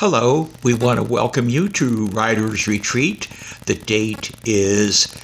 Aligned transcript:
Hello, 0.00 0.48
we 0.62 0.72
want 0.72 0.96
to 0.96 1.02
welcome 1.02 1.50
you 1.50 1.68
to 1.68 2.06
Writers 2.06 2.66
Retreat. 2.66 3.28
The 3.66 3.74
date 3.74 4.30
is 4.48 5.14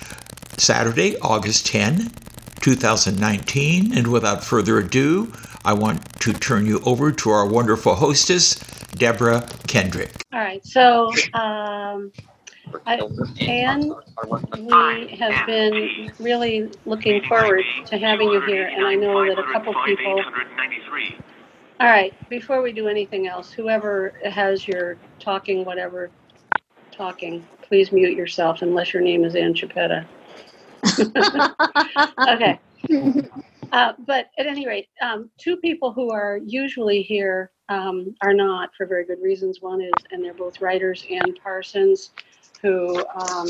Saturday, 0.58 1.18
August 1.20 1.64
10, 1.68 2.12
2019. 2.60 3.96
And 3.96 4.08
without 4.08 4.44
further 4.44 4.76
ado, 4.80 5.32
I 5.64 5.72
want 5.72 6.20
to 6.20 6.34
turn 6.34 6.66
you 6.66 6.80
over 6.84 7.10
to 7.10 7.30
our 7.30 7.46
wonderful 7.46 7.94
hostess, 7.94 8.56
Deborah 8.90 9.48
Kendrick. 9.66 10.12
All 10.34 10.40
right, 10.40 10.62
so 10.62 11.10
um, 11.32 12.12
I, 12.84 13.00
Anne, 13.40 13.94
we 14.58 15.16
have 15.16 15.46
been 15.46 16.12
really 16.20 16.70
looking 16.84 17.22
forward 17.24 17.64
to 17.86 17.96
having 17.96 18.28
you 18.28 18.42
here, 18.42 18.66
and 18.66 18.84
I 18.84 18.94
know 18.94 19.24
that 19.24 19.38
a 19.38 19.52
couple 19.54 19.72
people. 19.86 20.22
All 21.78 21.88
right, 21.88 22.14
before 22.30 22.62
we 22.62 22.72
do 22.72 22.88
anything 22.88 23.26
else, 23.26 23.52
whoever 23.52 24.14
has 24.24 24.66
your 24.66 24.96
talking, 25.18 25.64
whatever, 25.64 26.10
talking, 26.90 27.46
please 27.60 27.92
mute 27.92 28.16
yourself 28.16 28.62
unless 28.62 28.94
your 28.94 29.02
name 29.02 29.24
is 29.24 29.36
Ann 29.36 29.52
Chapetta. 29.52 30.06
okay. 32.28 32.58
Uh, 33.72 33.92
but 34.06 34.30
at 34.38 34.46
any 34.46 34.66
rate, 34.66 34.88
um, 35.02 35.28
two 35.36 35.58
people 35.58 35.92
who 35.92 36.10
are 36.10 36.40
usually 36.44 37.02
here 37.02 37.50
um, 37.68 38.14
are 38.22 38.32
not 38.32 38.70
for 38.74 38.86
very 38.86 39.04
good 39.04 39.20
reasons. 39.20 39.60
One 39.60 39.82
is, 39.82 39.92
and 40.10 40.24
they're 40.24 40.32
both 40.32 40.62
writers, 40.62 41.04
Ann 41.10 41.34
Parsons, 41.42 42.12
who 42.62 43.04
um, 43.08 43.48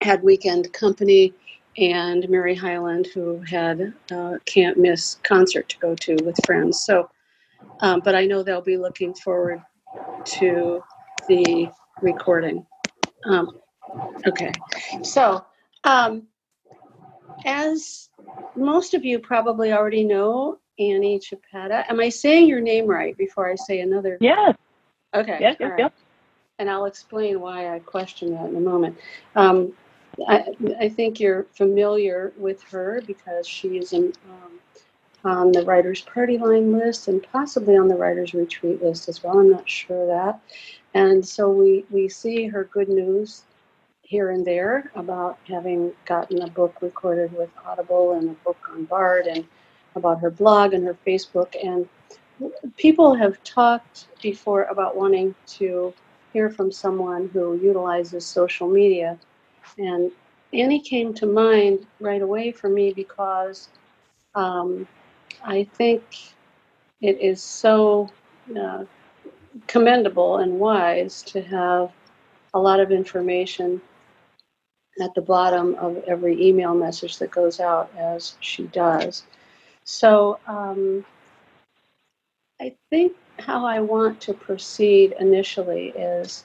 had 0.00 0.22
weekend 0.22 0.72
company, 0.72 1.34
and 1.76 2.28
Mary 2.28 2.54
Hiland, 2.54 3.06
who 3.14 3.40
had 3.40 3.92
uh, 4.10 4.36
can't 4.46 4.78
miss 4.78 5.16
concert 5.22 5.68
to 5.68 5.78
go 5.78 5.94
to 5.94 6.16
with 6.24 6.36
friends. 6.46 6.84
So, 6.84 7.10
um, 7.80 8.00
but 8.04 8.14
I 8.14 8.26
know 8.26 8.42
they'll 8.42 8.60
be 8.60 8.76
looking 8.76 9.14
forward 9.14 9.62
to 10.24 10.82
the 11.28 11.70
recording. 12.00 12.66
Um, 13.24 13.58
okay, 14.26 14.52
so 15.02 15.44
um, 15.84 16.26
as 17.44 18.10
most 18.56 18.94
of 18.94 19.04
you 19.04 19.18
probably 19.18 19.72
already 19.72 20.04
know, 20.04 20.58
Annie 20.78 21.18
Chapetta. 21.18 21.84
Am 21.88 22.00
I 22.00 22.08
saying 22.08 22.46
your 22.46 22.60
name 22.60 22.86
right 22.86 23.16
before 23.16 23.50
I 23.50 23.54
say 23.56 23.80
another? 23.80 24.16
Yes. 24.20 24.56
Okay. 25.14 25.38
Yes, 25.40 25.56
yes, 25.58 25.70
right. 25.70 25.78
yes. 25.78 25.92
And 26.58 26.70
I'll 26.70 26.86
explain 26.86 27.40
why 27.40 27.74
I 27.74 27.78
question 27.80 28.32
that 28.34 28.46
in 28.46 28.56
a 28.56 28.60
moment. 28.60 28.98
Um, 29.34 29.72
I, 30.26 30.46
I 30.80 30.88
think 30.88 31.20
you're 31.20 31.46
familiar 31.52 32.32
with 32.36 32.62
her 32.64 33.00
because 33.06 33.46
she 33.46 33.78
is 33.78 33.92
in, 33.92 34.12
um, 34.28 34.58
on 35.24 35.52
the 35.52 35.64
Writers 35.64 36.02
Party 36.02 36.38
Line 36.38 36.72
list 36.72 37.08
and 37.08 37.22
possibly 37.32 37.76
on 37.76 37.88
the 37.88 37.96
Writers 37.96 38.34
Retreat 38.34 38.82
list 38.82 39.08
as 39.08 39.22
well. 39.22 39.38
I'm 39.38 39.50
not 39.50 39.68
sure 39.68 40.02
of 40.02 40.08
that. 40.08 40.40
And 40.94 41.26
so 41.26 41.50
we, 41.50 41.84
we 41.90 42.08
see 42.08 42.46
her 42.46 42.64
good 42.64 42.88
news 42.88 43.42
here 44.02 44.30
and 44.30 44.44
there 44.46 44.90
about 44.94 45.38
having 45.46 45.92
gotten 46.06 46.42
a 46.42 46.48
book 46.48 46.76
recorded 46.80 47.32
with 47.32 47.50
Audible 47.66 48.12
and 48.12 48.30
a 48.30 48.34
book 48.44 48.56
on 48.72 48.84
Bard 48.84 49.26
and 49.26 49.44
about 49.96 50.20
her 50.20 50.30
blog 50.30 50.72
and 50.72 50.86
her 50.86 50.96
Facebook. 51.06 51.54
And 51.62 51.88
people 52.76 53.14
have 53.14 53.42
talked 53.44 54.06
before 54.22 54.64
about 54.64 54.96
wanting 54.96 55.34
to 55.46 55.92
hear 56.32 56.48
from 56.48 56.70
someone 56.70 57.28
who 57.32 57.58
utilizes 57.58 58.24
social 58.24 58.68
media. 58.68 59.18
And 59.76 60.10
Annie 60.52 60.80
came 60.80 61.12
to 61.14 61.26
mind 61.26 61.86
right 62.00 62.22
away 62.22 62.52
for 62.52 62.70
me 62.70 62.92
because 62.92 63.68
um, 64.34 64.86
I 65.44 65.64
think 65.64 66.02
it 67.00 67.20
is 67.20 67.42
so 67.42 68.10
uh, 68.58 68.84
commendable 69.66 70.38
and 70.38 70.58
wise 70.58 71.22
to 71.22 71.42
have 71.42 71.92
a 72.54 72.58
lot 72.58 72.80
of 72.80 72.90
information 72.90 73.80
at 75.00 75.14
the 75.14 75.22
bottom 75.22 75.74
of 75.76 75.96
every 76.06 76.44
email 76.44 76.74
message 76.74 77.18
that 77.18 77.30
goes 77.30 77.60
out, 77.60 77.90
as 77.96 78.36
she 78.40 78.64
does. 78.64 79.24
So 79.84 80.38
um, 80.46 81.04
I 82.60 82.74
think 82.90 83.14
how 83.38 83.64
I 83.64 83.80
want 83.80 84.20
to 84.22 84.34
proceed 84.34 85.14
initially 85.20 85.90
is 85.90 86.44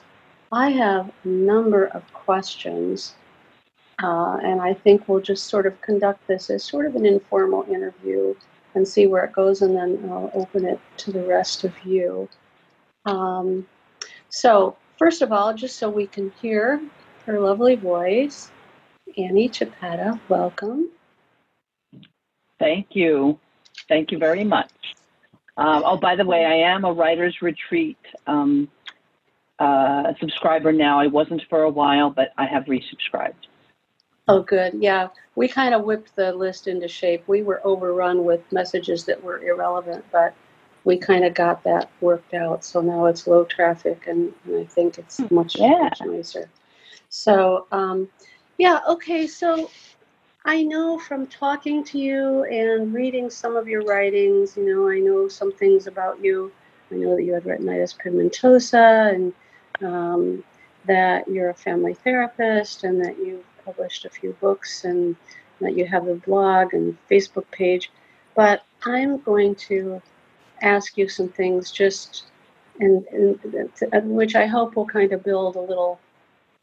I 0.52 0.70
have 0.70 1.10
a 1.24 1.28
number 1.28 1.86
of 1.86 2.10
questions, 2.12 3.14
uh, 4.02 4.38
and 4.42 4.60
I 4.60 4.74
think 4.74 5.08
we'll 5.08 5.20
just 5.20 5.46
sort 5.46 5.66
of 5.66 5.80
conduct 5.80 6.26
this 6.28 6.50
as 6.50 6.62
sort 6.62 6.86
of 6.86 6.94
an 6.94 7.04
informal 7.04 7.64
interview 7.68 8.34
and 8.74 8.86
see 8.86 9.06
where 9.06 9.24
it 9.24 9.32
goes, 9.32 9.62
and 9.62 9.76
then 9.76 10.08
I'll 10.10 10.30
open 10.34 10.64
it 10.64 10.80
to 10.98 11.12
the 11.12 11.24
rest 11.24 11.64
of 11.64 11.72
you. 11.84 12.28
Um, 13.06 13.66
so, 14.28 14.76
first 14.98 15.22
of 15.22 15.32
all, 15.32 15.54
just 15.54 15.78
so 15.78 15.88
we 15.88 16.06
can 16.06 16.32
hear 16.42 16.80
her 17.26 17.38
lovely 17.40 17.76
voice, 17.76 18.50
Annie 19.16 19.48
Chapetta, 19.48 20.18
welcome. 20.28 20.90
Thank 22.58 22.88
you. 22.90 23.38
Thank 23.88 24.10
you 24.10 24.18
very 24.18 24.44
much. 24.44 24.70
Um, 25.56 25.82
oh, 25.84 25.96
by 25.96 26.16
the 26.16 26.24
way, 26.24 26.44
I 26.44 26.54
am 26.54 26.84
a 26.84 26.92
Writers 26.92 27.36
Retreat 27.40 27.98
um, 28.26 28.68
uh, 29.58 30.14
subscriber 30.18 30.72
now. 30.72 30.98
I 30.98 31.06
wasn't 31.06 31.42
for 31.48 31.62
a 31.62 31.70
while, 31.70 32.10
but 32.10 32.32
I 32.36 32.46
have 32.46 32.64
resubscribed. 32.64 33.46
Oh, 34.26 34.42
good. 34.42 34.74
Yeah, 34.78 35.08
we 35.34 35.48
kind 35.48 35.74
of 35.74 35.84
whipped 35.84 36.16
the 36.16 36.32
list 36.32 36.66
into 36.66 36.88
shape. 36.88 37.26
We 37.28 37.42
were 37.42 37.60
overrun 37.64 38.24
with 38.24 38.40
messages 38.52 39.04
that 39.04 39.22
were 39.22 39.42
irrelevant, 39.42 40.04
but 40.10 40.34
we 40.84 40.96
kind 40.96 41.24
of 41.24 41.34
got 41.34 41.62
that 41.64 41.90
worked 42.00 42.32
out. 42.32 42.64
So 42.64 42.80
now 42.80 43.06
it's 43.06 43.26
low 43.26 43.44
traffic, 43.44 44.06
and, 44.06 44.32
and 44.46 44.60
I 44.60 44.64
think 44.64 44.98
it's 44.98 45.20
much, 45.30 45.56
Yeah. 45.56 45.78
much 45.78 46.00
nicer. 46.02 46.48
So, 47.10 47.66
um, 47.70 48.08
yeah, 48.56 48.80
okay. 48.88 49.26
So 49.26 49.70
I 50.46 50.62
know 50.62 50.98
from 50.98 51.26
talking 51.26 51.84
to 51.84 51.98
you 51.98 52.44
and 52.44 52.94
reading 52.94 53.28
some 53.28 53.56
of 53.56 53.68
your 53.68 53.82
writings, 53.84 54.56
you 54.56 54.64
know, 54.74 54.88
I 54.88 55.00
know 55.00 55.28
some 55.28 55.52
things 55.52 55.86
about 55.86 56.22
you. 56.24 56.50
I 56.90 56.96
know 56.96 57.16
that 57.16 57.24
you 57.24 57.34
had 57.34 57.44
retinitis 57.44 57.94
pigmentosa 57.98 59.14
and 59.14 59.32
um, 59.82 60.44
that 60.86 61.28
you're 61.28 61.50
a 61.50 61.54
family 61.54 61.94
therapist 61.94 62.84
and 62.84 63.04
that 63.04 63.18
you've 63.18 63.44
published 63.64 64.04
a 64.04 64.10
few 64.10 64.32
books 64.40 64.84
and 64.84 65.16
that 65.60 65.76
you 65.76 65.86
have 65.86 66.08
a 66.08 66.14
blog 66.14 66.74
and 66.74 66.96
Facebook 67.10 67.50
page. 67.50 67.90
But 68.34 68.64
I'm 68.84 69.18
going 69.20 69.54
to 69.56 70.02
ask 70.62 70.96
you 70.98 71.08
some 71.08 71.28
things 71.28 71.70
just 71.70 72.24
and, 72.80 73.04
and 73.92 74.10
which 74.10 74.34
I 74.34 74.46
hope 74.46 74.74
will 74.74 74.86
kind 74.86 75.12
of 75.12 75.22
build 75.22 75.56
a 75.56 75.60
little 75.60 76.00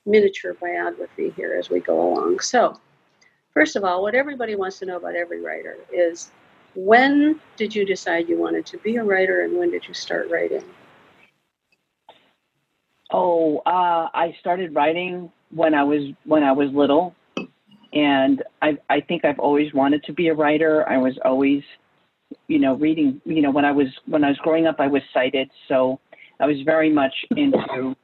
miniature 0.05 0.55
biography 0.55 1.31
here 1.35 1.55
as 1.57 1.69
we 1.69 1.79
go 1.79 2.13
along. 2.13 2.39
So, 2.39 2.79
first 3.53 3.75
of 3.75 3.83
all, 3.83 4.01
what 4.01 4.15
everybody 4.15 4.55
wants 4.55 4.79
to 4.79 4.85
know 4.85 4.97
about 4.97 5.15
every 5.15 5.41
writer 5.41 5.77
is 5.91 6.31
when 6.75 7.39
did 7.55 7.75
you 7.75 7.85
decide 7.85 8.29
you 8.29 8.37
wanted 8.37 8.65
to 8.67 8.77
be 8.79 8.97
a 8.97 9.03
writer 9.03 9.43
and 9.43 9.57
when 9.57 9.71
did 9.71 9.87
you 9.87 9.93
start 9.93 10.29
writing? 10.29 10.63
Oh, 13.11 13.59
uh, 13.65 14.09
I 14.13 14.35
started 14.39 14.73
writing 14.73 15.31
when 15.53 15.73
I 15.73 15.83
was 15.83 16.01
when 16.25 16.43
I 16.43 16.51
was 16.51 16.69
little, 16.73 17.15
and 17.93 18.43
I 18.61 18.77
I 18.89 19.01
think 19.01 19.25
I've 19.25 19.39
always 19.39 19.73
wanted 19.73 20.03
to 20.05 20.13
be 20.13 20.29
a 20.29 20.33
writer. 20.33 20.87
I 20.87 20.97
was 20.97 21.17
always, 21.25 21.61
you 22.47 22.59
know, 22.59 22.75
reading. 22.75 23.21
You 23.25 23.41
know, 23.41 23.51
when 23.51 23.65
I 23.65 23.71
was 23.71 23.87
when 24.05 24.23
I 24.23 24.29
was 24.29 24.37
growing 24.37 24.67
up, 24.67 24.77
I 24.79 24.87
was 24.87 25.01
sighted, 25.13 25.49
so 25.67 25.99
I 26.39 26.45
was 26.45 26.57
very 26.65 26.89
much 26.91 27.13
into 27.31 27.95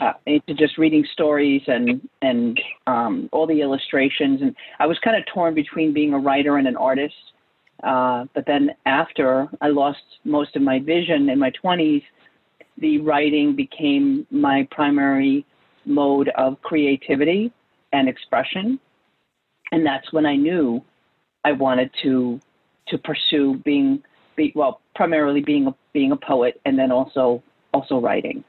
uh, 0.00 0.12
into 0.26 0.54
just 0.54 0.78
reading 0.78 1.04
stories 1.12 1.62
and 1.66 2.06
and 2.22 2.60
um, 2.86 3.28
all 3.32 3.46
the 3.46 3.60
illustrations. 3.60 4.42
And 4.42 4.54
I 4.78 4.86
was 4.86 4.98
kind 5.04 5.16
of 5.16 5.24
torn 5.32 5.54
between 5.54 5.92
being 5.92 6.12
a 6.12 6.18
writer 6.18 6.58
and 6.58 6.66
an 6.66 6.76
artist. 6.76 7.14
Uh, 7.82 8.24
but 8.34 8.46
then 8.46 8.70
after 8.86 9.46
I 9.60 9.68
lost 9.68 9.98
most 10.24 10.56
of 10.56 10.62
my 10.62 10.78
vision 10.78 11.28
in 11.28 11.38
my 11.38 11.52
20s, 11.62 12.02
the 12.78 12.98
writing 13.00 13.54
became 13.54 14.26
my 14.30 14.66
primary 14.70 15.44
mode 15.84 16.30
of 16.36 16.60
creativity 16.62 17.52
and 17.92 18.08
expression. 18.08 18.78
And 19.72 19.84
that's 19.84 20.12
when 20.12 20.26
I 20.26 20.36
knew 20.36 20.82
I 21.44 21.52
wanted 21.52 21.90
to 22.02 22.40
to 22.88 22.98
pursue 22.98 23.56
being 23.64 24.02
be, 24.36 24.52
well 24.54 24.80
primarily 24.94 25.40
being 25.40 25.66
a 25.66 25.74
being 25.92 26.12
a 26.12 26.16
poet 26.16 26.60
and 26.64 26.78
then 26.78 26.92
also 26.92 27.42
also 27.72 27.98
writing. 27.98 28.44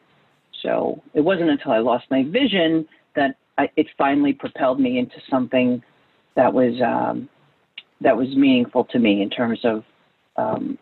So 0.62 1.02
it 1.14 1.22
wasn't 1.22 1.50
until 1.50 1.72
I 1.72 1.80
lost 1.80 2.06
my 2.10 2.24
vision 2.24 2.88
that 3.16 3.36
I, 3.58 3.70
it 3.76 3.88
finally 3.98 4.34
propelled 4.34 4.80
me 4.80 4.98
into 5.00 5.16
something 5.30 5.84
that 6.36 6.54
was 6.54 6.82
um, 6.82 7.30
that 8.02 8.18
was 8.18 8.28
meaningful 8.36 8.86
to 8.86 9.00
me 9.00 9.22
in 9.22 9.30
terms 9.30 9.60
of 9.64 9.84
um, 10.38 10.78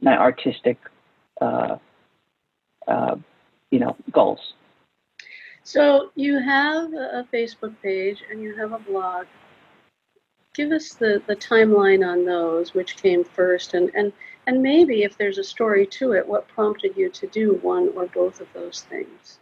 my 0.00 0.16
artistic, 0.16 0.78
uh, 1.40 1.76
uh, 2.86 3.16
you 3.70 3.78
know, 3.78 3.96
goals. 4.12 4.40
So 5.62 6.10
you 6.14 6.38
have 6.38 6.92
a 6.92 7.26
Facebook 7.32 7.74
page 7.82 8.22
and 8.30 8.42
you 8.42 8.54
have 8.56 8.72
a 8.72 8.78
blog. 8.78 9.26
Give 10.54 10.72
us 10.72 10.94
the, 10.94 11.22
the 11.26 11.36
timeline 11.36 12.06
on 12.06 12.24
those, 12.24 12.74
which 12.74 12.96
came 12.96 13.22
first, 13.22 13.74
and, 13.74 13.90
and 13.94 14.12
And 14.46 14.62
maybe 14.62 15.04
if 15.04 15.16
there's 15.16 15.38
a 15.38 15.44
story 15.44 15.86
to 15.86 16.12
it, 16.12 16.26
what 16.26 16.48
prompted 16.48 16.96
you 16.96 17.08
to 17.10 17.26
do 17.28 17.54
one 17.62 17.90
or 17.94 18.06
both 18.06 18.40
of 18.40 18.48
those 18.52 18.80
things? 18.82 19.38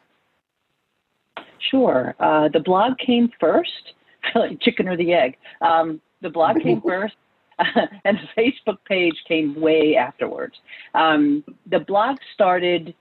Sure. 1.59 2.15
Uh, 2.20 2.49
the 2.49 2.61
blog 2.61 2.99
came 2.99 3.31
first, 3.41 3.94
like 4.35 4.61
chicken 4.61 4.88
or 4.88 4.97
the 4.97 5.15
egg. 5.15 5.37
Um, 5.61 6.00
the 6.20 6.31
blog 6.31 6.61
came 6.62 6.82
first, 6.82 7.17
and 7.59 8.19
the 8.19 8.29
Facebook 8.43 8.79
page 8.87 9.17
came 9.26 9.59
way 9.61 9.97
afterwards. 9.97 10.56
Um, 10.94 11.44
the 11.67 11.81
blog 11.81 12.19
started 12.35 12.94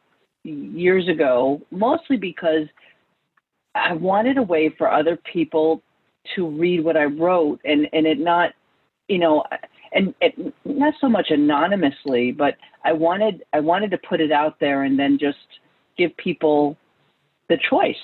years 0.44 1.08
ago, 1.08 1.62
mostly 1.72 2.18
because 2.18 2.68
I 3.78 3.94
wanted 3.94 4.38
a 4.38 4.44
way 4.44 4.74
for 4.78 4.92
other 4.92 5.18
people 5.32 5.82
to 6.36 6.48
read 6.48 6.84
what 6.84 6.98
I 6.98 7.06
wrote 7.06 7.60
and, 7.64 7.88
and 7.94 8.06
it 8.06 8.20
not, 8.20 8.52
you 9.08 9.20
know, 9.20 9.44
and 9.94 10.14
it, 10.22 10.54
not 10.66 10.94
so 11.00 11.08
much 11.08 11.28
anonymously, 11.30 12.32
but 12.32 12.56
I 12.84 12.94
wanted 12.94 13.44
I 13.54 13.60
wanted 13.60 13.92
to 13.92 13.98
put 13.98 14.22
it 14.22 14.32
out 14.32 14.60
there 14.60 14.84
and 14.84 15.00
then 15.00 15.18
just 15.20 15.38
give 15.98 16.16
people 16.18 16.78
the 17.50 17.58
choice 17.70 17.96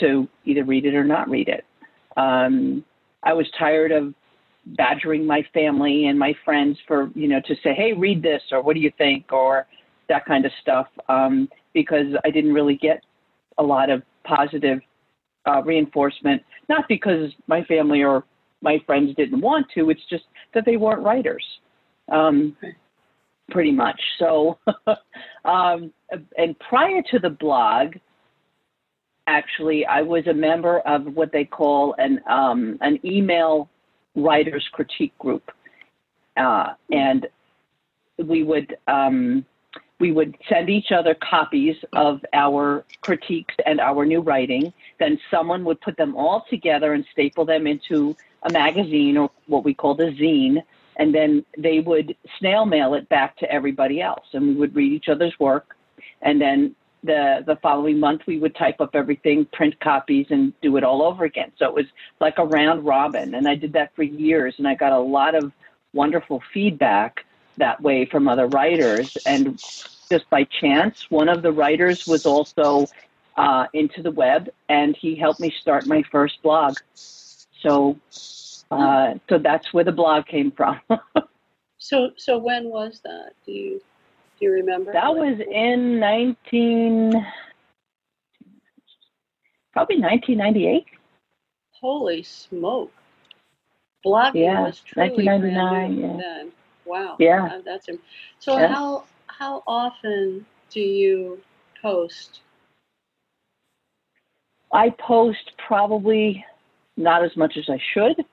to 0.00 0.28
either 0.44 0.64
read 0.64 0.84
it 0.84 0.94
or 0.94 1.04
not 1.04 1.28
read 1.28 1.48
it. 1.48 1.64
Um, 2.16 2.84
I 3.22 3.32
was 3.32 3.46
tired 3.58 3.92
of 3.92 4.14
badgering 4.76 5.26
my 5.26 5.42
family 5.54 6.06
and 6.06 6.18
my 6.18 6.34
friends 6.44 6.78
for 6.86 7.10
you 7.14 7.28
know 7.28 7.40
to 7.46 7.54
say, 7.62 7.74
hey, 7.74 7.92
read 7.92 8.22
this 8.22 8.42
or 8.52 8.62
what 8.62 8.74
do 8.74 8.80
you 8.80 8.92
think 8.98 9.32
or 9.32 9.66
that 10.08 10.26
kind 10.26 10.44
of 10.44 10.52
stuff 10.60 10.86
um, 11.08 11.48
because 11.72 12.06
I 12.24 12.30
didn't 12.30 12.52
really 12.52 12.76
get 12.76 13.02
a 13.58 13.62
lot 13.62 13.90
of 13.90 14.02
positive 14.24 14.80
uh, 15.46 15.62
reinforcement. 15.62 16.42
Not 16.68 16.84
because 16.88 17.30
my 17.46 17.64
family 17.64 18.02
or 18.02 18.24
my 18.62 18.78
friends 18.86 19.14
didn't 19.16 19.40
want 19.40 19.66
to. 19.74 19.90
It's 19.90 20.04
just 20.08 20.24
that 20.54 20.64
they 20.66 20.76
weren't 20.76 21.02
writers, 21.02 21.44
um, 22.10 22.56
pretty 23.50 23.72
much. 23.72 24.00
So, 24.18 24.58
um, 25.44 25.92
and 26.36 26.58
prior 26.58 27.02
to 27.10 27.18
the 27.18 27.30
blog, 27.30 27.94
actually, 29.26 29.86
I 29.86 30.02
was 30.02 30.26
a 30.26 30.34
member 30.34 30.80
of 30.80 31.04
what 31.14 31.32
they 31.32 31.44
call 31.44 31.94
an 31.98 32.20
um, 32.28 32.78
an 32.80 32.98
email 33.04 33.68
writers 34.16 34.66
critique 34.72 35.16
group, 35.18 35.50
uh, 36.36 36.74
and 36.90 37.26
we 38.18 38.42
would 38.42 38.76
um, 38.86 39.44
we 40.00 40.10
would 40.10 40.36
send 40.48 40.70
each 40.70 40.90
other 40.90 41.14
copies 41.14 41.76
of 41.92 42.24
our 42.32 42.84
critiques 43.02 43.54
and 43.66 43.80
our 43.80 44.04
new 44.06 44.20
writing. 44.20 44.72
Then 44.98 45.20
someone 45.30 45.64
would 45.66 45.80
put 45.82 45.96
them 45.96 46.16
all 46.16 46.44
together 46.48 46.94
and 46.94 47.04
staple 47.12 47.44
them 47.44 47.66
into 47.66 48.16
a 48.42 48.50
magazine 48.50 49.18
or 49.18 49.30
what 49.46 49.62
we 49.62 49.74
call 49.74 49.94
the 49.94 50.04
zine. 50.04 50.62
And 50.96 51.14
then 51.14 51.44
they 51.56 51.80
would 51.80 52.16
snail 52.38 52.64
mail 52.64 52.94
it 52.94 53.08
back 53.08 53.36
to 53.38 53.52
everybody 53.52 54.00
else. 54.00 54.26
And 54.32 54.48
we 54.48 54.54
would 54.54 54.74
read 54.74 54.92
each 54.92 55.08
other's 55.08 55.38
work. 55.38 55.76
And 56.22 56.40
then 56.40 56.74
the, 57.04 57.42
the 57.46 57.56
following 57.56 58.00
month, 58.00 58.22
we 58.26 58.38
would 58.38 58.54
type 58.54 58.80
up 58.80 58.94
everything, 58.94 59.46
print 59.52 59.78
copies, 59.80 60.26
and 60.30 60.52
do 60.62 60.76
it 60.78 60.84
all 60.84 61.02
over 61.02 61.24
again. 61.24 61.52
So 61.58 61.66
it 61.66 61.74
was 61.74 61.86
like 62.20 62.38
a 62.38 62.44
round 62.44 62.84
robin. 62.84 63.34
And 63.34 63.46
I 63.46 63.54
did 63.54 63.74
that 63.74 63.94
for 63.94 64.02
years. 64.02 64.54
And 64.58 64.66
I 64.66 64.74
got 64.74 64.92
a 64.92 64.98
lot 64.98 65.34
of 65.34 65.52
wonderful 65.92 66.42
feedback 66.52 67.24
that 67.56 67.80
way 67.80 68.04
from 68.04 68.28
other 68.28 68.46
writers. 68.46 69.16
And 69.26 69.58
just 70.10 70.28
by 70.30 70.44
chance, 70.44 71.10
one 71.10 71.28
of 71.28 71.42
the 71.42 71.52
writers 71.52 72.06
was 72.06 72.26
also 72.26 72.86
uh, 73.36 73.66
into 73.72 74.02
the 74.02 74.10
web, 74.10 74.48
and 74.68 74.96
he 74.96 75.14
helped 75.14 75.40
me 75.40 75.50
start 75.60 75.86
my 75.86 76.02
first 76.10 76.42
blog. 76.42 76.76
So, 76.94 77.98
uh, 78.70 79.14
so 79.28 79.38
that's 79.38 79.72
where 79.72 79.84
the 79.84 79.92
blog 79.92 80.26
came 80.26 80.50
from. 80.50 80.80
so, 81.78 82.10
so 82.16 82.38
when 82.38 82.68
was 82.68 83.00
that? 83.04 83.32
Do 83.46 83.52
you 83.52 83.80
do 84.38 84.46
you 84.46 84.52
remember? 84.52 84.92
That 84.92 85.14
was 85.14 85.38
in 85.38 86.00
nineteen, 86.00 87.12
probably 89.72 89.96
nineteen 89.96 90.38
ninety 90.38 90.66
eight. 90.66 90.86
Holy 91.72 92.22
smoke! 92.22 92.92
Blogging 94.04 94.34
yeah, 94.34 94.62
was 94.62 94.80
truly 94.80 95.26
1999, 95.26 95.68
brand 95.68 95.96
new 95.96 96.08
yeah. 96.08 96.16
then. 96.16 96.52
Wow. 96.90 97.16
Yeah. 97.18 97.44
Uh, 97.46 97.60
that's 97.64 97.88
im- 97.88 98.00
so. 98.40 98.58
Yeah. 98.58 98.68
How 98.68 99.04
how 99.26 99.62
often 99.66 100.44
do 100.70 100.80
you 100.80 101.40
post? 101.80 102.40
I 104.72 104.90
post 104.90 105.52
probably 105.66 106.44
not 106.96 107.24
as 107.24 107.36
much 107.36 107.56
as 107.56 107.68
I 107.68 107.78
should, 107.92 108.24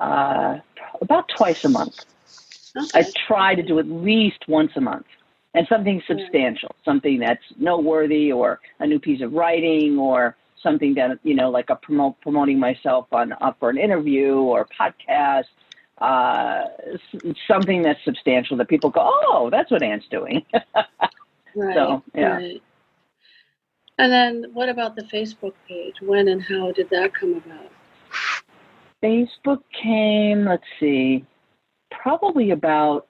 uh, 0.00 0.58
about 1.00 1.28
twice 1.36 1.64
a 1.64 1.68
month. 1.68 2.04
Okay. 2.76 3.00
I 3.00 3.04
try 3.26 3.54
to 3.54 3.62
do 3.62 3.78
at 3.78 3.86
least 3.86 4.48
once 4.48 4.72
a 4.76 4.80
month. 4.80 5.06
And 5.54 5.66
something 5.68 6.00
substantial, 6.06 6.74
something 6.84 7.18
that's 7.18 7.42
noteworthy 7.58 8.30
or 8.30 8.60
a 8.78 8.86
new 8.86 9.00
piece 9.00 9.20
of 9.20 9.32
writing 9.32 9.98
or 9.98 10.36
something 10.62 10.94
that, 10.94 11.18
you 11.24 11.34
know, 11.34 11.50
like 11.50 11.70
a 11.70 11.76
promote, 11.76 12.20
promoting 12.20 12.58
myself 12.60 13.06
on 13.12 13.32
up 13.40 13.56
for 13.58 13.68
an 13.68 13.76
interview 13.76 14.36
or 14.36 14.66
podcast, 14.80 15.46
uh, 16.00 16.64
something 17.46 17.82
that's 17.82 18.02
substantial 18.04 18.56
that 18.56 18.68
people 18.68 18.90
go, 18.90 19.00
oh, 19.02 19.48
that's 19.50 19.70
what 19.70 19.82
Anne's 19.82 20.08
doing. 20.10 20.44
Right. 21.56 21.74
So, 21.74 22.00
yeah. 22.14 22.36
Right. 22.36 22.62
And 23.98 24.12
then 24.12 24.50
what 24.52 24.68
about 24.68 24.94
the 24.94 25.02
Facebook 25.02 25.52
page? 25.66 25.96
When 26.00 26.28
and 26.28 26.40
how 26.40 26.70
did 26.70 26.88
that 26.90 27.12
come 27.12 27.42
about? 27.44 27.72
Facebook 29.02 29.62
came, 29.72 30.44
let's 30.44 30.62
see, 30.78 31.24
probably 31.90 32.52
about 32.52 33.08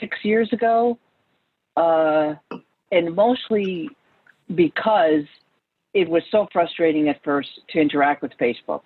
six 0.00 0.18
years 0.24 0.52
ago. 0.52 0.98
Uh, 1.76 2.34
and 2.90 3.14
mostly 3.14 3.88
because 4.54 5.24
it 5.94 6.08
was 6.08 6.22
so 6.30 6.48
frustrating 6.52 7.08
at 7.08 7.22
first 7.22 7.60
to 7.70 7.78
interact 7.78 8.22
with 8.22 8.32
Facebook 8.38 8.82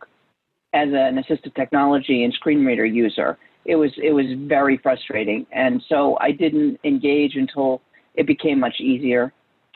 as 0.73 0.89
an 0.89 1.23
assistive 1.23 1.55
technology 1.55 2.25
and 2.25 2.33
screen 2.35 2.65
reader 2.65 2.85
user. 2.85 3.39
It 3.65 3.77
was 3.77 3.91
it 4.03 4.13
was 4.13 4.27
very 4.47 4.79
frustrating, 4.79 5.47
and 5.53 5.83
so 5.89 6.17
I 6.21 6.31
didn't 6.31 6.79
engage 6.85 7.37
until 7.37 7.83
it 8.15 8.27
became 8.27 8.61
much 8.61 8.81
easier. 8.81 9.33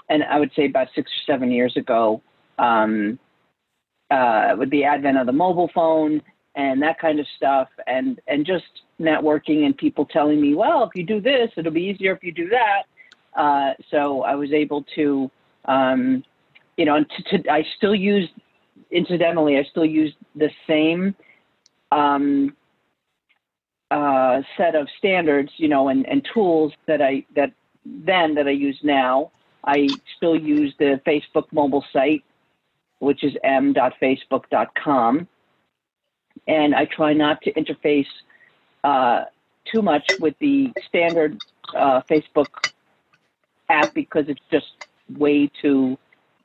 And 0.08 0.22
I 0.24 0.38
would 0.38 0.50
say 0.54 0.66
about 0.66 0.88
six 0.94 1.10
or 1.10 1.32
seven 1.32 1.50
years 1.50 1.76
ago, 1.76 2.22
um, 2.58 3.18
uh, 4.10 4.54
with 4.58 4.70
the 4.70 4.84
advent 4.84 5.18
of 5.18 5.26
the 5.26 5.32
mobile 5.32 5.70
phone 5.74 6.22
and 6.56 6.82
that 6.82 6.98
kind 6.98 7.20
of 7.20 7.26
stuff, 7.36 7.68
and 7.86 8.20
and 8.26 8.46
just 8.46 8.64
networking 9.00 9.64
and 9.64 9.76
people 9.76 10.04
telling 10.04 10.40
me, 10.40 10.54
well, 10.54 10.84
if 10.84 10.90
you 10.94 11.04
do 11.04 11.20
this, 11.20 11.50
it'll 11.56 11.72
be 11.72 11.82
easier 11.82 12.12
if 12.12 12.22
you 12.22 12.32
do 12.32 12.48
that. 12.48 12.82
Uh, 13.34 13.72
so 13.90 14.22
I 14.22 14.34
was 14.34 14.52
able 14.52 14.84
to, 14.96 15.30
um, 15.64 16.22
you 16.76 16.84
know, 16.84 17.02
to, 17.02 17.38
to, 17.38 17.50
I 17.50 17.64
still 17.76 17.94
use, 17.94 18.28
incidentally, 18.90 19.58
I 19.58 19.64
still 19.64 19.84
use 19.84 20.14
the 20.34 20.50
same 20.66 21.14
um, 21.92 22.56
uh, 23.90 24.42
set 24.56 24.74
of 24.74 24.88
standards, 24.98 25.52
you 25.56 25.68
know, 25.68 25.88
and, 25.88 26.06
and 26.08 26.26
tools 26.32 26.72
that 26.86 27.02
I 27.02 27.24
that 27.34 27.52
then 27.84 28.34
that 28.34 28.46
I 28.46 28.52
use 28.52 28.78
now. 28.82 29.30
I 29.64 29.88
still 30.16 30.36
use 30.36 30.74
the 30.78 31.00
Facebook 31.06 31.46
mobile 31.52 31.84
site, 31.92 32.24
which 32.98 33.22
is 33.24 33.34
m.facebook.com, 33.44 35.28
and 36.46 36.74
I 36.74 36.84
try 36.86 37.12
not 37.12 37.42
to 37.42 37.52
interface 37.52 38.06
uh, 38.84 39.24
too 39.70 39.82
much 39.82 40.10
with 40.20 40.34
the 40.38 40.72
standard 40.88 41.38
uh, 41.74 42.00
Facebook 42.02 42.72
app 43.68 43.92
because 43.94 44.24
it's 44.28 44.40
just 44.50 44.86
way 45.18 45.50
too 45.60 45.98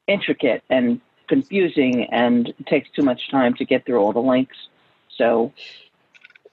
intricate 0.08 0.64
and 0.70 1.02
confusing 1.28 2.06
and 2.06 2.50
it 2.50 2.68
takes 2.68 2.90
too 2.92 3.04
much 3.04 3.30
time 3.30 3.54
to 3.56 3.66
get 3.66 3.86
through 3.86 4.00
all 4.00 4.14
the 4.14 4.20
links. 4.20 4.58
So 5.18 5.54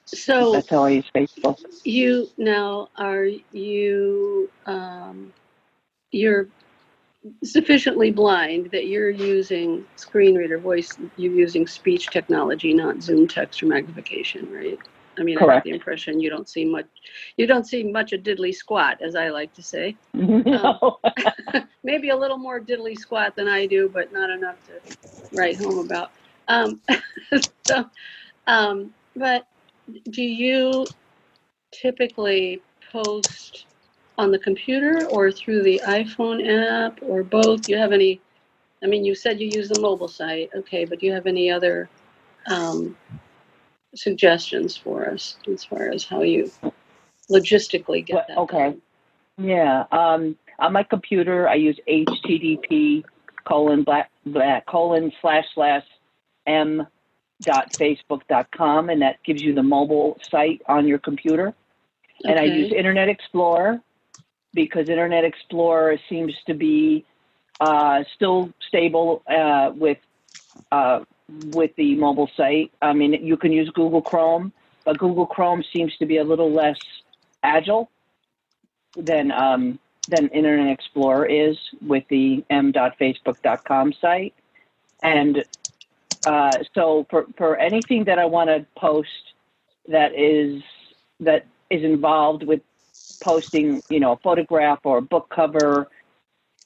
So 0.06 0.52
that's 0.52 0.68
how 0.68 0.84
I 0.84 0.90
use 0.90 1.10
Facebook. 1.14 1.58
you 1.84 2.28
now 2.36 2.88
are 2.96 3.26
you 3.52 4.50
um, 4.66 5.32
you're 6.10 6.48
sufficiently 7.44 8.10
blind 8.10 8.70
that 8.72 8.86
you're 8.86 9.10
using 9.10 9.84
screen 9.96 10.34
reader 10.34 10.58
voice. 10.58 10.90
You're 11.16 11.34
using 11.34 11.66
speech 11.66 12.08
technology, 12.08 12.74
not 12.74 13.02
Zoom 13.02 13.28
text 13.28 13.62
or 13.62 13.66
magnification, 13.66 14.52
right? 14.52 14.78
I 15.18 15.22
mean, 15.22 15.36
I 15.38 15.40
Correct. 15.40 15.56
have 15.58 15.64
the 15.64 15.70
impression 15.70 16.20
you 16.20 16.30
don't 16.30 16.48
see 16.48 16.64
much. 16.64 16.86
You 17.36 17.46
don't 17.46 17.66
see 17.66 17.84
much 17.84 18.12
of 18.12 18.22
diddly 18.22 18.54
squat, 18.54 19.00
as 19.02 19.14
I 19.14 19.28
like 19.28 19.52
to 19.54 19.62
say. 19.62 19.96
No. 20.14 20.98
maybe 21.84 22.10
a 22.10 22.16
little 22.16 22.38
more 22.38 22.60
diddly 22.60 22.96
squat 22.96 23.36
than 23.36 23.48
I 23.48 23.66
do, 23.66 23.88
but 23.88 24.12
not 24.12 24.30
enough 24.30 24.56
to 24.66 24.96
write 25.36 25.56
home 25.56 25.78
about. 25.78 26.12
Um, 26.48 26.80
so, 27.66 27.84
um, 28.46 28.92
but 29.16 29.46
do 30.10 30.22
you 30.22 30.86
typically 31.72 32.62
post 32.90 33.66
on 34.18 34.30
the 34.30 34.38
computer 34.38 35.06
or 35.06 35.32
through 35.32 35.62
the 35.62 35.80
iPhone 35.86 36.86
app 36.86 36.98
or 37.02 37.22
both? 37.22 37.62
Do 37.62 37.72
you 37.72 37.78
have 37.78 37.92
any? 37.92 38.20
I 38.82 38.86
mean, 38.86 39.04
you 39.04 39.14
said 39.14 39.40
you 39.40 39.48
use 39.48 39.68
the 39.68 39.80
mobile 39.80 40.08
site, 40.08 40.50
okay, 40.54 40.84
but 40.84 40.98
do 41.00 41.06
you 41.06 41.12
have 41.12 41.26
any 41.26 41.50
other 41.50 41.88
um, 42.46 42.96
suggestions 43.94 44.76
for 44.76 45.08
us 45.08 45.36
as 45.52 45.64
far 45.64 45.90
as 45.90 46.04
how 46.04 46.22
you 46.22 46.50
logistically 47.30 48.04
get 48.04 48.14
Well, 48.14 48.24
that 48.28 48.38
okay. 48.38 48.58
done? 48.58 48.82
Yeah. 49.38 49.84
Um, 49.92 50.36
on 50.58 50.72
my 50.72 50.82
computer, 50.82 51.48
I 51.48 51.54
use 51.54 51.78
HTTP 51.88 53.04
colon 53.44 53.82
black, 53.82 54.10
black 54.26 54.66
colon 54.66 55.12
slash 55.20 55.44
slash 55.54 55.84
m 56.46 56.86
dot 57.40 57.72
facebook 57.72 58.20
dot 58.28 58.48
com, 58.52 58.88
and 58.88 59.02
that 59.02 59.16
gives 59.24 59.42
you 59.42 59.52
the 59.54 59.62
mobile 59.62 60.18
site 60.30 60.62
on 60.68 60.86
your 60.86 60.98
computer. 60.98 61.54
And 62.24 62.38
I 62.38 62.44
use 62.44 62.72
Internet 62.72 63.08
Explorer 63.08 63.80
because 64.54 64.88
Internet 64.88 65.24
Explorer 65.24 65.98
seems 66.08 66.34
to 66.46 66.54
be 66.54 67.04
uh, 67.60 68.04
still 68.14 68.52
stable 68.68 69.22
uh, 69.28 69.72
with 69.74 69.98
uh, 70.70 71.00
with 71.52 71.74
the 71.76 71.94
mobile 71.96 72.30
site. 72.36 72.72
I 72.80 72.92
mean, 72.92 73.12
you 73.24 73.36
can 73.36 73.52
use 73.52 73.68
Google 73.70 74.02
Chrome, 74.02 74.52
but 74.84 74.98
Google 74.98 75.26
Chrome 75.26 75.62
seems 75.72 75.96
to 75.98 76.06
be 76.06 76.18
a 76.18 76.24
little 76.24 76.50
less 76.50 76.78
agile 77.42 77.90
than 78.96 79.32
um, 79.32 79.78
than 80.08 80.28
Internet 80.28 80.72
Explorer 80.72 81.26
is 81.26 81.56
with 81.80 82.04
the 82.08 82.44
m.facebook.com 82.50 83.92
site. 83.94 84.34
And 85.02 85.44
uh, 86.26 86.52
so 86.74 87.06
for, 87.10 87.26
for 87.36 87.56
anything 87.56 88.04
that 88.04 88.18
I 88.18 88.24
want 88.24 88.48
to 88.48 88.66
post 88.76 89.08
that 89.88 90.14
is 90.14 90.62
that 91.20 91.46
is 91.70 91.82
involved 91.82 92.44
with 92.44 92.60
posting, 93.22 93.82
you 93.88 94.00
know, 94.00 94.12
a 94.12 94.16
photograph 94.16 94.80
or 94.84 94.98
a 94.98 95.02
book 95.02 95.30
cover 95.34 95.88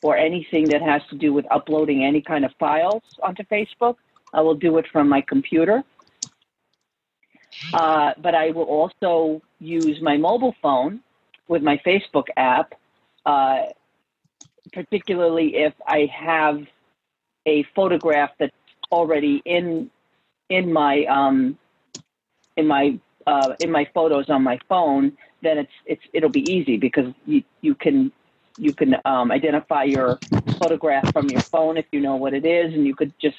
or 0.03 0.17
anything 0.17 0.69
that 0.69 0.83
has 0.83 1.03
to 1.11 1.17
do 1.17 1.33
with 1.33 1.47
uploading 1.51 2.05
any 2.05 2.21
kind 2.21 2.45
of 2.45 2.53
files 2.59 3.03
onto 3.23 3.43
Facebook, 3.45 3.97
I 4.37 4.43
will 4.43 4.55
do 4.55 4.77
it 4.79 4.87
from 4.93 5.09
my 5.09 5.23
computer. 5.23 5.83
Uh, 7.73 8.13
but 8.19 8.35
I 8.35 8.51
will 8.51 8.65
also 8.65 9.41
use 9.59 10.01
my 10.03 10.19
mobile 10.19 10.55
phone 10.61 11.01
with 11.49 11.63
my 11.63 11.79
Facebook 11.79 12.27
app, 12.37 12.75
uh, 13.25 13.63
particularly 14.75 15.57
if 15.57 15.73
I 15.87 16.11
have 16.15 16.61
a 17.47 17.65
photograph 17.75 18.31
that's 18.39 18.53
already 18.93 19.41
in 19.47 19.91
in 20.51 20.71
my 20.71 21.05
um, 21.05 21.59
in 22.59 22.67
my 22.67 22.99
uh, 23.27 23.55
in 23.61 23.71
my 23.71 23.89
photos 23.95 24.29
on 24.29 24.43
my 24.43 24.59
phone. 24.69 25.17
Then 25.43 25.57
it's 25.57 25.73
it's 25.87 26.03
it'll 26.13 26.37
be 26.43 26.45
easy 26.53 26.77
because 26.77 27.15
you 27.25 27.43
you 27.63 27.75
can 27.75 28.13
you 28.59 28.75
can 28.75 28.97
um, 29.07 29.31
identify 29.33 29.85
your 29.85 30.19
photograph 30.61 31.11
from 31.13 31.31
your 31.31 31.41
phone 31.41 31.79
if 31.79 31.87
you 31.91 32.01
know 32.01 32.17
what 32.17 32.35
it 32.35 32.45
is, 32.45 32.75
and 32.75 32.87
you 32.87 32.95
could 32.95 33.15
just 33.19 33.37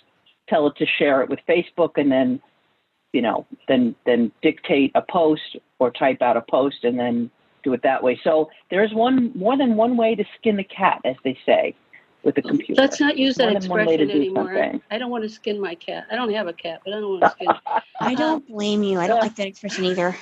tell 0.49 0.67
it 0.67 0.75
to 0.77 0.85
share 0.97 1.21
it 1.21 1.29
with 1.29 1.39
Facebook, 1.47 1.91
and 1.97 2.11
then 2.11 2.41
you 3.13 3.21
know 3.21 3.45
then 3.67 3.95
then 4.05 4.31
dictate 4.41 4.91
a 4.95 5.01
post 5.09 5.57
or 5.79 5.91
type 5.91 6.21
out 6.21 6.37
a 6.37 6.43
post, 6.49 6.83
and 6.83 6.99
then 6.99 7.29
do 7.63 7.73
it 7.73 7.81
that 7.83 8.01
way. 8.01 8.19
So 8.23 8.49
there's 8.69 8.93
one 8.93 9.31
more 9.35 9.57
than 9.57 9.75
one 9.75 9.97
way 9.97 10.15
to 10.15 10.23
skin 10.39 10.57
the 10.57 10.63
cat, 10.63 11.01
as 11.05 11.15
they 11.23 11.37
say, 11.45 11.75
with 12.23 12.35
the 12.35 12.41
computer. 12.41 12.81
Let's 12.81 12.99
not 12.99 13.17
use 13.17 13.35
that 13.35 13.51
More 13.51 13.59
than 13.59 13.69
one 13.69 13.85
way 13.85 13.97
to 13.97 14.03
expression 14.03 14.21
anymore. 14.21 14.53
something. 14.53 14.81
I 14.91 14.97
don't 14.97 15.11
want 15.11 15.23
to 15.23 15.29
skin 15.29 15.59
my 15.59 15.75
cat. 15.75 16.05
I 16.11 16.15
don't 16.15 16.33
have 16.33 16.47
a 16.47 16.53
cat, 16.53 16.81
but 16.85 16.93
I 16.93 16.99
don't 16.99 17.19
want 17.19 17.23
to 17.23 17.29
skin. 17.31 17.47
I 17.99 18.15
don't 18.15 18.47
blame 18.47 18.83
you. 18.83 18.99
I 18.99 19.07
don't 19.07 19.19
like 19.19 19.35
that 19.35 19.47
expression 19.47 19.85
either. 19.85 20.15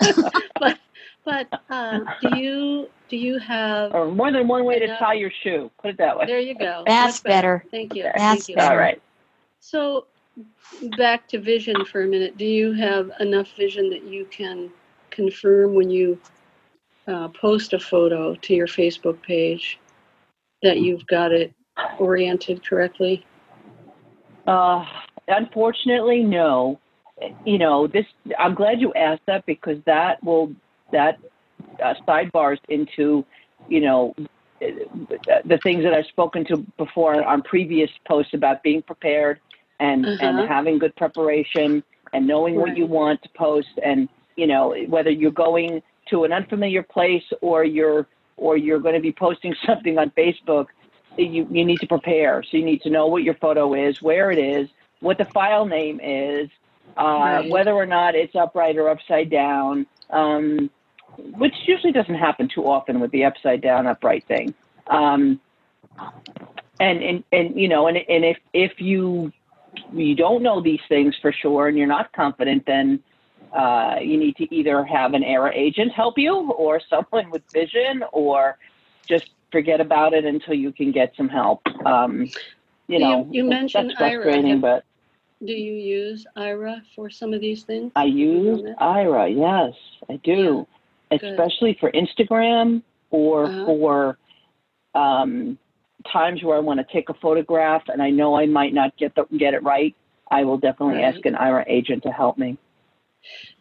but 0.60 0.78
but 1.24 1.48
uh, 1.70 2.00
do 2.20 2.38
you 2.38 2.88
do 3.08 3.16
you 3.16 3.38
have? 3.38 3.94
or 3.94 4.10
more 4.10 4.32
than 4.32 4.48
one 4.48 4.64
way 4.64 4.78
to 4.78 4.86
tie 4.98 5.14
your 5.14 5.32
shoe. 5.42 5.70
Put 5.80 5.90
it 5.90 5.98
that 5.98 6.18
way. 6.18 6.26
There 6.26 6.40
you 6.40 6.56
go. 6.56 6.84
That's 6.86 7.18
Much 7.18 7.24
better. 7.24 7.64
Thank 7.70 7.94
you. 7.94 8.04
That's 8.04 8.18
Thank 8.18 8.48
you. 8.48 8.56
better. 8.56 8.74
All 8.74 8.78
right. 8.78 9.00
So 9.68 10.06
back 10.96 11.26
to 11.26 11.40
vision 11.40 11.84
for 11.86 12.02
a 12.02 12.06
minute. 12.06 12.38
Do 12.38 12.44
you 12.44 12.72
have 12.74 13.10
enough 13.18 13.56
vision 13.56 13.90
that 13.90 14.04
you 14.04 14.24
can 14.26 14.70
confirm 15.10 15.74
when 15.74 15.90
you 15.90 16.20
uh, 17.08 17.26
post 17.28 17.72
a 17.72 17.80
photo 17.80 18.36
to 18.36 18.54
your 18.54 18.68
Facebook 18.68 19.20
page 19.22 19.80
that 20.62 20.78
you've 20.78 21.04
got 21.08 21.32
it 21.32 21.52
oriented 21.98 22.64
correctly? 22.64 23.26
Uh, 24.46 24.84
unfortunately, 25.26 26.22
no. 26.22 26.78
You 27.44 27.58
know, 27.58 27.88
this. 27.88 28.06
I'm 28.38 28.54
glad 28.54 28.80
you 28.80 28.94
asked 28.94 29.26
that 29.26 29.44
because 29.46 29.78
that 29.84 30.22
will 30.22 30.54
that 30.92 31.18
uh, 31.82 31.94
sidebars 32.06 32.58
into, 32.68 33.24
you 33.68 33.80
know, 33.80 34.14
the 34.60 35.58
things 35.64 35.82
that 35.82 35.92
I've 35.92 36.06
spoken 36.06 36.44
to 36.44 36.58
before 36.78 37.20
on 37.24 37.42
previous 37.42 37.90
posts 38.06 38.32
about 38.32 38.62
being 38.62 38.80
prepared 38.80 39.40
and 39.80 40.06
Uh-huh. 40.06 40.16
and 40.20 40.48
having 40.48 40.78
good 40.78 40.94
preparation 40.96 41.82
and 42.12 42.26
knowing 42.26 42.54
what 42.56 42.76
you 42.76 42.86
want 42.86 43.22
to 43.22 43.28
post 43.36 43.68
and 43.82 44.08
you 44.36 44.46
know 44.46 44.74
whether 44.88 45.10
you're 45.10 45.30
going 45.30 45.82
to 46.08 46.24
an 46.24 46.32
unfamiliar 46.32 46.82
place 46.82 47.24
or 47.42 47.64
you're 47.64 48.06
or 48.36 48.56
you're 48.56 48.80
going 48.80 48.94
to 48.94 49.00
be 49.00 49.12
posting 49.12 49.54
something 49.66 49.98
on 49.98 50.10
Facebook 50.10 50.66
you, 51.18 51.46
you 51.50 51.64
need 51.64 51.80
to 51.80 51.86
prepare. 51.86 52.42
So 52.42 52.56
you 52.56 52.64
need 52.64 52.82
to 52.82 52.90
know 52.90 53.06
what 53.06 53.22
your 53.22 53.34
photo 53.34 53.74
is, 53.74 54.02
where 54.02 54.30
it 54.30 54.38
is, 54.38 54.68
what 55.00 55.18
the 55.18 55.26
file 55.32 55.66
name 55.66 56.00
is, 56.02 56.48
uh, 56.96 57.02
Right. 57.04 57.48
whether 57.48 57.72
or 57.72 57.86
not 57.86 58.14
it's 58.14 58.34
upright 58.34 58.76
or 58.76 58.88
upside 58.88 59.30
down, 59.30 59.86
um, 60.10 60.70
which 61.16 61.54
usually 61.66 61.92
doesn't 61.92 62.14
happen 62.14 62.48
too 62.48 62.64
often 62.66 63.00
with 63.00 63.10
the 63.10 63.24
upside 63.24 63.60
down 63.60 63.86
upright 63.86 64.26
thing. 64.26 64.54
Um, 64.88 65.40
and, 66.78 67.02
and, 67.02 67.24
and, 67.32 67.58
you 67.58 67.68
know, 67.68 67.86
and, 67.86 67.96
and 67.96 68.24
if, 68.24 68.38
if 68.52 68.80
you, 68.80 69.32
you 69.92 70.14
don't 70.14 70.42
know 70.42 70.60
these 70.60 70.80
things 70.88 71.14
for 71.20 71.32
sure 71.32 71.68
and 71.68 71.76
you're 71.78 71.86
not 71.86 72.12
confident, 72.12 72.64
then 72.66 73.00
uh, 73.52 73.96
you 74.00 74.16
need 74.18 74.36
to 74.36 74.54
either 74.54 74.84
have 74.84 75.14
an 75.14 75.22
error 75.22 75.52
agent 75.52 75.92
help 75.92 76.18
you 76.18 76.52
or 76.52 76.80
someone 76.90 77.30
with 77.30 77.42
vision 77.52 78.02
or 78.12 78.58
just 79.08 79.30
forget 79.52 79.80
about 79.80 80.12
it 80.12 80.24
until 80.24 80.54
you 80.54 80.72
can 80.72 80.90
get 80.92 81.14
some 81.16 81.28
help. 81.28 81.60
Um, 81.84 82.22
you 82.22 82.30
You- 82.88 82.98
know, 82.98 83.28
you 83.30 83.42
that's 83.48 83.74
mentioned 83.74 83.94
Aira. 83.98 84.60
but 84.60 84.84
Do 85.44 85.52
you 85.52 85.74
use 85.74 86.26
Aira 86.36 86.82
for 86.94 87.10
some 87.10 87.32
of 87.32 87.40
these 87.40 87.62
things? 87.64 87.92
I 87.96 88.04
use. 88.04 88.60
Aira. 88.80 89.28
Yes, 89.34 89.74
I 90.08 90.16
do, 90.24 90.66
Good. 91.10 91.22
especially 91.22 91.74
for 91.80 91.90
Instagram 91.92 92.82
or 93.10 93.44
Uh-huh. 93.46 93.64
for 93.66 94.18
um, 94.94 95.58
times 96.12 96.42
where 96.42 96.56
I 96.56 96.60
want 96.60 96.80
to 96.80 96.86
take 96.92 97.08
a 97.08 97.14
photograph 97.14 97.82
and 97.88 98.02
I 98.02 98.10
know 98.10 98.36
I 98.36 98.46
might 98.46 98.74
not 98.74 98.96
get 98.96 99.14
the, 99.14 99.24
get 99.36 99.54
it 99.54 99.62
right. 99.62 99.94
I 100.30 100.44
will 100.44 100.58
definitely 100.58 100.96
Right. 100.96 101.14
ask 101.14 101.24
an 101.24 101.34
Aira 101.34 101.64
agent 101.68 102.02
to 102.04 102.10
help 102.10 102.36
me. 102.38 102.58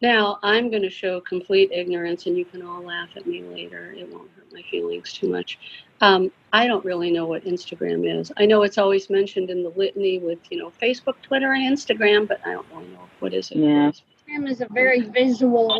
Now, 0.01 0.37
I'm 0.43 0.69
going 0.69 0.83
to 0.83 0.89
show 0.91 1.19
complete 1.21 1.71
ignorance, 1.71 2.27
and 2.27 2.37
you 2.37 2.45
can 2.45 2.61
all 2.61 2.83
laugh 2.83 3.09
at 3.15 3.25
me 3.25 3.41
later. 3.41 3.93
It 3.97 4.11
won't 4.11 4.29
hurt 4.35 4.51
my 4.53 4.61
feelings 4.69 5.11
too 5.13 5.27
much. 5.27 5.57
Um, 6.01 6.31
I 6.53 6.67
don't 6.67 6.85
really 6.85 7.09
know 7.11 7.25
what 7.25 7.45
Instagram 7.45 8.19
is. 8.19 8.31
I 8.37 8.45
know 8.45 8.61
it's 8.63 8.77
always 8.77 9.09
mentioned 9.09 9.49
in 9.49 9.63
the 9.63 9.69
litany 9.69 10.19
with, 10.19 10.39
you 10.51 10.59
know, 10.59 10.71
Facebook, 10.81 11.15
Twitter, 11.23 11.53
and 11.53 11.75
Instagram, 11.75 12.27
but 12.27 12.41
I 12.45 12.51
don't 12.51 12.67
really 12.71 12.87
know 12.89 13.09
what 13.19 13.33
is 13.33 13.49
it. 13.51 13.57
Yeah. 13.57 13.91
Instagram 13.91 14.49
is 14.49 14.61
a 14.61 14.67
very 14.71 15.01
visual, 15.01 15.79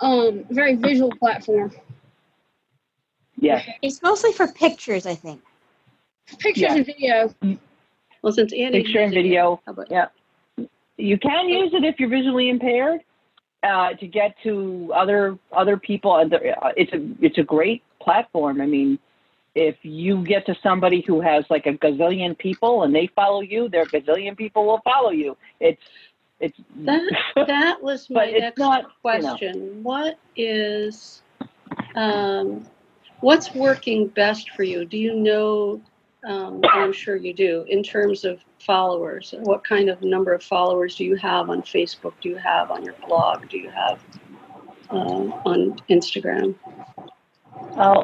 um, 0.00 0.44
very 0.50 0.74
visual 0.74 1.12
platform. 1.20 1.72
Yes. 3.46 3.68
It's 3.82 4.02
mostly 4.02 4.32
for 4.32 4.48
pictures, 4.48 5.06
I 5.06 5.14
think. 5.14 5.40
Pictures 6.38 6.62
Yeah. 6.62 6.74
and 6.76 6.86
video. 6.86 7.34
Well, 8.22 8.32
since 8.32 8.52
Andy 8.52 8.82
Picture 8.82 9.00
and 9.00 9.12
video. 9.14 9.60
how 9.66 9.72
about 9.72 9.90
Yeah. 9.90 10.06
You 10.98 11.18
can 11.18 11.48
use 11.48 11.72
it 11.74 11.84
if 11.84 12.00
you're 12.00 12.08
visually 12.08 12.48
impaired 12.48 13.00
uh, 13.62 13.92
to 13.94 14.06
get 14.06 14.34
to 14.42 14.90
other 14.94 15.38
other 15.52 15.76
people. 15.76 16.16
And 16.16 16.32
uh, 16.34 16.38
It's 16.76 16.92
a 16.92 17.00
it's 17.20 17.38
a 17.38 17.42
great 17.42 17.82
platform. 18.00 18.60
I 18.60 18.66
mean, 18.66 18.98
if 19.54 19.76
you 19.82 20.24
get 20.24 20.46
to 20.46 20.54
somebody 20.62 21.02
who 21.06 21.20
has 21.20 21.44
like 21.50 21.66
a 21.66 21.72
gazillion 21.74 22.36
people 22.38 22.82
and 22.84 22.94
they 22.94 23.06
follow 23.14 23.40
you, 23.42 23.68
their 23.68 23.86
gazillion 23.86 24.36
people 24.36 24.66
will 24.66 24.80
follow 24.84 25.10
you. 25.10 25.36
It's 25.60 25.82
it's 26.40 26.58
that? 26.84 27.02
That 27.46 27.82
was 27.82 28.08
my 28.10 28.26
next 28.30 28.58
not, 28.58 28.82
you 28.82 28.88
know. 28.88 28.92
question. 29.02 29.82
What 29.82 30.18
is, 30.36 31.22
um, 31.94 32.66
what's 33.20 33.54
working 33.54 34.08
best 34.08 34.50
for 34.50 34.62
you? 34.62 34.84
Do 34.84 34.98
you 34.98 35.14
know? 35.14 35.80
Um, 36.26 36.60
I'm 36.72 36.92
sure 36.92 37.14
you 37.16 37.32
do. 37.32 37.64
In 37.68 37.82
terms 37.82 38.24
of 38.24 38.40
followers, 38.58 39.32
what 39.42 39.62
kind 39.64 39.88
of 39.88 40.02
number 40.02 40.32
of 40.32 40.42
followers 40.42 40.96
do 40.96 41.04
you 41.04 41.14
have 41.16 41.50
on 41.50 41.62
Facebook? 41.62 42.14
Do 42.20 42.28
you 42.28 42.36
have 42.36 42.70
on 42.70 42.82
your 42.82 42.94
blog? 43.06 43.48
Do 43.48 43.58
you 43.58 43.70
have 43.70 44.00
uh, 44.90 45.30
on 45.44 45.76
Instagram? 45.88 46.56
Oh, 47.78 48.02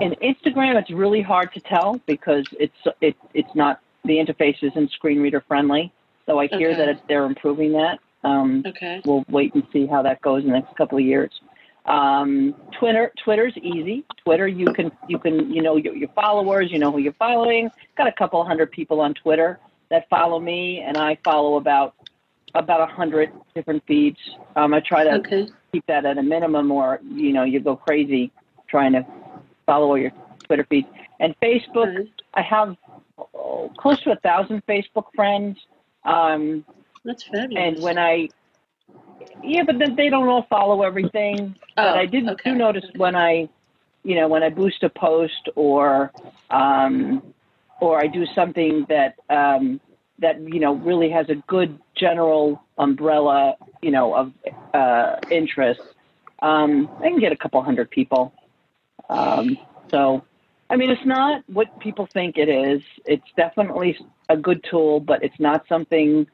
in 0.00 0.14
Instagram, 0.22 0.78
it's 0.78 0.90
really 0.90 1.22
hard 1.22 1.52
to 1.54 1.60
tell 1.60 2.00
because 2.06 2.46
it's 2.58 2.76
it, 3.00 3.16
it's 3.32 3.54
not 3.54 3.80
the 4.04 4.14
interface 4.14 4.56
isn't 4.62 4.90
screen 4.90 5.20
reader 5.20 5.42
friendly. 5.46 5.92
So 6.26 6.38
I 6.40 6.48
hear 6.48 6.72
Okay. 6.72 6.86
that 6.86 7.02
they're 7.08 7.24
improving 7.24 7.72
that. 7.72 7.98
Um, 8.24 8.64
Okay. 8.66 9.00
we'll 9.04 9.24
wait 9.28 9.54
and 9.54 9.64
see 9.72 9.86
how 9.86 10.02
that 10.02 10.20
goes 10.22 10.42
in 10.44 10.50
the 10.50 10.56
next 10.58 10.76
couple 10.76 10.98
of 10.98 11.04
years. 11.04 11.30
Um, 11.86 12.54
Twitter, 12.78 13.12
Twitter's 13.24 13.54
easy. 13.56 14.04
Twitter, 14.24 14.46
you 14.46 14.66
can 14.72 14.92
you 15.08 15.18
can 15.18 15.52
you 15.52 15.62
know 15.62 15.76
your, 15.76 15.94
your 15.96 16.08
followers, 16.10 16.70
you 16.70 16.78
know 16.78 16.92
who 16.92 16.98
you're 16.98 17.12
following. 17.14 17.70
Got 17.96 18.06
a 18.06 18.12
couple 18.12 18.44
hundred 18.44 18.70
people 18.70 19.00
on 19.00 19.14
Twitter 19.14 19.58
that 19.90 20.08
follow 20.08 20.38
me, 20.38 20.80
and 20.80 20.96
I 20.96 21.18
follow 21.24 21.56
about 21.56 21.94
about 22.54 22.80
a 22.80 22.86
hundred 22.92 23.30
different 23.54 23.82
feeds. 23.86 24.18
Um, 24.56 24.74
I 24.74 24.80
try 24.80 25.04
to 25.04 25.14
Okay. 25.18 25.48
keep 25.72 25.84
that 25.86 26.04
at 26.04 26.18
a 26.18 26.22
minimum, 26.22 26.70
or 26.70 27.00
you 27.04 27.32
know 27.32 27.42
you 27.44 27.58
go 27.60 27.74
crazy 27.76 28.30
trying 28.68 28.92
to 28.92 29.04
follow 29.66 29.88
all 29.88 29.98
your 29.98 30.12
Twitter 30.44 30.64
feeds. 30.70 30.88
And 31.20 31.34
Facebook, 31.40 31.96
Right. 31.96 32.08
I 32.34 32.42
have 32.42 32.76
oh, 33.18 33.70
close 33.76 34.00
to 34.02 34.12
a 34.12 34.16
thousand 34.16 34.64
Facebook 34.66 35.06
friends. 35.14 35.58
Um, 36.04 36.64
That's 37.04 37.22
fabulous. 37.24 37.74
and 37.76 37.82
when 37.82 37.98
I, 37.98 38.28
yeah, 39.42 39.62
but 39.64 39.78
then 39.78 39.96
they 39.96 40.08
don't 40.08 40.28
all 40.28 40.46
follow 40.48 40.82
everything. 40.82 41.54
but 41.76 41.86
Oh, 41.86 41.94
I 41.94 42.06
did 42.06 42.28
okay. 42.28 42.50
do 42.50 42.56
notice 42.56 42.84
when 42.96 43.14
I, 43.14 43.48
you 44.04 44.16
know, 44.16 44.28
when 44.28 44.42
I 44.42 44.50
boost 44.50 44.82
a 44.82 44.88
post 44.88 45.48
or, 45.54 46.12
um, 46.50 47.22
or 47.80 47.98
I 48.00 48.06
do 48.06 48.26
something 48.34 48.86
that 48.88 49.16
um, 49.28 49.80
that 50.18 50.40
you 50.40 50.60
know 50.60 50.74
really 50.74 51.10
has 51.10 51.28
a 51.28 51.34
good 51.34 51.78
general 51.94 52.62
umbrella, 52.78 53.56
you 53.80 53.90
know, 53.90 54.14
of 54.14 54.32
uh, 54.72 55.16
interest, 55.30 55.80
um, 56.40 56.88
I 57.00 57.08
can 57.08 57.18
get 57.18 57.32
a 57.32 57.36
couple 57.36 57.62
hundred 57.62 57.90
people. 57.90 58.32
Um, 59.08 59.58
so, 59.90 60.24
I 60.70 60.76
mean, 60.76 60.90
it's 60.90 61.04
not 61.04 61.42
what 61.48 61.78
people 61.80 62.06
think 62.06 62.38
it 62.38 62.48
is. 62.48 62.82
It's 63.04 63.26
definitely 63.36 63.98
a 64.28 64.36
good 64.36 64.64
tool, 64.68 65.00
but 65.00 65.22
it's 65.22 65.38
not 65.38 65.66
something 65.68 66.26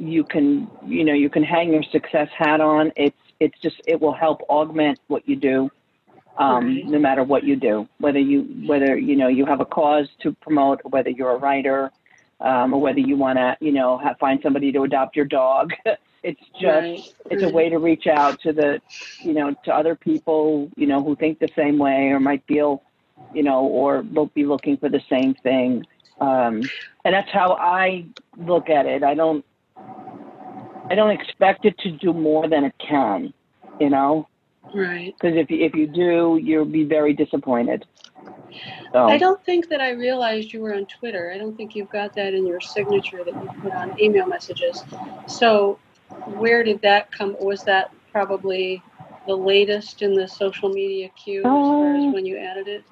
you 0.00 0.24
can, 0.24 0.70
you 0.86 1.04
know, 1.04 1.12
you 1.12 1.28
can 1.30 1.44
hang 1.44 1.72
your 1.72 1.82
success 1.92 2.28
hat 2.36 2.60
on. 2.60 2.92
It's 2.96 3.16
it's 3.40 3.58
just 3.62 3.76
it 3.86 4.00
will 4.00 4.14
help 4.14 4.40
augment 4.48 4.98
what 5.08 5.28
you 5.28 5.36
do, 5.36 5.70
um, 6.38 6.66
Right. 6.66 6.84
no 6.84 6.98
matter 6.98 7.22
what 7.22 7.44
you 7.44 7.56
do. 7.56 7.86
Whether 7.98 8.18
you 8.20 8.42
whether 8.66 8.96
you 8.98 9.16
know 9.16 9.28
you 9.28 9.44
have 9.46 9.60
a 9.60 9.66
cause 9.66 10.08
to 10.22 10.32
promote, 10.40 10.80
or 10.84 10.90
whether 10.90 11.10
you're 11.10 11.32
a 11.32 11.38
writer, 11.38 11.90
um, 12.40 12.72
or 12.74 12.80
whether 12.80 13.00
you 13.00 13.16
want 13.16 13.38
to, 13.38 13.56
you 13.60 13.72
know, 13.72 13.98
have, 13.98 14.18
find 14.18 14.40
somebody 14.42 14.72
to 14.72 14.82
adopt 14.82 15.16
your 15.16 15.26
dog. 15.26 15.72
it's 16.22 16.40
just 16.60 16.88
Right, 16.88 17.04
it's 17.30 17.42
a 17.42 17.48
way 17.48 17.68
to 17.68 17.78
reach 17.78 18.06
out 18.06 18.40
to 18.42 18.52
the 18.52 18.80
you 19.22 19.34
know 19.34 19.54
to 19.64 19.74
other 19.74 19.94
people 19.94 20.70
you 20.76 20.86
know 20.86 21.02
who 21.02 21.14
think 21.16 21.38
the 21.38 21.50
same 21.56 21.78
way 21.78 22.08
or 22.08 22.20
might 22.20 22.42
feel 22.46 22.82
you 23.32 23.42
know 23.42 23.60
or 23.66 24.02
will 24.14 24.30
be 24.34 24.44
looking 24.44 24.76
for 24.78 24.88
the 24.88 25.00
same 25.10 25.34
thing 25.42 25.84
um, 26.20 26.70
and 27.04 27.14
that's 27.14 27.30
how 27.32 27.52
i 27.54 28.04
look 28.38 28.70
at 28.70 28.86
it 28.86 29.02
i 29.02 29.14
don't 29.14 29.44
i 30.90 30.94
don't 30.94 31.10
expect 31.10 31.64
it 31.64 31.76
to 31.78 31.90
do 31.92 32.12
more 32.12 32.48
than 32.48 32.64
it 32.64 32.74
can 32.78 33.32
you 33.78 33.90
know 33.90 34.26
Right. 34.74 35.14
because 35.20 35.36
if 35.36 35.50
you 35.50 35.64
if 35.64 35.74
you 35.74 35.86
do 35.86 36.38
you'll 36.42 36.64
be 36.64 36.84
very 36.84 37.12
disappointed 37.12 37.84
so 38.92 39.06
I 39.06 39.18
don't 39.18 39.42
think 39.44 39.68
that 39.68 39.80
I 39.80 39.90
realized 39.90 40.52
you 40.52 40.60
were 40.60 40.74
on 40.74 40.86
Twitter. 40.86 41.30
I 41.32 41.38
don't 41.38 41.56
think 41.56 41.74
you've 41.74 41.90
got 41.90 42.14
that 42.14 42.34
in 42.34 42.46
your 42.46 42.60
signature 42.60 43.22
that 43.24 43.34
you 43.34 43.48
put 43.62 43.72
on 43.72 43.92
email 44.00 44.26
messages. 44.26 44.84
So, 45.26 45.78
where 46.26 46.64
did 46.64 46.82
that 46.82 47.12
come? 47.12 47.36
Was 47.40 47.62
that 47.64 47.92
probably 48.10 48.82
the 49.26 49.34
latest 49.34 50.02
in 50.02 50.14
the 50.14 50.26
social 50.26 50.70
media 50.70 51.08
queue 51.10 51.40
as 51.42 51.46
far 51.46 51.94
as 51.94 52.04
um, 52.04 52.12
when 52.12 52.26
you 52.26 52.36
added 52.36 52.66
it? 52.68 52.84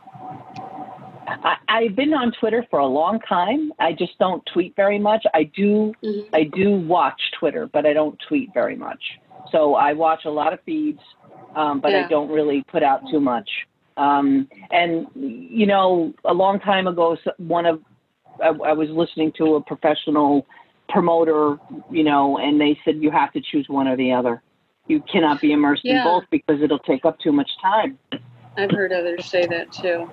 I, 1.28 1.56
I've 1.68 1.96
been 1.96 2.14
on 2.14 2.32
Twitter 2.32 2.64
for 2.70 2.78
a 2.78 2.86
long 2.86 3.20
time. 3.20 3.72
I 3.78 3.92
just 3.92 4.18
don't 4.18 4.44
tweet 4.52 4.74
very 4.76 4.98
much. 4.98 5.24
I 5.34 5.44
do 5.44 5.94
Mhm. 6.02 6.28
I 6.32 6.44
do 6.44 6.76
watch 6.76 7.20
Twitter, 7.38 7.66
but 7.66 7.86
I 7.86 7.92
don't 7.92 8.18
tweet 8.28 8.52
very 8.54 8.76
much. 8.76 9.02
So 9.50 9.74
I 9.74 9.92
watch 9.92 10.24
a 10.24 10.30
lot 10.30 10.52
of 10.52 10.60
feeds, 10.62 11.00
um, 11.54 11.80
but 11.80 11.92
Yeah. 11.92 12.04
I 12.04 12.08
don't 12.08 12.30
really 12.30 12.62
put 12.64 12.82
out 12.82 13.02
too 13.10 13.20
much. 13.20 13.48
Um, 13.96 14.48
and 14.70 15.08
you 15.14 15.66
know, 15.66 16.12
a 16.24 16.34
long 16.34 16.60
time 16.60 16.86
ago, 16.86 17.16
one 17.38 17.66
of 17.66 17.82
I, 18.40 18.48
I 18.48 18.72
was 18.72 18.88
listening 18.90 19.32
to 19.32 19.56
a 19.56 19.60
professional 19.60 20.46
promoter, 20.88 21.58
you 21.90 22.04
know, 22.04 22.38
and 22.38 22.60
they 22.60 22.78
said 22.84 23.02
you 23.02 23.10
have 23.10 23.32
to 23.32 23.40
choose 23.40 23.68
one 23.68 23.88
or 23.88 23.96
the 23.96 24.12
other. 24.12 24.42
You 24.86 25.00
cannot 25.00 25.40
be 25.40 25.52
immersed 25.52 25.84
in 25.84 26.02
both 26.02 26.24
because 26.30 26.62
it'll 26.62 26.78
take 26.78 27.04
up 27.04 27.18
too 27.18 27.32
much 27.32 27.50
time. 27.60 27.98
I've 28.56 28.70
heard 28.70 28.92
others 28.92 29.26
say 29.26 29.46
that 29.46 29.70
too. 29.72 30.10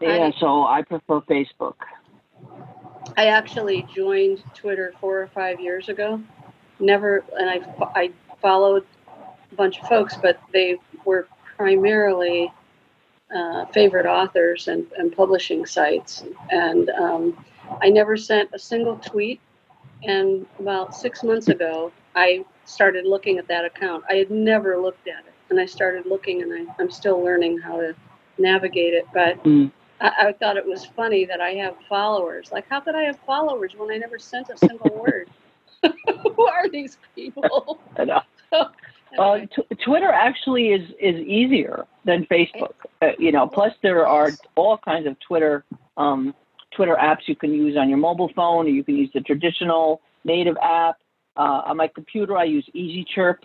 Yeah, 0.00 0.30
so 0.38 0.64
I 0.64 0.82
prefer 0.82 1.20
Facebook. 1.20 1.74
I 3.16 3.26
actually 3.26 3.86
joined 3.94 4.42
Twitter 4.54 4.94
four 5.00 5.20
or 5.20 5.26
five 5.28 5.60
years 5.60 5.88
ago. 5.88 6.22
Never, 6.78 7.24
and 7.38 7.50
I, 7.50 7.60
I 7.94 8.10
followed 8.40 8.86
a 9.52 9.54
bunch 9.54 9.80
of 9.80 9.88
folks, 9.88 10.16
but 10.16 10.40
they 10.52 10.78
were 11.04 11.28
primarily 11.56 12.52
uh, 13.34 13.66
favorite 13.66 14.06
authors 14.06 14.68
and, 14.68 14.86
and 14.96 15.14
publishing 15.14 15.66
sites. 15.66 16.24
And 16.50 16.88
um, 16.90 17.44
I 17.82 17.90
never 17.90 18.16
sent 18.16 18.50
a 18.54 18.58
single 18.58 18.96
tweet. 18.96 19.40
And 20.02 20.46
about 20.58 20.94
six 20.94 21.22
months 21.22 21.48
ago, 21.48 21.92
I 22.14 22.44
started 22.64 23.04
looking 23.04 23.38
at 23.38 23.46
that 23.48 23.64
account. 23.64 24.04
I 24.08 24.14
had 24.14 24.30
never 24.30 24.78
looked 24.78 25.06
at 25.08 25.26
it. 25.26 25.32
And 25.50 25.60
I 25.60 25.66
started 25.66 26.06
looking, 26.06 26.42
and 26.42 26.52
I, 26.52 26.72
I'm 26.78 26.90
still 26.90 27.22
learning 27.22 27.58
how 27.58 27.80
to 27.80 27.94
navigate 28.40 28.94
it. 28.94 29.06
But 29.12 29.42
Mm. 29.44 29.70
I, 30.00 30.28
I 30.28 30.32
thought 30.32 30.56
it 30.56 30.66
was 30.66 30.84
funny 30.84 31.24
that 31.26 31.40
I 31.40 31.50
have 31.50 31.74
followers. 31.88 32.50
Like, 32.52 32.66
how 32.68 32.80
could 32.80 32.94
I 32.94 33.02
have 33.02 33.18
followers 33.26 33.74
when 33.76 33.90
I 33.90 33.98
never 33.98 34.18
sent 34.18 34.48
a 34.50 34.56
single 34.56 34.90
word? 35.06 35.28
Who 36.36 36.46
are 36.46 36.68
these 36.68 36.98
people? 37.14 37.80
Well, 39.18 39.40
t- 39.40 39.76
Twitter 39.84 40.10
actually 40.12 40.68
is 40.68 40.88
is 41.00 41.16
easier 41.26 41.84
than 42.04 42.26
Facebook. 42.26 42.74
Uh, 43.02 43.08
you 43.18 43.32
know, 43.32 43.46
plus 43.48 43.72
there 43.82 44.06
are 44.06 44.30
all 44.56 44.78
kinds 44.78 45.06
of 45.08 45.16
Twitter 45.18 45.64
um, 45.96 46.32
Twitter 46.76 46.96
apps 47.00 47.26
you 47.26 47.34
can 47.34 47.52
use 47.52 47.76
on 47.76 47.88
your 47.88 47.98
mobile 47.98 48.30
phone, 48.36 48.66
or 48.66 48.68
you 48.68 48.84
can 48.84 48.96
use 48.96 49.10
the 49.12 49.20
traditional 49.20 50.00
native 50.24 50.56
app. 50.62 50.96
Uh, 51.36 51.62
on 51.66 51.76
my 51.76 51.88
computer, 51.88 52.36
I 52.36 52.44
use 52.44 52.64
Easy 52.72 53.04
Chirp, 53.12 53.44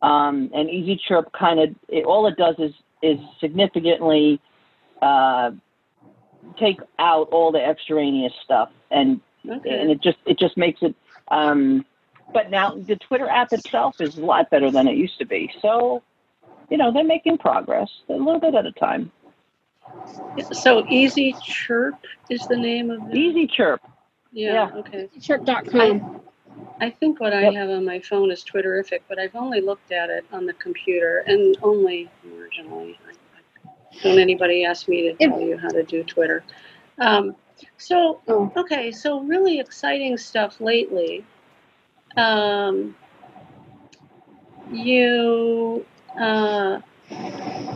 um, 0.00 0.50
and 0.54 0.70
Easy 0.70 0.98
Chirp 1.06 1.30
kind 1.38 1.60
of 1.60 2.04
all 2.06 2.26
it 2.26 2.36
does 2.36 2.54
is 2.58 2.72
is 3.02 3.18
significantly 3.40 4.40
uh, 5.02 5.50
take 6.58 6.80
out 6.98 7.28
all 7.30 7.52
the 7.52 7.62
extraneous 7.64 8.32
stuff, 8.44 8.70
and 8.90 9.20
and 9.44 9.90
it 9.90 10.00
just 10.02 10.18
it 10.26 10.38
just 10.38 10.56
makes 10.56 10.82
it 10.82 10.94
um 11.28 11.84
but 12.32 12.50
now 12.50 12.74
the 12.74 12.96
twitter 12.96 13.28
app 13.28 13.52
itself 13.52 14.00
is 14.00 14.18
a 14.18 14.24
lot 14.24 14.50
better 14.50 14.70
than 14.70 14.86
it 14.88 14.96
used 14.96 15.18
to 15.18 15.24
be 15.24 15.50
so 15.62 16.02
you 16.68 16.76
know 16.76 16.92
they're 16.92 17.04
making 17.04 17.38
progress 17.38 17.88
a 18.08 18.12
little 18.12 18.40
bit 18.40 18.54
at 18.54 18.66
a 18.66 18.72
time 18.72 19.10
So 20.52 20.84
Easy 20.88 21.34
Chirp 21.42 21.96
is 22.28 22.46
the 22.46 22.56
name 22.56 22.90
of 22.90 23.06
the. 23.08 23.14
easy 23.14 23.46
chirp 23.46 23.80
Yeah. 24.32 24.70
yeah. 24.70 24.78
Okay. 24.80 25.08
Chirp.com. 25.20 26.20
I 26.80 26.90
think 26.90 27.20
what 27.20 27.32
I 27.32 27.50
have 27.50 27.70
on 27.70 27.84
my 27.84 28.00
phone 28.00 28.30
is 28.30 28.44
Twitterrific, 28.44 29.00
but 29.08 29.18
I've 29.18 29.34
only 29.34 29.60
looked 29.60 29.90
at 29.92 30.10
it 30.10 30.24
on 30.32 30.46
the 30.46 30.52
computer 30.54 31.24
and 31.26 31.56
only 31.62 32.08
marginally. 32.26 32.96
Don't 34.02 34.18
anybody 34.18 34.64
ask 34.64 34.88
me 34.88 35.02
to 35.02 35.14
tell 35.28 35.40
you 35.40 35.58
how 35.58 35.68
to 35.68 35.82
do 35.82 36.04
Twitter. 36.04 36.44
Um, 36.98 37.34
so, 37.76 38.20
Oh. 38.28 38.52
okay, 38.56 38.92
so 38.92 39.20
really 39.20 39.58
exciting 39.58 40.16
stuff 40.16 40.60
lately. 40.60 41.24
Um, 42.16 42.94
you, 44.70 45.84
uh, 46.20 46.80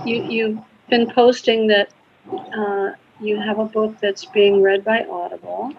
you, 0.05 0.23
you've 0.25 0.59
been 0.89 1.11
posting 1.11 1.67
that 1.69 1.93
uh, 2.57 2.91
you 3.21 3.41
have 3.41 3.59
a 3.59 3.65
book 3.65 3.97
that's 4.01 4.25
being 4.27 4.63
read 4.63 4.85
by 4.85 5.05
Audible. 5.11 5.73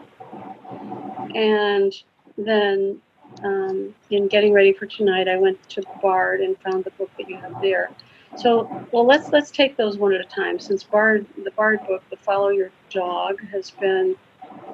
And 1.36 1.94
then 2.38 3.02
um, 3.43 3.93
in 4.10 4.28
getting 4.28 4.54
ready 4.54 4.74
for 4.74 4.86
tonight, 4.86 5.28
I 5.28 5.38
went 5.38 5.58
to 5.69 5.84
Bard 6.02 6.41
and 6.41 6.58
found 6.60 6.84
the 6.84 6.91
book 6.91 7.10
that 7.17 7.30
you 7.30 7.38
have 7.38 7.62
there. 7.62 7.89
So, 8.36 8.88
well, 8.91 9.06
let's 9.06 9.32
let's 9.32 9.52
take 9.52 9.78
those 9.78 9.98
one 9.98 10.13
at 10.13 10.22
a 10.22 10.26
time. 10.26 10.60
Since 10.60 10.84
Bard, 10.84 11.26
the 11.43 11.52
Bard 11.52 11.80
book, 11.88 12.04
the 12.10 12.17
Follow 12.17 12.50
Your 12.50 12.72
Dog, 12.89 13.39
has 13.52 13.69
been 13.72 14.15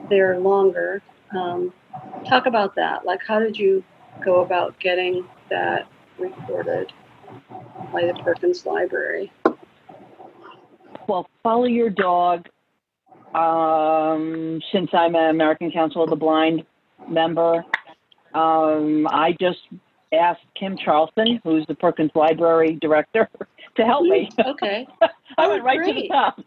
there 0.10 0.40
longer. 0.40 1.02
Um, 1.36 1.74
talk 2.28 2.46
about 2.46 2.76
that. 2.76 3.06
Like, 3.06 3.20
how 3.28 3.40
did 3.40 3.58
you 3.58 3.84
go 4.24 4.42
about 4.42 4.80
getting 4.80 5.26
that 5.50 5.88
recorded 6.18 6.92
by 7.92 8.06
the 8.06 8.14
Perkins 8.24 8.66
Library? 8.66 9.32
well 11.10 11.28
follow 11.44 11.66
your 11.66 11.90
dog 11.90 12.48
um 13.34 14.62
since 14.72 14.90
i'm 14.94 15.16
an 15.16 15.30
american 15.32 15.72
council 15.72 16.04
of 16.04 16.10
the 16.10 16.16
blind 16.16 16.64
member 17.10 17.64
um 18.34 19.08
i 19.12 19.36
just 19.40 19.60
asked 20.14 20.42
kim 20.60 20.78
Charlson 20.78 21.40
who's 21.44 21.66
the 21.68 21.76
perkins 21.76 22.12
library 22.16 22.78
director 22.82 23.30
to 23.76 23.84
help 23.84 24.04
me 24.04 24.30
Okay, 24.46 24.88
i 25.02 25.10
Oh, 25.38 25.50
went 25.50 25.64
right 25.64 25.84
to 25.86 25.94
the 26.02 26.08
top 26.08 26.40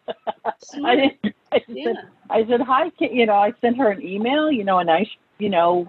i 0.84 0.96
didn't 0.96 1.34
i 1.52 1.60
Yeah. 1.68 1.84
said 1.84 1.96
I 2.32 2.46
said, 2.48 2.60
hi, 2.62 2.90
Ki-" 2.98 3.10
you 3.12 3.26
know, 3.26 3.34
I 3.34 3.52
sent 3.60 3.76
her 3.78 3.90
an 3.90 4.02
email, 4.02 4.50
you 4.50 4.64
know, 4.64 4.78
a 4.78 4.84
nice, 4.84 5.08
you 5.38 5.50
know, 5.50 5.86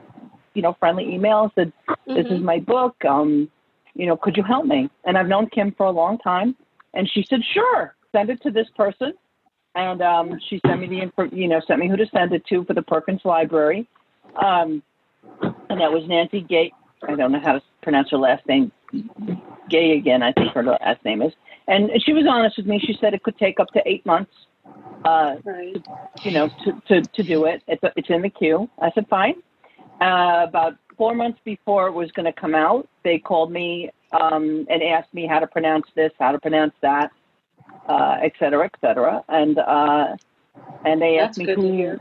you 0.53 0.61
know, 0.61 0.75
friendly 0.79 1.05
email. 1.13 1.51
Said, 1.55 1.71
this 2.05 2.25
is 2.29 2.39
Mhm. 2.39 2.43
my 2.43 2.59
book. 2.59 2.95
Um, 3.05 3.49
you 3.95 4.05
know, 4.05 4.17
could 4.17 4.35
you 4.35 4.43
help 4.43 4.65
me? 4.65 4.89
And 5.05 5.17
I've 5.17 5.27
known 5.27 5.47
Kim 5.49 5.71
for 5.71 5.85
a 5.85 5.91
long 5.91 6.17
time. 6.19 6.55
And 6.93 7.09
she 7.13 7.23
said, 7.29 7.39
sure, 7.53 7.95
send 8.11 8.29
it 8.29 8.41
to 8.43 8.51
this 8.51 8.67
person. 8.75 9.13
And 9.75 10.01
um, 10.01 10.39
she 10.49 10.59
sent 10.67 10.81
me 10.81 10.87
the 10.87 10.99
info, 10.99 11.23
you 11.31 11.47
know, 11.47 11.61
sent 11.65 11.79
me 11.79 11.87
who 11.87 11.95
to 11.95 12.05
send 12.13 12.33
it 12.33 12.45
to 12.47 12.63
for 12.65 12.73
the 12.73 12.81
Perkins 12.81 13.21
Library. 13.23 13.87
Um, 14.35 14.83
and 15.69 15.79
that 15.81 15.91
was 15.91 16.03
Nancy 16.07 16.41
Gay. 16.41 16.71
I 17.07 17.15
don't 17.15 17.31
know 17.31 17.39
how 17.39 17.53
to 17.53 17.61
pronounce 17.81 18.09
her 18.11 18.17
last 18.17 18.47
name. 18.47 18.71
Gay 19.69 19.91
again, 19.97 20.21
I 20.23 20.31
think 20.33 20.53
her 20.53 20.63
last 20.63 21.03
name 21.03 21.21
is. 21.21 21.33
and 21.67 21.89
she 22.05 22.13
was 22.13 22.25
honest 22.29 22.57
with 22.57 22.65
me. 22.67 22.79
She 22.79 22.97
said 22.99 23.13
it 23.13 23.23
could 23.23 23.37
take 23.37 23.59
up 23.59 23.67
to 23.73 23.81
eight 23.85 24.05
months, 24.05 24.31
uh, 25.05 25.35
Right. 25.43 25.75
you 26.23 26.31
know, 26.31 26.49
to, 26.65 26.81
to, 26.87 27.01
to 27.01 27.23
do 27.23 27.45
it. 27.45 27.63
It's, 27.67 27.81
it's 27.95 28.09
in 28.09 28.21
the 28.21 28.29
queue. 28.29 28.69
I 28.81 28.91
said, 28.91 29.07
fine. 29.09 29.35
Uh, 30.01 30.45
about 30.47 30.75
four 30.97 31.15
months 31.15 31.39
before 31.43 31.87
it 31.87 31.93
was 31.93 32.11
going 32.11 32.25
to 32.25 32.33
come 32.33 32.55
out, 32.55 32.87
they 33.03 33.17
called 33.17 33.51
me 33.51 33.89
um, 34.11 34.65
and 34.69 34.83
asked 34.83 35.13
me 35.13 35.25
how 35.27 35.39
to 35.39 35.47
pronounce 35.47 35.85
this, 35.95 36.11
how 36.19 36.31
to 36.31 36.39
pronounce 36.39 36.73
that, 36.81 37.11
uh, 37.87 38.17
et 38.21 38.33
cetera, 38.39 38.65
et 38.65 38.75
cetera. 38.81 39.23
And, 39.29 39.57
uh, 39.59 40.15
and 40.85 41.01
they 41.01 41.17
That's 41.17 41.29
asked 41.29 41.39
me 41.39 41.45
to 41.47 41.55
who. 41.55 41.99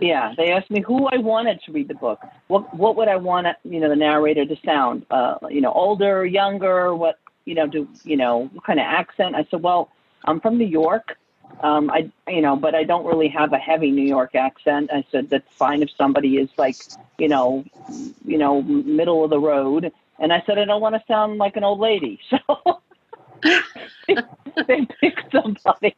Yeah, 0.00 0.32
they 0.36 0.52
asked 0.52 0.70
me 0.70 0.80
who 0.80 1.06
I 1.06 1.18
wanted 1.18 1.60
to 1.66 1.72
read 1.72 1.88
the 1.88 1.94
book. 1.94 2.20
What 2.48 2.74
what 2.74 2.96
would 2.96 3.08
I 3.08 3.16
want, 3.16 3.46
you 3.64 3.80
know, 3.80 3.88
the 3.88 3.96
narrator 3.96 4.44
to 4.44 4.56
sound? 4.64 5.06
Uh, 5.10 5.36
you 5.50 5.60
know, 5.60 5.72
older, 5.72 6.24
younger? 6.24 6.94
What 6.94 7.18
you 7.44 7.54
know, 7.54 7.66
do 7.66 7.88
you 8.04 8.16
know 8.16 8.48
what 8.52 8.64
kind 8.64 8.78
of 8.78 8.84
accent? 8.86 9.34
I 9.34 9.46
said, 9.50 9.62
well, 9.62 9.90
I'm 10.24 10.40
from 10.40 10.58
New 10.58 10.66
York. 10.66 11.16
Um, 11.62 11.90
I 11.90 12.10
you 12.28 12.40
know, 12.40 12.56
but 12.56 12.74
I 12.74 12.84
don't 12.84 13.06
really 13.06 13.28
have 13.28 13.52
a 13.52 13.58
heavy 13.58 13.90
New 13.90 14.06
York 14.06 14.34
accent. 14.34 14.90
I 14.92 15.04
said 15.10 15.30
that's 15.30 15.52
fine 15.54 15.82
if 15.82 15.90
somebody 15.96 16.36
is 16.36 16.50
like, 16.56 16.76
you 17.18 17.28
know, 17.28 17.64
you 18.24 18.38
know, 18.38 18.62
middle 18.62 19.24
of 19.24 19.30
the 19.30 19.40
road. 19.40 19.92
And 20.18 20.32
I 20.32 20.42
said 20.46 20.58
I 20.58 20.64
don't 20.64 20.80
want 20.80 20.94
to 20.94 21.02
sound 21.06 21.38
like 21.38 21.56
an 21.56 21.64
old 21.64 21.80
lady, 21.80 22.20
so 22.30 22.80
they 24.66 24.86
picked 25.00 25.32
somebody 25.32 25.96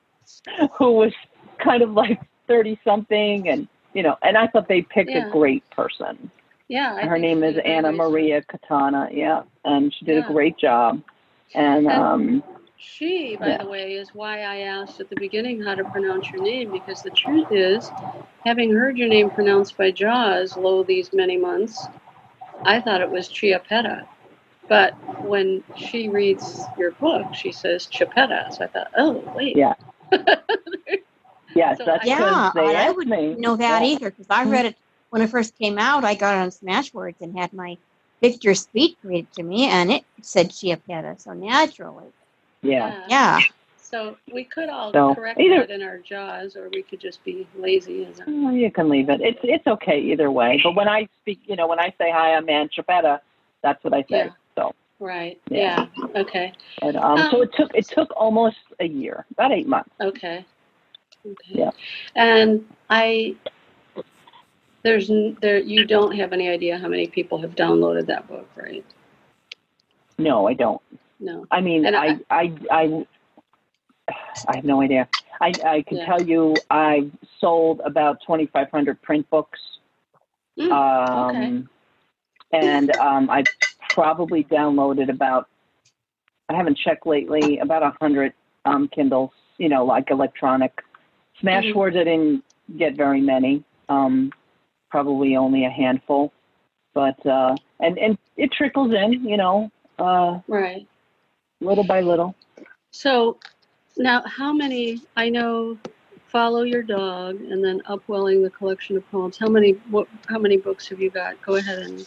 who 0.78 0.92
was 0.92 1.12
kind 1.58 1.82
of 1.82 1.92
like 1.92 2.20
30 2.46 2.78
something 2.84 3.48
and 3.48 3.68
you 3.94 4.02
know 4.02 4.16
and 4.22 4.36
i 4.36 4.46
thought 4.46 4.68
they 4.68 4.82
picked 4.82 5.10
Yeah. 5.10 5.26
a 5.28 5.30
great 5.30 5.68
person 5.70 6.30
Yeah. 6.68 6.94
I 6.94 7.06
her 7.06 7.18
name 7.18 7.42
is 7.44 7.56
anna 7.64 7.92
maria 7.92 8.42
katana 8.42 9.08
yeah 9.12 9.42
and 9.64 9.92
she 9.94 10.04
did 10.04 10.18
Yeah. 10.18 10.28
a 10.28 10.32
great 10.32 10.56
job 10.56 11.02
and 11.54 11.86
And- 11.86 12.02
um 12.02 12.42
She, 12.78 13.36
by 13.36 13.48
Yeah. 13.48 13.62
the 13.62 13.68
way, 13.70 13.94
is 13.94 14.14
why 14.14 14.40
I 14.42 14.58
asked 14.58 15.00
at 15.00 15.08
the 15.08 15.16
beginning 15.16 15.62
how 15.62 15.74
to 15.74 15.84
pronounce 15.84 16.30
your 16.30 16.42
name 16.42 16.70
because 16.70 17.02
the 17.02 17.10
truth 17.10 17.50
is, 17.50 17.90
having 18.44 18.70
heard 18.70 18.98
your 18.98 19.08
name 19.08 19.30
pronounced 19.30 19.78
by 19.78 19.90
Jaws 19.90 20.56
lo 20.58 20.82
these 20.82 21.10
many 21.12 21.38
months, 21.38 21.88
I 22.66 22.80
thought 22.80 23.00
it 23.00 23.10
was 23.10 23.28
Chiapetta. 23.30 24.06
But 24.68 24.92
when 25.24 25.64
she 25.74 26.08
reads 26.10 26.64
your 26.78 26.90
book, 26.92 27.34
she 27.34 27.50
says 27.50 27.86
Chiapetta. 27.86 28.52
So 28.52 28.64
I 28.64 28.66
thought, 28.68 28.90
oh, 28.98 29.22
wait. 29.34 29.56
Yeah. 29.56 29.74
yes 31.56 31.78
So 31.78 31.84
that's 31.86 32.06
Yeah, 32.06 32.18
because 32.18 32.52
they 32.54 32.76
I 32.76 32.82
asked 32.84 32.96
would 32.96 33.08
me 33.08 33.34
know 33.38 33.56
that 33.56 33.82
yeah. 33.82 33.88
either 33.88 34.10
because 34.10 34.26
I 34.30 34.44
read 34.44 34.66
it 34.66 34.76
when 35.10 35.22
it 35.22 35.30
first 35.30 35.56
came 35.58 35.78
out. 35.78 36.04
I 36.04 36.14
got 36.14 36.36
it 36.36 36.40
on 36.40 36.48
Smashwords 36.50 37.20
and 37.20 37.36
had 37.38 37.52
my 37.52 37.76
Victor 38.22 38.54
Speed 38.54 38.96
read 39.02 39.30
to 39.32 39.42
me, 39.42 39.66
and 39.68 39.92
it 39.92 40.04
said 40.22 40.50
Chiapetta. 40.50 41.20
So 41.20 41.32
naturally, 41.32 42.06
yeah 42.62 43.04
yeah. 43.08 43.40
So 43.78 44.16
we 44.32 44.42
could 44.44 44.68
all 44.68 44.92
So, 44.92 45.14
correct 45.14 45.38
either- 45.38 45.60
that 45.60 45.70
in 45.70 45.82
our 45.82 45.98
Jaws, 45.98 46.56
or 46.56 46.68
we 46.70 46.82
could 46.82 46.98
just 47.00 47.22
be 47.24 47.46
lazy 47.56 48.04
as 48.04 48.18
a 48.18 48.24
Oh, 48.26 48.50
you 48.50 48.70
can 48.70 48.88
leave 48.88 49.08
it 49.10 49.20
it's 49.20 49.38
it's 49.44 49.66
okay 49.66 50.00
either 50.00 50.30
way 50.30 50.60
but 50.64 50.74
when 50.74 50.88
i 50.88 51.06
speak 51.20 51.40
you 51.46 51.54
know 51.56 51.68
when 51.68 51.78
i 51.78 51.90
say 51.98 52.10
hi 52.10 52.34
i'm 52.34 52.48
ann 52.48 52.68
Chapetta, 52.76 53.20
that's 53.62 53.82
what 53.84 53.94
i 53.94 54.02
say 54.02 54.24
Yeah. 54.24 54.30
so 54.56 54.74
Right. 54.98 55.38
Yeah. 55.50 55.86
Yeah. 56.02 56.20
Okay. 56.22 56.52
and, 56.82 56.96
um, 56.96 57.18
so 57.30 57.36
Um, 57.36 57.42
it 57.42 57.50
took 57.54 57.74
it 57.74 57.86
took 57.86 58.10
almost 58.16 58.56
a 58.80 58.86
year 58.86 59.24
about 59.30 59.52
eight 59.52 59.68
months 59.68 59.90
Okay. 60.00 60.44
Okay. 61.26 61.52
Yeah. 61.60 61.70
And 62.14 62.66
I, 62.90 63.34
there's 64.82 65.10
there 65.40 65.58
you 65.58 65.84
don't 65.84 66.14
have 66.16 66.32
any 66.32 66.48
idea 66.48 66.78
how 66.78 66.88
many 66.88 67.06
people 67.08 67.38
have 67.38 67.54
downloaded 67.56 68.06
that 68.06 68.28
book, 68.28 68.48
right? 68.56 68.84
no 70.18 70.46
i 70.48 70.54
don't 70.54 70.80
No. 71.20 71.46
I 71.50 71.60
mean, 71.60 71.86
I, 71.86 72.18
I- 72.30 72.30
I, 72.30 72.52
I, 72.70 73.06
I 74.48 74.56
have 74.56 74.64
no 74.64 74.80
idea. 74.82 75.08
I, 75.40 75.52
I 75.64 75.82
can 75.82 75.98
tell 76.06 76.22
you, 76.22 76.54
I've 76.70 77.10
sold 77.40 77.80
about 77.84 78.20
2,500 78.26 79.02
print 79.02 79.28
books. 79.30 79.58
Mm, 80.58 80.70
Um, 80.72 81.68
and, 82.52 82.96
um, 82.96 83.28
I've 83.28 83.46
probably 83.90 84.44
downloaded 84.44 85.10
about, 85.10 85.48
I 86.48 86.54
haven't 86.54 86.78
checked 86.78 87.06
lately, 87.06 87.58
about 87.58 87.82
a 87.82 87.92
hundred, 88.00 88.32
um, 88.64 88.88
Kindles, 88.88 89.32
you 89.58 89.68
know, 89.68 89.84
like 89.84 90.10
electronic. 90.10 90.72
Smash. 91.40 91.74
Words, 91.74 91.96
I 91.96 92.04
didn't 92.04 92.44
get 92.78 92.96
very 92.96 93.20
many, 93.20 93.64
um, 93.88 94.32
probably 94.90 95.36
only 95.36 95.64
a 95.64 95.70
handful. 95.70 96.32
But, 96.94 97.24
uh, 97.26 97.56
and, 97.80 97.98
and 97.98 98.18
it 98.36 98.50
trickles 98.52 98.92
in, 98.94 99.28
you 99.28 99.36
know, 99.36 99.70
uh, 99.98 100.40
Right. 100.48 100.86
little 101.60 101.84
by 101.84 102.00
little. 102.00 102.34
So 102.90 103.38
now, 103.96 104.22
how 104.26 104.52
many? 104.52 105.00
I 105.16 105.28
know. 105.28 105.78
Follow 106.28 106.62
your 106.62 106.82
dog, 106.82 107.40
and 107.40 107.64
then 107.64 107.80
upwelling 107.86 108.42
the 108.42 108.50
collection 108.50 108.96
of 108.96 109.10
poems. 109.10 109.38
How 109.38 109.48
many? 109.48 109.72
What? 109.90 110.08
How 110.28 110.38
many 110.38 110.56
books 110.56 110.88
have 110.88 111.00
you 111.00 111.08
got? 111.08 111.40
Go 111.40 111.54
ahead 111.56 111.78
and, 111.78 112.06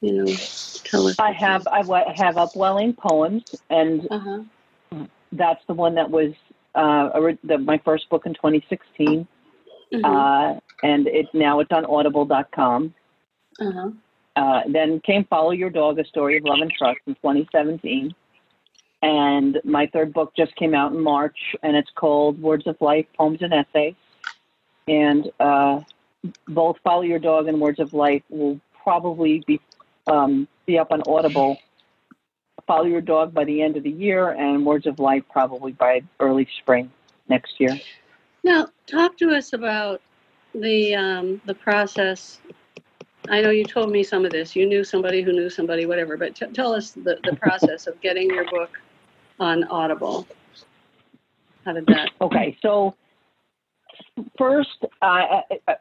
you 0.00 0.12
know, 0.12 0.26
tell 0.84 1.08
us. 1.08 1.16
I 1.18 1.32
have 1.32 1.66
I 1.66 1.82
have 2.16 2.38
upwelling 2.38 2.94
poems, 2.94 3.44
and 3.70 4.06
Uh 4.10 4.18
huh. 4.18 5.04
that's 5.32 5.62
the 5.66 5.74
one 5.74 5.94
that 5.96 6.10
was 6.10 6.32
uh, 6.74 7.10
the, 7.44 7.58
my 7.58 7.78
first 7.78 8.08
book 8.08 8.26
in 8.26 8.34
2016, 8.34 9.26
Uh 9.92 10.06
uh, 10.06 10.60
and 10.82 11.06
it 11.06 11.26
now 11.34 11.60
it's 11.60 11.72
on 11.72 11.84
Audible.com. 11.84 12.94
huh. 13.72 13.90
Uh, 14.34 14.62
then 14.66 15.00
came 15.00 15.24
Follow 15.24 15.50
Your 15.50 15.70
Dog: 15.70 15.98
A 15.98 16.04
Story 16.04 16.38
of 16.38 16.44
Love 16.44 16.60
and 16.60 16.72
Trust 16.72 17.00
in 17.06 17.14
2017, 17.16 18.14
and 19.02 19.60
my 19.64 19.86
third 19.86 20.12
book 20.12 20.32
just 20.34 20.54
came 20.56 20.74
out 20.74 20.92
in 20.92 21.00
March, 21.00 21.54
and 21.62 21.76
it's 21.76 21.90
called 21.94 22.40
Words 22.40 22.66
of 22.66 22.80
Life: 22.80 23.06
Poems 23.16 23.42
and 23.42 23.52
Essays. 23.52 23.94
And 24.88 25.30
uh, 25.38 25.80
both 26.48 26.78
Follow 26.82 27.02
Your 27.02 27.18
Dog 27.18 27.46
and 27.46 27.60
Words 27.60 27.78
of 27.78 27.92
Life 27.92 28.22
will 28.30 28.60
probably 28.82 29.42
be 29.46 29.60
um, 30.06 30.48
be 30.66 30.78
up 30.78 30.92
on 30.92 31.02
Audible. 31.06 31.58
Follow 32.66 32.84
Your 32.84 33.00
Dog 33.00 33.34
by 33.34 33.44
the 33.44 33.60
end 33.62 33.76
of 33.76 33.82
the 33.82 33.90
year, 33.90 34.30
and 34.30 34.64
Words 34.64 34.86
of 34.86 34.98
Life 34.98 35.24
probably 35.30 35.72
by 35.72 36.02
early 36.20 36.46
spring 36.58 36.90
next 37.28 37.58
year. 37.58 37.78
Now, 38.44 38.68
talk 38.86 39.16
to 39.18 39.30
us 39.30 39.52
about 39.52 40.00
the 40.54 40.94
um, 40.94 41.40
the 41.46 41.54
process. 41.54 42.40
I 43.28 43.40
know 43.40 43.50
you 43.50 43.64
told 43.64 43.90
me 43.90 44.02
some 44.02 44.24
of 44.24 44.32
this. 44.32 44.56
You 44.56 44.66
knew 44.66 44.84
somebody 44.84 45.22
who 45.22 45.32
knew 45.32 45.48
somebody, 45.48 45.86
whatever. 45.86 46.16
But 46.16 46.34
t- 46.34 46.46
tell 46.46 46.72
us 46.72 46.90
the, 46.90 47.18
the 47.24 47.36
process 47.36 47.86
of 47.86 48.00
getting 48.00 48.28
your 48.28 48.44
book 48.50 48.80
on 49.38 49.64
Audible. 49.64 50.26
How 51.64 51.72
did 51.72 51.86
that? 51.86 52.10
Okay, 52.20 52.56
so 52.60 52.94
first, 54.36 54.84
I 55.00 55.42
I- 55.68 55.76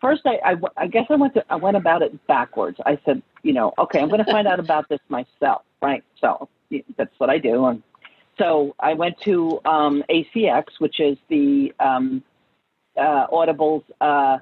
first 0.00 0.22
I, 0.24 0.38
I, 0.44 0.56
I 0.76 0.86
guess 0.86 1.04
I 1.10 1.16
went 1.16 1.34
to, 1.34 1.44
I 1.50 1.56
went 1.56 1.76
about 1.76 2.02
it 2.02 2.26
backwards. 2.26 2.78
I 2.86 2.98
said, 3.04 3.22
you 3.42 3.52
know, 3.52 3.72
okay, 3.78 4.00
I'm 4.00 4.08
going 4.08 4.24
to 4.24 4.30
find 4.30 4.48
out 4.48 4.58
about 4.58 4.88
this 4.88 5.00
myself, 5.08 5.62
right? 5.82 6.02
So 6.20 6.48
that's 6.96 7.14
what 7.18 7.30
I 7.30 7.38
do. 7.38 7.66
And 7.66 7.82
so 8.38 8.74
I 8.78 8.94
went 8.94 9.20
to 9.22 9.60
um, 9.64 10.02
ACX, 10.10 10.64
which 10.78 11.00
is 11.00 11.16
the 11.28 11.72
um, 11.80 12.22
uh, 12.96 13.26
Audible's, 13.32 13.84
uh, 14.00 14.38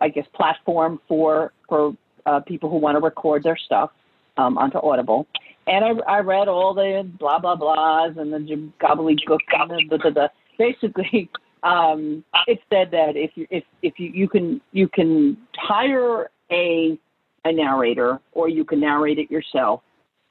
I 0.00 0.08
guess, 0.08 0.26
platform 0.34 1.00
for 1.08 1.52
for 1.68 1.96
uh, 2.26 2.40
people 2.40 2.70
who 2.70 2.76
want 2.76 2.96
to 2.96 3.00
record 3.00 3.42
their 3.42 3.56
stuff 3.56 3.90
um, 4.36 4.56
onto 4.58 4.78
Audible. 4.78 5.26
And 5.66 5.84
I, 5.84 6.16
I 6.16 6.18
read 6.20 6.48
all 6.48 6.72
the 6.74 7.08
blah 7.18 7.38
blah 7.38 7.56
blahs 7.56 8.18
and 8.18 8.32
the 8.32 8.70
gobbledygook 8.80 9.40
and 9.52 9.90
the, 9.90 9.98
the, 9.98 10.10
the, 10.10 10.30
basically 10.56 11.30
um, 11.62 12.24
it 12.46 12.60
said 12.70 12.90
that 12.92 13.16
if 13.16 13.32
you 13.34 13.46
if 13.50 13.64
if 13.82 13.98
you, 13.98 14.10
you 14.10 14.28
can 14.28 14.60
you 14.72 14.88
can 14.88 15.36
hire 15.56 16.30
a 16.50 16.98
a 17.44 17.52
narrator 17.52 18.20
or 18.32 18.48
you 18.48 18.64
can 18.64 18.80
narrate 18.80 19.18
it 19.18 19.30
yourself. 19.30 19.82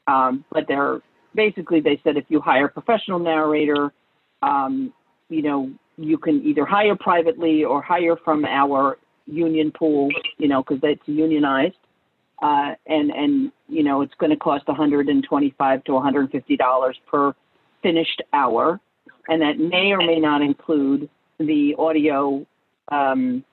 Um, 0.08 0.46
but 0.52 0.66
they're 0.68 1.02
basically 1.36 1.82
they 1.82 2.00
said 2.04 2.18
if 2.18 2.26
you 2.30 2.42
hire 2.42 2.66
a 2.66 2.70
professional 2.70 3.20
narrator, 3.20 3.92
um, 4.42 4.94
you 5.30 5.42
know 5.42 5.72
you 5.98 6.18
can 6.18 6.46
either 6.46 6.66
hire 6.66 6.96
privately 6.96 7.64
or 7.64 7.82
hire 7.82 8.16
from 8.18 8.46
our 8.46 8.98
union 9.26 9.72
pool, 9.72 10.10
you 10.38 10.48
know, 10.48 10.64
because 10.64 10.80
it's 10.84 11.02
unionized. 11.08 11.76
Uh, 12.42 12.76
and 12.86 13.10
and 13.10 13.52
you 13.68 13.82
know 13.82 14.02
it's 14.02 14.14
going 14.20 14.30
to 14.30 14.36
cost 14.36 14.68
125 14.68 15.84
to 15.84 15.94
150 15.94 16.58
dollars 16.58 16.96
per 17.08 17.34
finished 17.82 18.22
hour, 18.32 18.80
and 19.28 19.42
that 19.42 19.58
may 19.58 19.92
or 19.92 19.98
may 19.98 20.20
not 20.20 20.44
include 20.44 21.10
the 21.40 21.74
audio 21.80 22.46
um, 22.90 23.44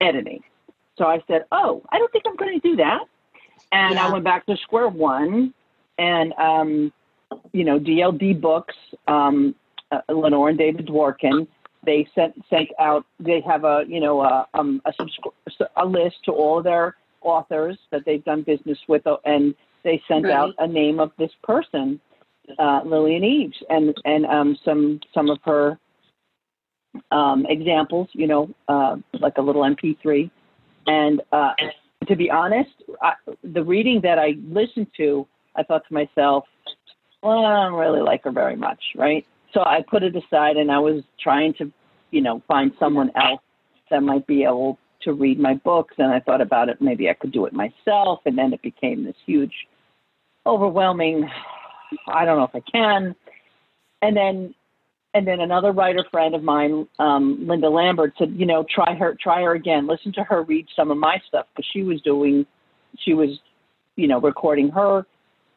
editing. 0.00 0.42
So 0.98 1.06
I 1.06 1.22
said, 1.26 1.46
oh, 1.52 1.82
I 1.90 1.98
don't 1.98 2.12
think 2.12 2.24
I'm 2.26 2.36
going 2.36 2.60
to 2.60 2.68
do 2.68 2.76
that, 2.76 3.00
and 3.72 3.98
I 3.98 4.12
went 4.12 4.24
back 4.24 4.44
to 4.44 4.58
square 4.58 4.88
one, 4.88 5.54
and 5.98 6.32
um, 6.34 6.92
you 7.52 7.64
know 7.64 7.78
DLD 7.78 8.40
Books, 8.40 8.74
um, 9.08 9.54
uh, 9.90 10.00
Lenore 10.08 10.50
and 10.50 10.58
David 10.58 10.86
Dworkin, 10.86 11.46
they 11.84 12.06
sent 12.14 12.34
sent 12.50 12.68
out. 12.80 13.04
They 13.20 13.40
have 13.42 13.64
a 13.64 13.84
you 13.86 14.00
know 14.00 14.22
a 14.22 14.46
um, 14.54 14.80
a, 14.84 14.92
subscri- 14.92 15.66
a 15.76 15.84
list 15.86 16.16
to 16.26 16.32
all 16.32 16.58
of 16.58 16.64
their 16.64 16.96
authors 17.22 17.78
that 17.90 18.04
they've 18.04 18.24
done 18.24 18.42
business 18.42 18.78
with, 18.88 19.06
uh, 19.06 19.16
and 19.24 19.54
they 19.84 20.02
sent 20.08 20.24
Right. 20.24 20.32
out 20.34 20.54
a 20.58 20.66
name 20.66 21.00
of 21.00 21.12
this 21.18 21.30
person. 21.42 22.00
uh, 22.58 22.80
Lillian 22.84 23.24
Eves 23.24 23.56
and 23.70 23.94
and 24.04 24.26
um, 24.26 24.56
some 24.64 25.00
some 25.14 25.30
of 25.30 25.38
her 25.44 25.78
um, 27.10 27.46
examples. 27.48 28.08
You 28.12 28.26
know, 28.26 28.50
uh, 28.68 28.96
like 29.20 29.38
a 29.38 29.42
little 29.42 29.62
MP3. 29.62 30.30
And 30.86 31.22
uh, 31.32 31.52
to 32.08 32.16
be 32.16 32.30
honest, 32.30 32.70
I, 33.00 33.12
the 33.44 33.62
reading 33.62 34.00
that 34.02 34.18
I 34.18 34.34
listened 34.48 34.88
to, 34.96 35.26
I 35.56 35.62
thought 35.62 35.82
to 35.88 35.94
myself, 35.94 36.44
well, 37.22 37.44
I 37.44 37.64
don't 37.64 37.78
really 37.78 38.00
like 38.00 38.24
her 38.24 38.32
very 38.32 38.56
much, 38.56 38.80
right? 38.96 39.26
So 39.54 39.60
I 39.60 39.84
put 39.88 40.02
it 40.02 40.16
aside, 40.16 40.56
and 40.56 40.70
I 40.70 40.78
was 40.78 41.02
trying 41.20 41.54
to, 41.54 41.70
you 42.10 42.20
know, 42.20 42.42
find 42.48 42.72
someone 42.78 43.10
else 43.16 43.42
that 43.90 44.02
might 44.02 44.26
be 44.26 44.44
able 44.44 44.78
to 45.02 45.12
read 45.12 45.38
my 45.38 45.54
books. 45.54 45.94
And 45.98 46.12
I 46.12 46.20
thought 46.20 46.40
about 46.40 46.68
it, 46.68 46.80
maybe 46.80 47.08
I 47.08 47.14
could 47.14 47.32
do 47.32 47.46
it 47.46 47.52
myself. 47.52 48.20
And 48.24 48.36
then 48.36 48.52
it 48.52 48.62
became 48.62 49.04
this 49.04 49.16
huge, 49.26 49.52
overwhelming. 50.46 51.28
I 52.08 52.24
don't 52.24 52.38
know 52.38 52.44
if 52.44 52.54
I 52.54 52.70
can. 52.70 53.14
And 54.00 54.16
then 54.16 54.54
and 55.14 55.26
then 55.26 55.40
another 55.40 55.72
writer 55.72 56.04
friend 56.10 56.34
of 56.34 56.42
mine, 56.42 56.88
um, 56.98 57.46
Linda 57.46 57.68
Lambert, 57.68 58.14
said, 58.16 58.32
you 58.34 58.46
know, 58.46 58.64
try 58.74 58.94
her, 58.94 59.14
try 59.20 59.42
her 59.42 59.52
again. 59.52 59.86
Listen 59.86 60.10
to 60.14 60.24
her 60.24 60.42
read 60.42 60.66
some 60.74 60.90
of 60.90 60.96
my 60.96 61.18
stuff 61.28 61.46
because 61.54 61.68
she 61.70 61.82
was 61.82 62.00
doing, 62.00 62.46
she 62.98 63.12
was, 63.12 63.38
you 63.96 64.08
know, 64.08 64.18
recording 64.18 64.70
her 64.70 65.06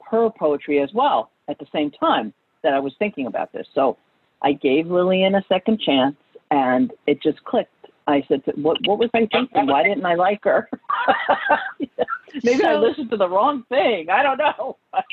her 0.10 0.30
poetry 0.30 0.82
as 0.82 0.94
well 0.94 1.32
at 1.48 1.60
the 1.60 1.68
same 1.74 1.92
time 1.92 2.34
that 2.64 2.74
I 2.74 2.80
was 2.80 2.94
thinking 2.98 3.28
about 3.28 3.52
this. 3.54 3.68
So 3.74 3.98
I 4.42 4.54
gave 4.54 4.88
Lillian 4.88 5.36
a 5.36 5.44
second 5.48 5.80
chance, 5.80 6.16
and 6.52 6.92
it 7.08 7.22
just 7.22 7.44
clicked. 7.44 7.72
I 8.08 8.24
said, 8.28 8.44
"What 8.56 8.78
what 8.86 9.00
was 9.00 9.10
I 9.14 9.28
thinking? 9.32 9.68
Why 9.68 9.84
didn't 9.84 10.06
I 10.06 10.16
like 10.16 10.44
her? 10.44 10.70
Maybe 12.44 12.64
I 12.64 12.76
listened 12.76 13.10
to 13.12 13.18
the 13.18 13.30
wrong 13.30 13.64
thing. 13.70 14.10
I 14.10 14.24
don't 14.24 14.38
know." 14.38 14.78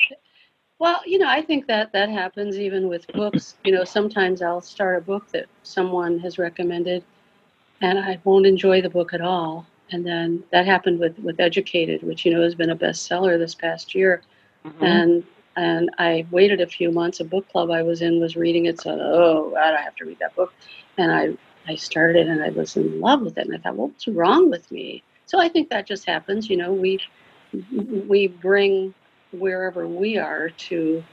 Well, 0.79 1.01
you 1.05 1.17
know, 1.17 1.29
I 1.29 1.41
think 1.41 1.67
that 1.67 1.93
that 1.93 2.09
happens 2.09 2.59
even 2.59 2.89
with 2.89 3.07
books. 3.13 3.55
You 3.63 3.71
know, 3.71 3.85
sometimes 3.85 4.41
I'll 4.41 4.59
start 4.59 4.97
a 4.97 5.01
book 5.01 5.29
that 5.29 5.45
someone 5.61 6.19
has 6.19 6.37
recommended, 6.37 7.05
and 7.79 7.97
I 7.97 8.19
won't 8.25 8.45
enjoy 8.45 8.81
the 8.81 8.89
book 8.89 9.13
at 9.13 9.21
all. 9.21 9.65
And 9.91 10.05
then 10.05 10.43
that 10.51 10.65
happened 10.65 10.99
with 10.99 11.17
with 11.19 11.39
Educated, 11.39 12.03
which 12.03 12.25
you 12.25 12.33
know 12.33 12.41
has 12.41 12.55
been 12.55 12.71
a 12.71 12.75
bestseller 12.75 13.37
this 13.37 13.55
past 13.55 13.95
year. 13.95 14.23
Mm-hmm. 14.65 14.83
And 14.83 15.23
and 15.55 15.91
I 15.99 16.25
waited 16.31 16.61
a 16.61 16.67
few 16.67 16.91
months. 16.91 17.19
A 17.19 17.23
book 17.23 17.47
club 17.49 17.69
I 17.69 17.83
was 17.83 18.01
in 18.01 18.19
was 18.19 18.35
reading 18.35 18.65
it, 18.65 18.81
so 18.81 18.97
oh, 18.99 19.55
I 19.55 19.71
don't 19.71 19.83
have 19.83 19.95
to 19.97 20.05
read 20.05 20.19
that 20.19 20.35
book. 20.35 20.53
And 20.97 21.11
I 21.11 21.37
I 21.67 21.75
started 21.75 22.27
and 22.27 22.43
I 22.43 22.49
was 22.49 22.75
in 22.75 22.99
love 22.99 23.21
with 23.21 23.37
it. 23.37 23.45
And 23.45 23.55
I 23.55 23.59
thought, 23.59 23.75
well, 23.75 23.87
what's 23.87 24.07
wrong 24.07 24.49
with 24.49 24.69
me? 24.71 25.03
So 25.25 25.39
I 25.39 25.49
think 25.49 25.69
that 25.69 25.87
just 25.87 26.05
happens. 26.05 26.49
You 26.49 26.57
know, 26.57 26.73
we 26.73 26.99
we 28.07 28.27
bring 28.27 28.93
wherever 29.31 29.87
we 29.87 30.17
are 30.17 30.49
to 30.49 31.03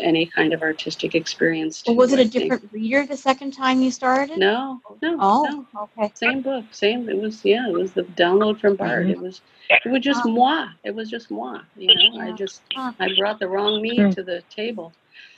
any 0.00 0.26
kind 0.26 0.52
of 0.52 0.62
artistic 0.62 1.14
experience. 1.14 1.82
Well, 1.86 1.96
was 1.96 2.12
it 2.12 2.18
I 2.18 2.22
a 2.22 2.28
think. 2.28 2.32
different 2.52 2.72
reader 2.72 3.06
the 3.06 3.16
second 3.16 3.52
time 3.52 3.82
you 3.82 3.90
started? 3.90 4.38
No, 4.38 4.80
no, 5.02 5.16
Oh, 5.20 5.66
no. 5.76 5.82
okay. 5.98 6.12
Same 6.14 6.42
book, 6.42 6.64
same. 6.70 7.08
It 7.08 7.16
was 7.18 7.44
yeah. 7.44 7.68
It 7.68 7.72
was 7.74 7.92
the 7.92 8.02
download 8.02 8.60
from 8.60 8.76
Bard. 8.76 9.08
It 9.08 9.20
was 9.20 9.40
it 9.70 9.88
was 9.88 10.02
just 10.02 10.22
Oh. 10.24 10.30
moi. 10.30 10.68
It 10.84 10.94
was 10.94 11.10
just 11.10 11.30
moi. 11.30 11.60
You 11.76 11.94
know, 11.94 12.20
I 12.20 12.32
just 12.32 12.62
Huh. 12.74 12.92
I 13.00 13.08
brought 13.18 13.38
the 13.38 13.48
wrong 13.48 13.82
me 13.82 13.96
Hmm. 13.96 14.10
to 14.10 14.22
the 14.22 14.42
table. 14.50 14.92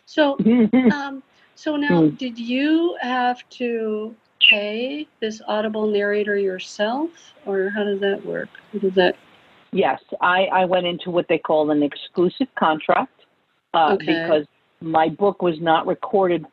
So 0.06 0.36
Mm-hmm. 0.38 0.90
um, 0.92 1.22
so 1.54 1.76
now, 1.76 2.02
Hmm. 2.02 2.14
did 2.16 2.38
you 2.38 2.96
have 3.00 3.46
to 3.50 4.14
pay 4.40 5.06
this 5.20 5.42
audible 5.48 5.86
narrator 5.88 6.36
yourself, 6.36 7.10
or 7.46 7.70
how 7.70 7.82
does 7.84 8.00
that 8.00 8.24
work? 8.24 8.48
How 8.72 8.78
does 8.78 8.94
that? 8.94 9.16
Yes, 9.72 10.00
I, 10.22 10.44
I 10.46 10.64
went 10.64 10.86
into 10.86 11.10
what 11.10 11.28
they 11.28 11.36
call 11.38 11.70
an 11.70 11.82
exclusive 11.82 12.48
contract 12.58 13.17
uh, 13.74 13.94
Okay. 13.94 14.06
because 14.06 14.46
my 14.80 15.08
book 15.08 15.42
was 15.42 15.60
not 15.60 15.86
recorded 15.86 16.44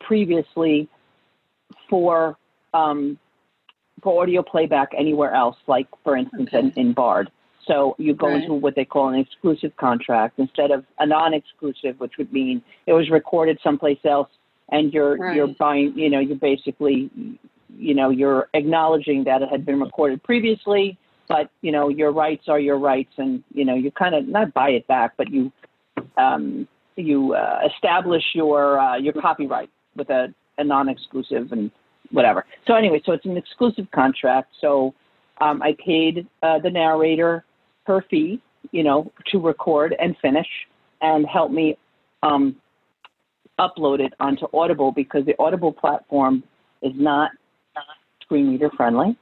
previously 0.00 0.88
for 1.88 2.36
um, 2.72 3.18
for 4.02 4.22
audio 4.22 4.42
playback 4.42 4.88
anywhere 4.98 5.32
else, 5.32 5.56
like 5.66 5.86
for 6.02 6.16
instance 6.16 6.50
in, 6.52 6.66
Okay. 6.66 6.80
in 6.80 6.92
Bard. 6.92 7.30
So 7.66 7.94
you 7.98 8.14
go 8.14 8.28
Right. 8.28 8.42
into 8.42 8.54
what 8.54 8.74
they 8.74 8.84
call 8.84 9.08
an 9.08 9.14
exclusive 9.14 9.74
contract 9.76 10.38
instead 10.38 10.70
of 10.70 10.84
a 10.98 11.06
non-exclusive, 11.06 11.98
which 11.98 12.18
would 12.18 12.32
mean 12.32 12.62
it 12.86 12.92
was 12.92 13.08
recorded 13.10 13.58
someplace 13.62 14.04
else, 14.04 14.28
and 14.70 14.92
you're 14.92 15.32
you're 15.34 15.46
buying. 15.46 15.96
You 15.96 16.10
know, 16.10 16.18
you're 16.20 16.36
basically, 16.36 17.10
you 17.76 17.94
know, 17.94 18.10
you're 18.10 18.48
acknowledging 18.54 19.24
that 19.24 19.40
it 19.40 19.48
had 19.48 19.64
been 19.64 19.80
recorded 19.80 20.22
previously, 20.22 20.98
but 21.28 21.48
you 21.62 21.72
know 21.72 21.88
your 21.88 22.12
rights 22.12 22.48
are 22.48 22.60
your 22.60 22.78
rights, 22.78 23.12
and 23.16 23.42
you 23.54 23.64
know 23.64 23.74
you 23.74 23.90
kind 23.90 24.14
of 24.14 24.28
not 24.28 24.52
buy 24.52 24.70
it 24.70 24.86
back, 24.86 25.12
but 25.16 25.30
you 25.30 25.50
um, 26.16 26.68
you 26.96 27.34
uh, 27.34 27.60
establish 27.74 28.22
your 28.34 28.78
uh, 28.78 28.96
your 28.96 29.12
copyright 29.14 29.70
with 29.96 30.10
a, 30.10 30.32
a 30.58 30.64
non-exclusive 30.64 31.52
and 31.52 31.70
whatever. 32.10 32.44
So 32.66 32.74
anyway, 32.74 33.00
so 33.04 33.12
it's 33.12 33.24
an 33.24 33.36
exclusive 33.36 33.90
contract. 33.92 34.52
So 34.60 34.94
um, 35.40 35.62
I 35.62 35.76
paid 35.84 36.26
uh, 36.42 36.58
the 36.60 36.70
narrator 36.70 37.44
her 37.84 38.04
fee, 38.10 38.40
you 38.70 38.82
know, 38.82 39.12
to 39.30 39.38
record 39.38 39.94
and 40.00 40.16
finish, 40.22 40.46
and 41.00 41.26
help 41.26 41.50
me 41.50 41.76
um, 42.22 42.56
upload 43.58 44.00
it 44.00 44.12
onto 44.20 44.46
Audible 44.52 44.92
because 44.92 45.24
the 45.26 45.34
Audible 45.38 45.72
platform 45.72 46.42
is 46.82 46.92
not 46.94 47.30
screen 48.22 48.50
reader 48.50 48.70
friendly. 48.70 49.16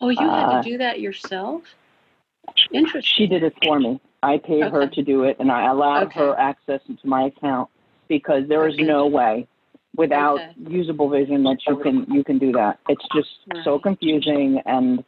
Oh, 0.00 0.10
you 0.10 0.18
had 0.20 0.44
Uh, 0.44 0.62
to 0.62 0.70
do 0.70 0.78
that 0.78 1.00
yourself. 1.00 1.62
Interesting. 2.72 3.02
She 3.02 3.26
did 3.26 3.42
it 3.42 3.54
for 3.62 3.78
me. 3.78 4.00
I 4.22 4.38
paid 4.38 4.66
her 4.66 4.86
to 4.88 5.02
do 5.02 5.24
it, 5.24 5.36
and 5.38 5.50
I 5.50 5.66
allowed 5.70 6.08
Okay. 6.08 6.20
her 6.20 6.38
access 6.38 6.80
into 6.88 7.06
my 7.06 7.24
account 7.24 7.70
because 8.08 8.48
there 8.48 8.66
is 8.66 8.74
Okay. 8.74 8.84
no 8.84 9.06
way 9.06 9.46
without 9.96 10.40
Okay. 10.40 10.54
usable 10.68 11.08
vision 11.08 11.42
that 11.44 11.58
you 11.66 11.76
can 11.76 12.04
you 12.12 12.24
can 12.24 12.38
do 12.38 12.52
that. 12.52 12.78
It's 12.88 13.04
just 13.14 13.28
so 13.64 13.78
confusing, 13.78 14.60
and 14.66 15.04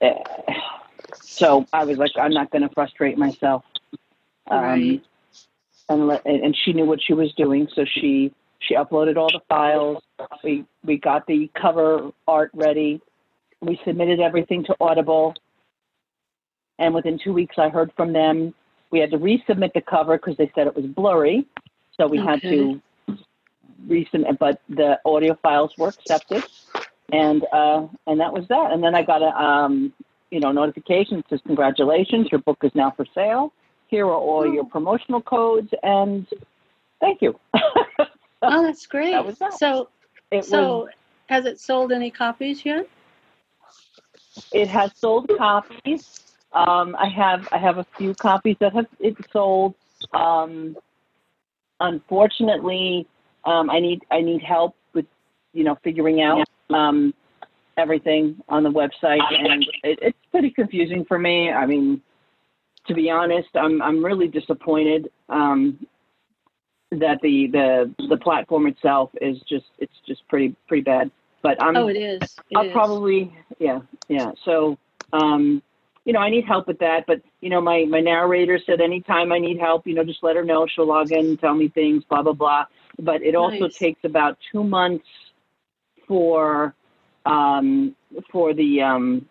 uh, 0.00 0.14
so 1.12 1.66
I 1.72 1.84
was 1.84 1.98
like, 1.98 2.12
I'm 2.20 2.32
not 2.32 2.50
going 2.50 2.62
to 2.62 2.74
frustrate 2.74 3.18
myself. 3.18 3.64
Um, 4.50 4.62
Right. 4.62 5.04
And 5.90 6.06
let, 6.06 6.26
and 6.26 6.44
and 6.44 6.56
she 6.64 6.72
knew 6.74 6.84
what 6.84 7.00
she 7.02 7.14
was 7.14 7.32
doing, 7.34 7.66
so 7.74 7.84
she 7.86 8.32
she 8.58 8.74
uploaded 8.74 9.16
all 9.16 9.30
the 9.32 9.40
files. 9.48 10.02
We 10.44 10.66
we 10.84 10.98
got 10.98 11.26
the 11.26 11.50
cover 11.60 12.10
art 12.26 12.50
ready. 12.52 13.00
We 13.60 13.80
submitted 13.86 14.20
everything 14.20 14.64
to 14.64 14.76
Audible 14.80 15.34
and 16.78 16.94
within 16.94 17.18
two 17.18 17.32
weeks 17.32 17.56
I 17.58 17.68
heard 17.68 17.92
from 17.96 18.12
them. 18.12 18.54
We 18.90 19.00
had 19.00 19.10
to 19.10 19.18
resubmit 19.18 19.74
the 19.74 19.82
cover 19.82 20.16
because 20.16 20.36
they 20.36 20.50
said 20.54 20.66
it 20.66 20.74
was 20.74 20.86
blurry, 20.86 21.46
so 21.96 22.06
we 22.06 22.18
had 22.18 22.40
to 22.42 22.80
resubmit. 23.86 24.38
But 24.38 24.62
the 24.68 24.98
audio 25.04 25.38
files 25.42 25.72
were 25.76 25.88
accepted, 25.88 26.44
and 27.12 27.44
uh, 27.52 27.86
and 28.06 28.20
that 28.20 28.32
was 28.32 28.48
that. 28.48 28.72
And 28.72 28.82
then 28.82 28.94
I 28.94 29.02
got 29.02 29.22
a 29.22 29.36
um, 29.36 29.92
you 30.30 30.40
know 30.40 30.52
notification 30.52 31.22
says 31.28 31.40
congratulations, 31.46 32.28
your 32.32 32.40
book 32.40 32.58
is 32.62 32.72
now 32.74 32.92
for 32.96 33.04
sale. 33.14 33.52
Here 33.88 34.06
are 34.06 34.14
all 34.14 34.50
your 34.50 34.64
promotional 34.64 35.20
codes, 35.20 35.70
and 35.82 36.26
thank 37.00 37.20
you. 37.22 37.38
Oh, 38.40 38.62
that's 38.62 38.86
great. 38.86 39.10
That 39.10 39.26
was 39.26 39.36
that. 39.38 39.58
So, 39.58 39.88
it 40.30 40.44
so 40.44 40.82
was 40.82 40.90
has 41.26 41.44
it 41.44 41.58
sold 41.58 41.90
any 41.90 42.08
copies 42.08 42.64
yet? 42.64 42.88
it 44.52 44.68
has 44.68 44.92
sold 44.96 45.30
copies. 45.36 46.27
Um, 46.52 46.96
I 46.96 47.08
have 47.08 47.46
I 47.52 47.58
have 47.58 47.78
a 47.78 47.86
few 47.96 48.14
copies 48.14 48.56
that 48.60 48.74
have 48.74 48.86
it 49.00 49.16
sold. 49.32 49.74
Um, 50.12 50.76
unfortunately, 51.80 53.06
um, 53.44 53.70
I 53.70 53.80
need 53.80 54.02
I 54.10 54.20
need 54.20 54.42
help 54.42 54.74
with 54.94 55.06
you 55.52 55.64
know 55.64 55.76
figuring 55.84 56.22
out 56.22 56.46
um, 56.70 57.12
everything 57.76 58.36
on 58.48 58.62
the 58.62 58.70
website, 58.70 59.20
and 59.30 59.62
it, 59.82 59.98
it's 60.00 60.18
pretty 60.30 60.50
confusing 60.50 61.04
for 61.06 61.18
me. 61.18 61.50
I 61.50 61.66
mean, 61.66 62.00
to 62.86 62.94
be 62.94 63.10
honest, 63.10 63.48
I'm 63.54 63.82
I'm 63.82 64.02
really 64.04 64.28
disappointed 64.28 65.10
um, 65.28 65.86
that 66.90 67.18
the 67.22 67.48
the 67.52 67.94
the 68.08 68.16
platform 68.16 68.66
itself 68.66 69.10
is 69.20 69.38
just 69.48 69.66
it's 69.78 69.92
just 70.06 70.26
pretty 70.28 70.56
pretty 70.66 70.82
bad. 70.82 71.10
But 71.42 71.62
I'm 71.62 71.76
oh, 71.76 71.88
it 71.88 71.96
is. 71.96 72.20
It 72.50 72.56
I'll 72.56 72.66
is. 72.66 72.72
probably, 72.72 73.32
yeah, 73.58 73.80
yeah. 74.08 74.32
So, 74.44 74.76
um, 75.12 75.62
you 76.08 76.14
know, 76.14 76.20
I 76.20 76.30
need 76.30 76.46
help 76.46 76.66
with 76.66 76.78
that. 76.78 77.04
But 77.06 77.20
you 77.42 77.50
know, 77.50 77.60
my 77.60 77.84
my 77.84 78.00
narrator 78.00 78.58
said 78.64 78.80
anytime 78.80 79.30
I 79.30 79.38
need 79.38 79.58
help, 79.58 79.86
you 79.86 79.94
know, 79.94 80.04
just 80.04 80.22
let 80.22 80.36
her 80.36 80.42
know. 80.42 80.66
She'll 80.66 80.86
log 80.88 81.12
in, 81.12 81.36
tell 81.36 81.54
me 81.54 81.68
things, 81.68 82.02
blah 82.08 82.22
blah 82.22 82.32
blah. 82.32 82.64
But 82.98 83.22
it 83.22 83.34
also 83.34 83.68
takes 83.68 84.00
about 84.04 84.38
two 84.50 84.64
months 84.64 85.04
for 86.06 86.74
um, 87.26 87.94
for 88.32 88.54
the 88.54 88.80
um, 88.80 89.28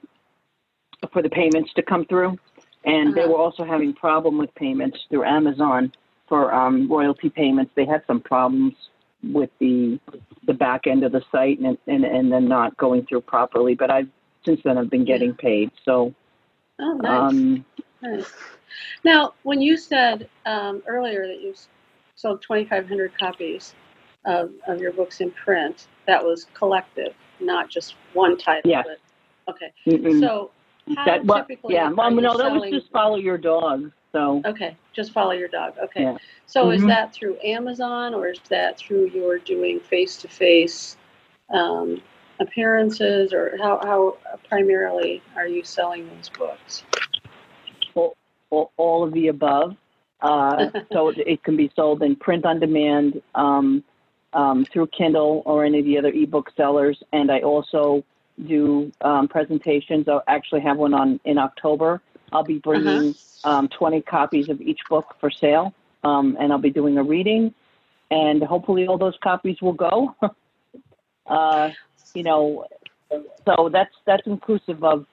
for 1.12 1.24
the 1.24 1.30
payments 1.30 1.74
to 1.78 1.82
come 1.82 2.06
through, 2.06 2.38
and 2.86 3.16
they 3.16 3.22
Uh-huh. 3.22 3.32
were 3.32 3.40
also 3.40 3.64
having 3.64 3.92
problem 3.94 4.38
with 4.38 4.54
payments 4.54 5.00
through 5.10 5.24
Amazon 5.24 5.92
for 6.30 6.54
um, 6.54 6.88
royalty 6.88 7.32
payments. 7.32 7.72
They 7.74 7.86
had 7.86 8.04
some 8.06 8.20
problems 8.20 8.76
with 9.24 9.50
the 9.58 10.00
the 10.46 10.54
back 10.54 10.86
end 10.86 11.04
of 11.04 11.12
the 11.12 11.24
site 11.32 11.58
and 11.58 11.76
and 11.88 12.06
and 12.06 12.32
then 12.32 12.48
not 12.48 12.78
going 12.78 13.04
through 13.08 13.22
properly. 13.22 13.74
But 13.74 13.90
I've 13.90 14.10
since 14.46 14.62
then 14.64 14.78
I've 14.78 14.92
been 14.92 15.06
getting 15.06 15.34
paid. 15.34 15.72
So 15.84 16.14
Oh, 16.80 16.94
nice. 16.94 17.32
um, 17.32 17.66
nice. 18.02 18.34
Now, 19.04 19.34
when 19.44 19.62
you 19.62 19.78
said 19.78 20.30
um, 20.46 20.84
earlier 20.88 21.28
that 21.28 21.42
you 21.42 21.54
sold 22.16 22.42
2,500 22.42 23.18
copies 23.18 23.74
of, 24.28 24.52
of 24.68 24.80
your 24.80 24.92
books 24.92 25.22
in 25.22 25.32
print. 25.32 25.88
That 26.06 26.24
was 26.24 26.46
collective, 26.54 27.14
not 27.40 27.70
just 27.70 27.96
one 28.14 28.38
title. 28.38 28.70
Yes. 28.70 28.86
But, 29.46 29.54
okay. 29.56 29.72
Mm-mm. 29.88 30.20
So 30.20 30.52
how 30.96 31.06
That, 31.06 31.26
well, 31.26 31.40
typically 31.40 31.74
yeah, 31.74 31.90
well, 31.92 32.12
no, 32.12 32.38
that 32.38 32.52
was 32.52 32.70
just 32.70 32.92
follow 32.92 33.18
your 33.18 33.38
dog, 33.38 33.92
so. 34.12 34.42
Okay, 34.46 34.76
just 34.94 35.12
follow 35.12 35.32
your 35.32 35.48
dog. 35.48 35.74
Okay. 35.84 36.04
Yeah. 36.04 36.18
So 36.46 36.70
is 36.72 36.82
Mhm. 36.82 36.88
that 36.88 37.14
through 37.14 37.38
Amazon 37.44 38.14
or 38.14 38.30
is 38.30 38.40
that 38.50 38.78
through 38.78 39.08
your 39.08 39.40
doing 39.40 39.80
face-to-face 39.80 40.98
um, 41.50 42.02
appearances 42.40 43.34
or 43.34 43.58
how, 43.58 43.80
how 43.84 44.18
primarily 44.48 45.22
are 45.36 45.48
you 45.48 45.64
selling 45.64 46.08
those 46.10 46.30
books? 46.30 46.84
all, 48.50 48.72
all 48.78 49.04
of 49.04 49.14
the 49.14 49.28
above. 49.28 49.76
Uh, 50.22 50.70
so 50.92 51.10
it, 51.10 51.44
can 51.44 51.56
be 51.56 51.72
sold 51.76 52.02
in 52.02 52.16
print 52.16 52.46
on 52.46 52.60
demand 52.60 53.22
um, 53.36 53.84
um, 54.34 54.66
through 54.66 54.88
Kindle 54.88 55.44
or 55.46 55.64
any 55.66 55.80
of 55.80 55.86
the 55.86 55.98
other 55.98 56.10
ebook 56.10 56.52
sellers. 56.56 57.02
And 57.14 57.32
I 57.32 57.42
also 57.42 58.04
do 58.48 58.92
um, 59.02 59.28
presentations. 59.28 60.08
I 60.08 60.20
actually 60.28 60.62
have 60.62 60.78
one 60.78 60.94
on 60.94 61.20
in 61.26 61.38
October. 61.38 62.02
I'll 62.32 62.44
be 62.44 62.60
bringing 62.60 63.16
um, 63.44 63.68
20 63.70 64.02
copies 64.02 64.50
of 64.50 64.60
each 64.60 64.82
book 64.90 65.16
for 65.20 65.32
sale, 65.32 65.74
um, 66.04 66.36
and 66.40 66.52
I'll 66.52 66.60
be 66.60 66.70
doing 66.70 66.98
a 66.98 67.04
reading. 67.04 67.54
And 68.12 68.44
hopefully, 68.44 68.88
all 68.88 68.98
those 68.98 69.18
copies 69.24 69.62
will 69.62 69.74
go. 69.74 70.16
uh, 71.26 71.70
you 72.14 72.24
know, 72.24 72.66
so 73.46 73.70
that's 73.72 73.96
that's 74.06 74.26
inclusive 74.26 74.84
of, 74.84 75.06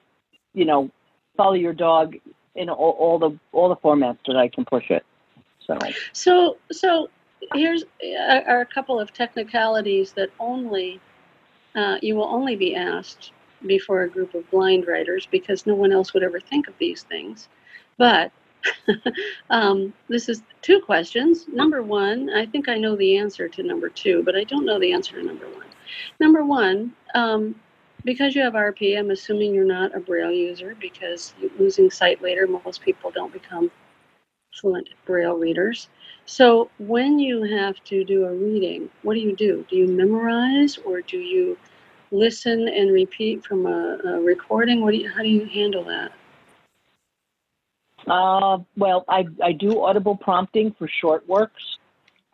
you 0.53 0.65
know, 0.65 0.89
follow 1.37 1.53
your 1.53 1.73
dog 1.73 2.15
in 2.55 2.69
all, 2.69 2.91
all 2.91 3.19
the 3.19 3.37
all 3.51 3.69
the 3.69 3.75
formats 3.75 4.19
that 4.27 4.35
I 4.35 4.47
can 4.47 4.65
push 4.65 4.89
it. 4.89 5.05
So 5.65 5.77
So, 6.13 6.57
so 6.71 7.09
here's 7.53 7.83
uh, 7.83 8.41
are 8.47 8.61
a 8.61 8.65
couple 8.65 8.99
of 8.99 9.13
technicalities 9.13 10.13
that 10.13 10.29
only 10.39 10.99
uh, 11.75 11.97
you 12.01 12.15
will 12.15 12.27
only 12.27 12.55
be 12.55 12.75
asked 12.75 13.31
before 13.65 14.03
a 14.03 14.09
group 14.09 14.33
of 14.33 14.49
blind 14.51 14.87
writers 14.87 15.27
because 15.29 15.65
no 15.65 15.75
one 15.75 15.91
else 15.91 16.13
would 16.13 16.23
ever 16.23 16.39
think 16.39 16.67
of 16.67 16.77
these 16.77 17.03
things. 17.03 17.49
But 17.97 18.31
um, 19.49 19.93
this 20.07 20.29
is 20.29 20.41
two 20.61 20.79
questions. 20.81 21.45
Number 21.47 21.81
one, 21.81 22.29
I 22.29 22.45
think 22.45 22.69
I 22.69 22.77
know 22.77 22.95
the 22.95 23.17
answer 23.17 23.47
to 23.47 23.63
number 23.63 23.89
two, 23.89 24.23
but 24.23 24.35
I 24.35 24.43
don't 24.43 24.65
know 24.65 24.79
the 24.79 24.93
answer 24.93 25.19
to 25.19 25.25
number 25.25 25.47
one. 25.47 25.65
Number 26.19 26.43
one, 26.43 26.93
um, 27.13 27.55
because 28.03 28.35
you 28.35 28.41
have 28.41 28.53
RP, 28.53 28.97
I'm 28.97 29.11
assuming 29.11 29.53
you're 29.53 29.65
not 29.65 29.95
a 29.95 29.99
Braille 29.99 30.31
user 30.31 30.75
because 30.79 31.33
losing 31.57 31.89
sight 31.89 32.21
later, 32.21 32.47
most 32.47 32.81
people 32.81 33.11
don't 33.11 33.33
become 33.33 33.71
fluent 34.53 34.89
Braille 35.05 35.35
readers. 35.35 35.89
So 36.25 36.69
when 36.79 37.19
you 37.19 37.43
have 37.43 37.83
to 37.85 38.03
do 38.03 38.25
a 38.25 38.33
reading, 38.33 38.89
what 39.03 39.15
do 39.15 39.19
you 39.19 39.35
do? 39.35 39.65
Do 39.69 39.75
you 39.75 39.87
memorize 39.87 40.77
or 40.77 41.01
do 41.01 41.17
you 41.17 41.57
listen 42.11 42.67
and 42.67 42.91
repeat 42.91 43.43
from 43.43 43.65
a, 43.65 43.97
a 44.05 44.21
recording? 44.21 44.81
What 44.81 44.91
do 44.91 44.97
you, 44.97 45.09
how 45.09 45.21
do 45.21 45.29
you 45.29 45.45
handle 45.45 45.83
that? 45.85 46.11
Uh, 48.07 48.59
well, 48.77 49.03
I, 49.07 49.25
I 49.43 49.51
do 49.51 49.81
audible 49.83 50.15
prompting 50.15 50.73
for 50.73 50.87
short 50.87 51.27
works. 51.27 51.77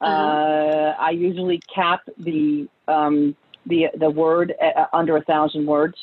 Uh 0.02 0.06
Uh-huh. 0.08 0.96
I 1.00 1.12
usually 1.12 1.64
cap 1.74 2.02
the 2.18 2.68
um, 2.88 3.36
the 3.68 3.88
the 4.00 4.10
word 4.10 4.54
uh, 4.62 4.86
under 4.94 5.18
a 5.18 5.22
thousand 5.24 5.66
words, 5.66 5.96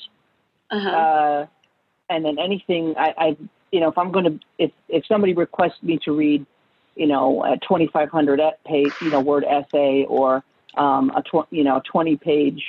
Uh-huh. 0.71 0.91
uh, 0.91 1.47
and 2.11 2.25
then 2.25 2.39
anything 2.39 2.95
I, 2.97 3.15
I 3.19 3.37
you 3.73 3.81
know 3.81 3.89
if 3.89 3.99
I'm 3.99 4.13
going 4.13 4.25
to 4.25 4.39
if 4.59 4.71
if 4.89 5.05
somebody 5.07 5.35
requests 5.35 5.83
me 5.83 5.99
to 6.05 6.13
read, 6.13 6.47
you 6.97 7.07
know, 7.07 7.45
a 7.45 7.57
2,500 7.59 8.41
e- 8.41 8.51
page 8.67 8.95
you 9.01 9.11
know 9.11 9.21
word 9.21 9.45
essay 9.45 10.05
or 10.09 10.45
um, 10.77 11.11
a 11.17 11.23
tw- 11.23 11.49
you 11.51 11.65
know 11.65 11.81
20 11.91 12.17
page 12.17 12.63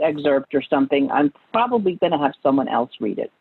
excerpt 0.00 0.54
or 0.54 0.62
something, 0.62 1.10
I'm 1.10 1.32
probably 1.52 1.94
going 1.96 2.12
to 2.12 2.18
have 2.18 2.32
someone 2.42 2.68
else 2.68 2.90
read 3.00 3.18
it. 3.18 3.32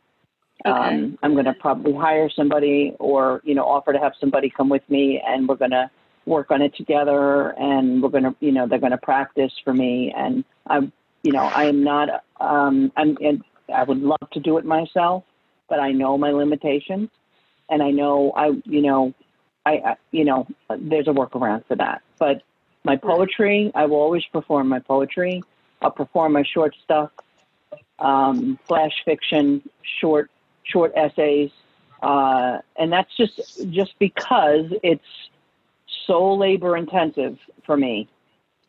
Okay. 0.66 0.72
Um, 0.72 1.18
I'm 1.24 1.34
going 1.34 1.46
to 1.46 1.54
probably 1.54 1.94
hire 1.94 2.30
somebody 2.30 2.96
or, 3.00 3.42
you 3.44 3.56
know, 3.56 3.66
offer 3.66 3.92
to 3.92 4.00
have 4.00 4.14
somebody 4.20 4.50
come 4.56 4.70
with 4.70 4.88
me 4.90 5.22
and 5.26 5.48
we're 5.48 5.56
going 5.56 5.72
to 5.72 5.90
work 6.26 6.52
on 6.52 6.62
it 6.62 6.76
together 6.76 7.50
and 7.60 8.02
we're 8.02 8.10
going 8.10 8.24
to, 8.24 8.36
you 8.40 8.52
know, 8.52 8.68
they're 8.68 8.80
going 8.80 8.92
to 8.92 8.98
practice 8.98 9.52
for 9.64 9.74
me. 9.74 10.14
And 10.16 10.44
I'm, 10.68 10.92
you 11.24 11.32
know, 11.32 11.44
I 11.44 11.66
am 11.66 11.84
not, 11.84 12.24
um, 12.40 12.92
I'm, 12.96 13.18
and 13.22 13.44
I 13.74 13.84
would 13.84 14.00
love 14.00 14.30
to 14.32 14.40
do 14.40 14.58
it 14.58 14.66
myself, 14.66 15.24
but 15.70 15.80
I 15.80 15.92
know 15.92 16.18
my 16.18 16.32
limitations 16.32 17.10
and 17.70 17.82
I 17.82 17.92
know 17.92 18.32
I, 18.36 18.52
you 18.66 18.82
know, 18.82 19.14
I, 19.66 19.72
I 19.72 19.96
you 20.12 20.26
know, 20.26 20.48
there's 20.70 21.08
a 21.08 21.12
workaround 21.12 21.66
for 21.68 21.76
that. 21.76 22.02
But 22.20 22.44
my 22.84 22.98
poetry, 22.98 23.72
I 23.74 23.86
will 23.86 23.98
always 23.98 24.24
perform 24.26 24.68
my 24.68 24.80
poetry. 24.80 25.44
I'll 25.82 25.92
perform 25.92 26.34
my 26.34 26.44
short 26.44 26.76
stuff, 26.84 27.12
um, 28.00 28.60
flash 28.68 28.94
fiction, 29.06 29.68
short 30.00 30.30
short 30.64 30.94
essays, 30.96 31.52
uh, 32.02 32.60
and 32.78 32.92
that's 32.92 33.16
just 33.16 33.70
just 33.70 33.98
because 34.00 34.74
it's 34.82 35.04
so 36.08 36.34
labor 36.34 36.78
intensive 36.78 37.38
for 37.66 37.78
me 37.78 38.10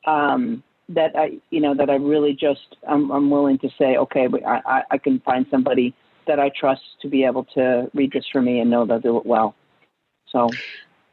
um, 0.07 0.63
that 0.89 1.17
I 1.17 1.39
you 1.51 1.61
know 1.61 1.75
that 1.75 1.91
I 1.91 1.95
really 1.95 2.35
just 2.35 2.77
I'm, 2.89 3.11
I'm 3.11 3.31
willing 3.31 3.59
to 3.59 3.69
say 3.79 3.97
okay 3.97 4.29
I, 4.47 4.83
I- 4.91 4.99
can 4.99 5.21
find 5.21 5.47
somebody 5.51 5.95
that 6.27 6.39
I 6.39 6.51
trust 6.59 6.83
to 7.03 7.09
be 7.09 7.25
able 7.25 7.45
to 7.55 7.91
read 7.95 8.13
this 8.13 8.25
for 8.33 8.41
me 8.43 8.61
and 8.61 8.71
know 8.71 8.85
they'll 8.87 9.01
do 9.01 9.17
it 9.19 9.27
well. 9.27 9.55
So 10.29 10.49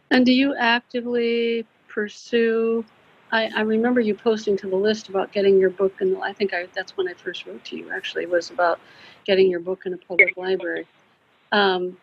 And 0.10 0.26
do 0.26 0.34
you 0.34 0.56
actively 0.56 1.66
pursue? 1.88 2.86
I, 3.32 3.50
I 3.56 3.62
remember 3.62 4.02
you 4.02 4.14
posting 4.14 4.58
to 4.58 4.70
the 4.70 4.76
list 4.76 5.08
about 5.10 5.32
getting 5.32 5.58
your 5.58 5.70
book, 5.70 6.02
and 6.02 6.22
I 6.22 6.34
think 6.34 6.54
I, 6.54 6.68
that's 6.76 6.98
when 6.98 7.08
I 7.08 7.14
first 7.14 7.46
wrote 7.46 7.64
to 7.66 7.78
you. 7.78 7.92
Actually, 7.92 8.26
was 8.26 8.50
about 8.50 8.80
getting 9.26 9.50
your 9.50 9.62
book 9.62 9.84
in 9.86 9.94
a 9.94 9.98
public 9.98 10.36
library. 10.36 10.86
Um, 11.54 11.98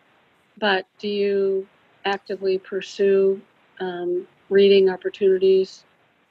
but 0.59 0.87
do 0.97 1.07
you 1.07 1.67
actively 2.05 2.57
pursue 2.57 3.41
um, 3.79 4.27
reading 4.49 4.89
opportunities, 4.89 5.83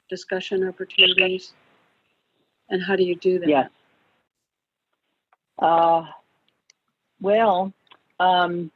discussion 0.09 0.67
opportunities, 0.67 1.53
and 2.71 2.83
how 2.83 2.97
do 2.97 3.05
you 3.05 3.17
do 3.17 3.39
that? 3.39 3.49
Yes. 3.49 3.71
Uh, 5.59 6.05
well, 7.21 7.73
um, 8.21 8.71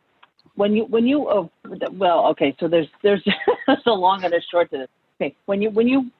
when 0.56 0.74
you 0.74 0.84
when 0.84 1.06
you 1.06 1.28
oh, 1.28 1.50
well 1.92 2.26
okay 2.26 2.54
so 2.60 2.68
there's 2.68 2.88
there's 3.02 3.22
there's 3.66 3.78
a 3.86 3.92
long 3.92 4.24
and 4.24 4.34
a 4.34 4.40
short 4.50 4.70
to 4.70 4.78
this. 4.78 4.88
Okay, 5.20 5.34
when 5.46 5.62
you 5.62 5.70
when 5.70 5.88
you 5.88 6.10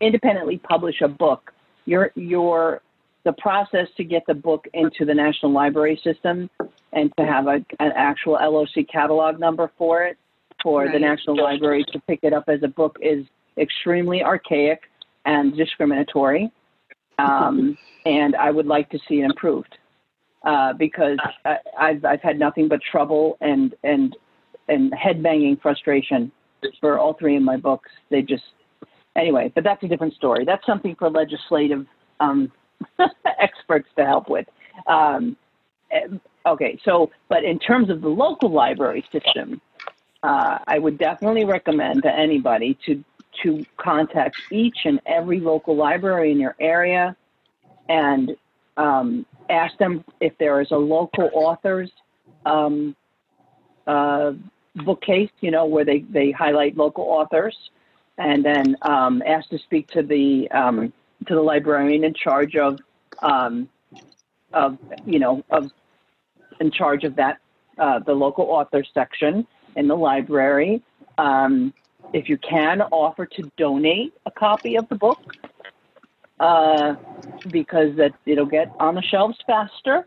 independently 0.00 0.58
publish 0.58 1.00
a 1.00 1.08
book, 1.08 1.52
your 1.84 2.12
your 2.14 2.82
the 3.24 3.32
process 3.32 3.88
to 3.96 4.04
get 4.04 4.24
the 4.26 4.34
book 4.34 4.66
into 4.72 5.04
the 5.04 5.14
National 5.14 5.52
Library 5.52 6.00
System 6.02 6.48
and 6.92 7.12
to 7.18 7.26
have 7.26 7.46
a, 7.46 7.64
an 7.80 7.92
actual 7.94 8.34
LOC 8.34 8.86
catalog 8.90 9.38
number 9.38 9.70
for 9.76 10.04
it 10.04 10.16
for 10.62 10.86
the 10.86 10.92
Right. 10.92 11.00
National 11.00 11.36
Library 11.36 11.84
to 11.92 12.00
pick 12.00 12.20
it 12.22 12.32
up 12.32 12.44
as 12.48 12.62
a 12.62 12.68
book 12.68 12.96
is 13.00 13.24
extremely 13.58 14.22
archaic 14.22 14.82
and 15.24 15.56
discriminatory. 15.56 16.50
Um, 17.18 17.76
and 18.06 18.36
I 18.36 18.50
would 18.50 18.66
like 18.66 18.88
to 18.90 18.98
see 19.08 19.20
it 19.20 19.24
improved 19.24 19.76
uh, 20.44 20.72
because 20.72 21.18
I, 21.44 21.56
I've 21.78 22.04
I've 22.04 22.22
had 22.22 22.38
nothing 22.38 22.68
but 22.68 22.80
trouble 22.90 23.36
and 23.40 23.74
and 23.84 24.16
and 24.68 24.92
head 24.94 25.22
banging 25.22 25.56
frustration 25.56 26.30
for 26.80 26.98
all 26.98 27.14
three 27.14 27.36
of 27.36 27.42
my 27.42 27.56
books. 27.56 27.90
They 28.10 28.22
just 28.22 28.44
anyway, 29.16 29.52
but 29.54 29.64
that's 29.64 29.82
a 29.82 29.88
different 29.88 30.14
story. 30.14 30.44
That's 30.44 30.64
something 30.66 30.94
for 30.98 31.10
legislative 31.10 31.86
um, 32.20 32.52
experts 33.40 33.88
to 33.96 34.04
help 34.04 34.28
with. 34.28 34.46
Um, 34.86 35.36
okay, 36.46 36.78
so 36.84 37.10
but 37.28 37.44
in 37.44 37.58
terms 37.58 37.90
of 37.90 38.00
the 38.00 38.08
local 38.08 38.50
library 38.50 39.04
system, 39.12 39.60
uh, 40.22 40.58
I 40.66 40.78
would 40.78 40.98
definitely 40.98 41.44
recommend 41.44 42.02
to 42.02 42.12
anybody 42.14 42.78
to 42.86 43.04
to 43.42 43.64
contact 43.76 44.36
each 44.50 44.78
and 44.84 45.00
every 45.06 45.38
local 45.38 45.76
library 45.76 46.32
in 46.32 46.40
your 46.40 46.56
area 46.58 47.14
and 47.88 48.36
um, 48.76 49.26
ask 49.48 49.76
them 49.78 50.04
if 50.20 50.36
there 50.38 50.60
is 50.60 50.70
a 50.70 50.76
local 50.76 51.30
author's 51.32 51.90
um, 52.46 52.96
uh, 53.86 54.32
bookcase, 54.74 55.30
you 55.40 55.50
know, 55.50 55.66
where 55.66 55.84
they, 55.84 56.00
they 56.00 56.30
highlight 56.30 56.76
local 56.76 57.04
authors, 57.04 57.56
and 58.16 58.44
then 58.44 58.76
um, 58.82 59.22
ask 59.26 59.48
to 59.50 59.58
speak 59.58 59.88
to 59.88 60.02
the 60.02 60.50
um, 60.50 60.92
to 61.26 61.34
the 61.34 61.40
librarian 61.40 62.04
in 62.04 62.14
charge 62.14 62.56
of 62.56 62.78
um, 63.22 63.68
of 64.52 64.78
you 65.06 65.18
know 65.18 65.44
of 65.50 65.70
in 66.60 66.70
charge 66.70 67.04
of 67.04 67.16
that 67.16 67.38
uh, 67.78 67.98
the 68.00 68.12
local 68.12 68.46
author 68.46 68.84
section 68.94 69.46
in 69.78 69.88
the 69.88 69.94
library. 69.94 70.82
Um, 71.16 71.72
if 72.12 72.28
you 72.28 72.38
can, 72.38 72.82
offer 72.82 73.26
to 73.26 73.50
donate 73.56 74.12
a 74.26 74.30
copy 74.30 74.76
of 74.76 74.88
the 74.88 74.94
book 74.94 75.18
uh, 76.40 76.94
because 77.50 77.96
that 77.96 78.12
it'll 78.26 78.46
get 78.46 78.72
on 78.78 78.94
the 78.94 79.02
shelves 79.02 79.38
faster. 79.46 80.06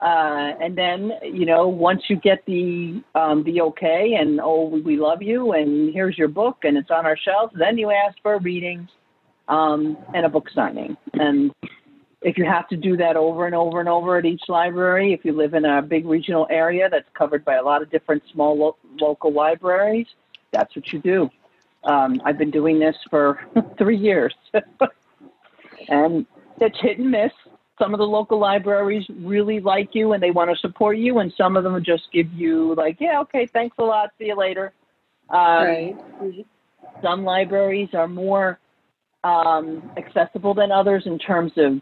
Uh, 0.00 0.52
and 0.60 0.76
then, 0.76 1.12
you 1.22 1.46
know, 1.46 1.68
once 1.68 2.02
you 2.08 2.16
get 2.16 2.44
the 2.46 3.02
um, 3.14 3.42
the 3.44 3.60
okay 3.60 4.16
and 4.20 4.40
oh, 4.42 4.66
we- 4.84 4.96
love 4.96 5.22
you, 5.22 5.52
and 5.52 5.94
here's 5.94 6.18
your 6.18 6.28
book, 6.28 6.58
and 6.64 6.76
it's 6.76 6.90
on 6.90 7.06
our 7.06 7.16
shelves, 7.16 7.54
then 7.58 7.78
you 7.78 7.90
ask 7.90 8.16
for 8.22 8.34
a 8.34 8.40
reading 8.40 8.86
um, 9.48 9.96
and 10.12 10.26
a 10.26 10.28
book 10.28 10.48
signing. 10.54 10.96
And 11.14 11.52
if 12.24 12.38
you 12.38 12.44
have 12.46 12.66
to 12.68 12.76
do 12.76 12.96
that 12.96 13.16
over 13.16 13.44
and 13.44 13.54
over 13.54 13.80
and 13.80 13.88
over 13.88 14.16
at 14.16 14.24
each 14.24 14.40
library, 14.48 15.12
if 15.12 15.24
you 15.26 15.32
live 15.32 15.52
in 15.52 15.66
a 15.66 15.82
big 15.82 16.06
regional 16.06 16.46
area 16.50 16.88
that's 16.90 17.08
covered 17.12 17.44
by 17.44 17.56
a 17.56 17.62
lot 17.62 17.82
of 17.82 17.90
different 17.90 18.22
small 18.32 18.56
lo- 18.56 18.76
local 18.98 19.30
libraries, 19.30 20.06
that's 20.50 20.74
what 20.74 20.90
you 20.90 21.00
do. 21.00 21.30
Um, 21.84 22.22
I've 22.24 22.38
been 22.38 22.50
doing 22.50 22.80
this 22.80 22.96
for 23.10 23.38
three 23.78 23.98
years, 23.98 24.34
and 25.88 26.24
it's 26.62 26.80
hit 26.80 26.98
and 26.98 27.10
miss. 27.10 27.30
Some 27.78 27.92
of 27.92 27.98
the 27.98 28.06
local 28.06 28.38
libraries 28.38 29.04
really 29.18 29.60
like 29.60 29.90
you 29.92 30.14
and 30.14 30.22
they 30.22 30.30
want 30.30 30.50
to 30.50 30.56
support 30.56 30.96
you, 30.96 31.18
and 31.18 31.30
some 31.36 31.58
of 31.58 31.64
them 31.64 31.84
just 31.84 32.04
give 32.10 32.32
you 32.32 32.74
like, 32.74 32.96
yeah, 33.00 33.20
okay, 33.20 33.44
thanks 33.44 33.76
a 33.78 33.84
lot, 33.84 34.10
see 34.18 34.26
you 34.26 34.36
later. 34.36 34.72
Um, 35.28 35.38
Right. 35.38 35.96
Some 37.02 37.24
libraries 37.24 37.88
are 37.92 38.06
more 38.06 38.60
um, 39.24 39.90
accessible 39.96 40.54
than 40.54 40.70
others 40.70 41.02
in 41.06 41.18
terms 41.18 41.52
of 41.56 41.80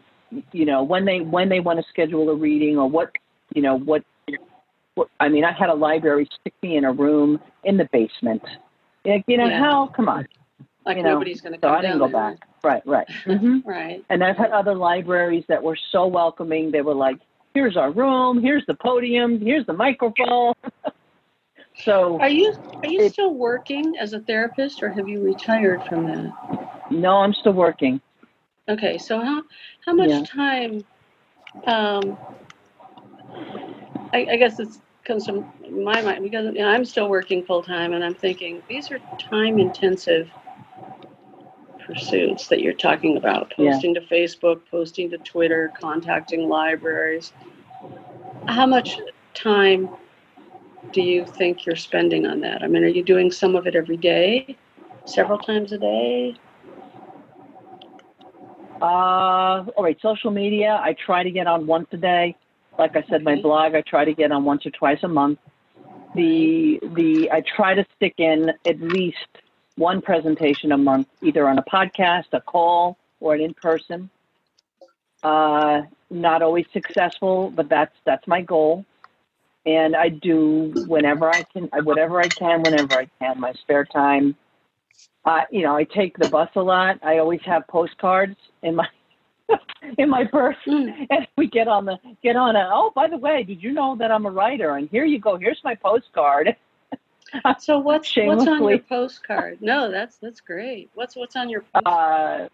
you 0.51 0.65
know 0.65 0.83
when 0.83 1.05
they 1.05 1.19
when 1.19 1.49
they 1.49 1.59
want 1.59 1.79
to 1.79 1.85
schedule 1.89 2.29
a 2.29 2.35
reading 2.35 2.77
or 2.77 2.89
what 2.89 3.11
you 3.53 3.61
know 3.61 3.77
what, 3.79 4.03
what 4.95 5.07
I 5.19 5.29
mean 5.29 5.43
I 5.43 5.51
had 5.51 5.69
a 5.69 5.73
library 5.73 6.27
stick 6.39 6.53
me 6.61 6.77
in 6.77 6.85
a 6.85 6.91
room 6.91 7.39
in 7.63 7.77
the 7.77 7.87
basement. 7.91 8.41
Like, 9.05 9.23
you 9.27 9.37
know 9.37 9.47
Yeah. 9.47 9.59
how 9.59 9.87
come 9.87 10.09
on. 10.09 10.27
Like 10.85 10.97
you 10.97 11.03
nobody's 11.03 11.41
going 11.41 11.53
to 11.53 11.59
so 11.59 11.67
come 11.69 11.77
I 11.77 11.81
didn't 11.81 11.99
go 11.99 12.07
there. 12.07 12.31
back 12.31 12.37
right 12.63 12.83
right. 12.85 13.07
Hmm 13.25 13.59
Right. 13.65 14.03
and 14.09 14.23
I've 14.23 14.37
had 14.37 14.51
other 14.51 14.75
libraries 14.75 15.45
that 15.49 15.61
were 15.61 15.77
so 15.91 16.07
welcoming. 16.07 16.71
They 16.71 16.81
were 16.81 16.95
like 16.95 17.17
here's 17.53 17.77
our 17.77 17.91
room. 17.91 18.41
Here's 18.41 18.65
the 18.65 18.73
podium. 18.75 19.39
Here's 19.39 19.65
the 19.65 19.73
microphone. 19.73 20.53
So 21.85 22.19
Are 22.19 22.29
you 22.29 22.53
are 22.83 22.87
you 22.89 23.01
It- 23.01 23.13
still 23.13 23.33
working 23.33 23.95
as 23.99 24.13
a 24.13 24.19
therapist, 24.19 24.83
or 24.83 24.89
have 24.89 25.07
you 25.07 25.21
retired 25.23 25.81
from 25.83 26.05
that? 26.05 26.31
no 26.91 27.17
I'm 27.17 27.33
still 27.33 27.53
working 27.53 27.99
Okay, 28.69 28.97
so 28.97 29.19
how 29.19 29.43
how 29.85 29.93
much 29.93 30.09
Yeah. 30.09 30.23
time? 30.23 30.85
Um, 31.67 32.17
I, 34.13 34.25
I 34.31 34.37
guess 34.37 34.55
this 34.57 34.79
comes 35.03 35.25
from 35.25 35.45
my 35.83 36.01
mind 36.01 36.23
because 36.23 36.45
you 36.45 36.61
know, 36.61 36.69
I'm 36.69 36.85
still 36.85 37.09
working 37.09 37.43
full 37.45 37.61
time, 37.61 37.93
and 37.93 38.03
I'm 38.03 38.15
thinking 38.15 38.61
these 38.69 38.89
are 38.91 38.99
time 39.17 39.59
intensive 39.59 40.29
pursuits 41.85 42.47
that 42.47 42.61
you're 42.61 42.73
talking 42.73 43.17
about: 43.17 43.53
Yeah. 43.57 43.71
posting 43.71 43.93
to 43.95 44.01
Facebook, 44.01 44.61
posting 44.71 45.09
to 45.09 45.17
Twitter, 45.19 45.73
contacting 45.79 46.47
libraries. 46.47 47.33
How 48.47 48.65
much 48.65 48.97
time 49.33 49.89
do 50.93 51.01
you 51.01 51.25
think 51.25 51.65
you're 51.65 51.75
spending 51.75 52.25
on 52.25 52.39
that? 52.41 52.63
I 52.63 52.67
mean, 52.67 52.83
are 52.83 52.87
you 52.87 53.03
doing 53.03 53.29
some 53.29 53.57
of 53.57 53.67
it 53.67 53.75
every 53.75 53.97
day, 53.97 54.57
several 55.05 55.37
times 55.37 55.73
a 55.73 55.77
day? 55.77 56.35
Uh, 58.83 59.63
all 59.77 59.83
right, 59.85 59.97
social 60.01 60.29
media, 60.29 60.77
I 60.83 60.93
try 61.05 61.23
to 61.23 61.31
get 61.31 61.47
on 61.47 61.65
once 61.65 61.87
a 61.93 61.97
day. 61.97 62.35
Like 62.77 62.97
I 62.97 63.05
said, 63.09 63.23
my 63.23 63.39
blog, 63.41 63.75
I 63.75 63.81
try 63.81 64.03
to 64.03 64.13
get 64.13 64.33
on 64.33 64.43
once 64.43 64.65
or 64.65 64.71
twice 64.71 64.99
a 65.03 65.07
month. 65.07 65.39
The 66.15 66.81
the 66.93 67.31
I 67.31 67.41
try 67.55 67.75
to 67.75 67.85
stick 67.95 68.15
in 68.17 68.51
at 68.65 68.81
least 68.81 69.17
one 69.77 70.01
presentation 70.01 70.73
a 70.73 70.77
month, 70.77 71.07
either 71.21 71.47
on 71.47 71.59
a 71.59 71.63
podcast, 71.63 72.25
a 72.33 72.41
call, 72.41 72.97
or 73.21 73.33
an 73.35 73.39
in 73.39 73.53
person. 73.53 74.09
Uh, 75.23 75.83
not 76.09 76.41
always 76.41 76.65
successful, 76.73 77.51
but 77.51 77.69
that's 77.69 77.95
that's 78.03 78.27
my 78.27 78.41
goal. 78.41 78.83
And 79.65 79.95
I 79.95 80.09
do 80.09 80.73
whenever 80.87 81.29
I 81.29 81.43
can, 81.43 81.69
whatever 81.83 82.19
I 82.19 82.27
can, 82.27 82.63
whenever 82.63 82.95
I 82.95 83.07
can, 83.19 83.39
my 83.39 83.53
spare 83.53 83.85
time. 83.85 84.35
Uh, 85.25 85.41
you 85.51 85.61
know, 85.61 85.75
I 85.75 85.85
take 85.85 86.17
the 86.17 86.27
bus 86.29 86.49
a 86.55 86.61
lot. 86.61 86.99
I 87.01 87.17
always 87.19 87.41
have 87.45 87.65
postcards 87.67 88.35
in 88.61 88.75
my 88.75 88.87
in 89.97 90.09
my 90.09 90.25
purse, 90.25 90.57
Mm. 90.67 91.07
and 91.09 91.27
we 91.37 91.47
get 91.47 91.67
on 91.67 91.85
the 91.85 91.97
get 92.21 92.35
on 92.35 92.55
a. 92.55 92.69
Oh, 92.71 92.91
by 92.93 93.07
the 93.07 93.17
way, 93.17 93.43
did 93.43 93.61
you 93.63 93.71
know 93.71 93.95
that 93.97 94.11
I'm 94.11 94.25
a 94.25 94.31
writer? 94.31 94.75
And 94.75 94.89
here 94.89 95.05
you 95.05 95.19
go. 95.19 95.37
Here's 95.37 95.61
my 95.63 95.75
postcard. 95.75 96.55
So 97.59 97.79
what's 97.79 98.13
what's 98.17 98.47
on 98.47 98.67
your 98.67 98.79
postcard? 98.79 99.59
No, 99.61 99.89
that's 99.89 100.17
that's 100.17 100.41
great. 100.41 100.89
What's 100.93 101.15
what's 101.15 101.35
on 101.35 101.49
your 101.49 101.61
post- 101.73 101.85
Uh, 101.87 102.47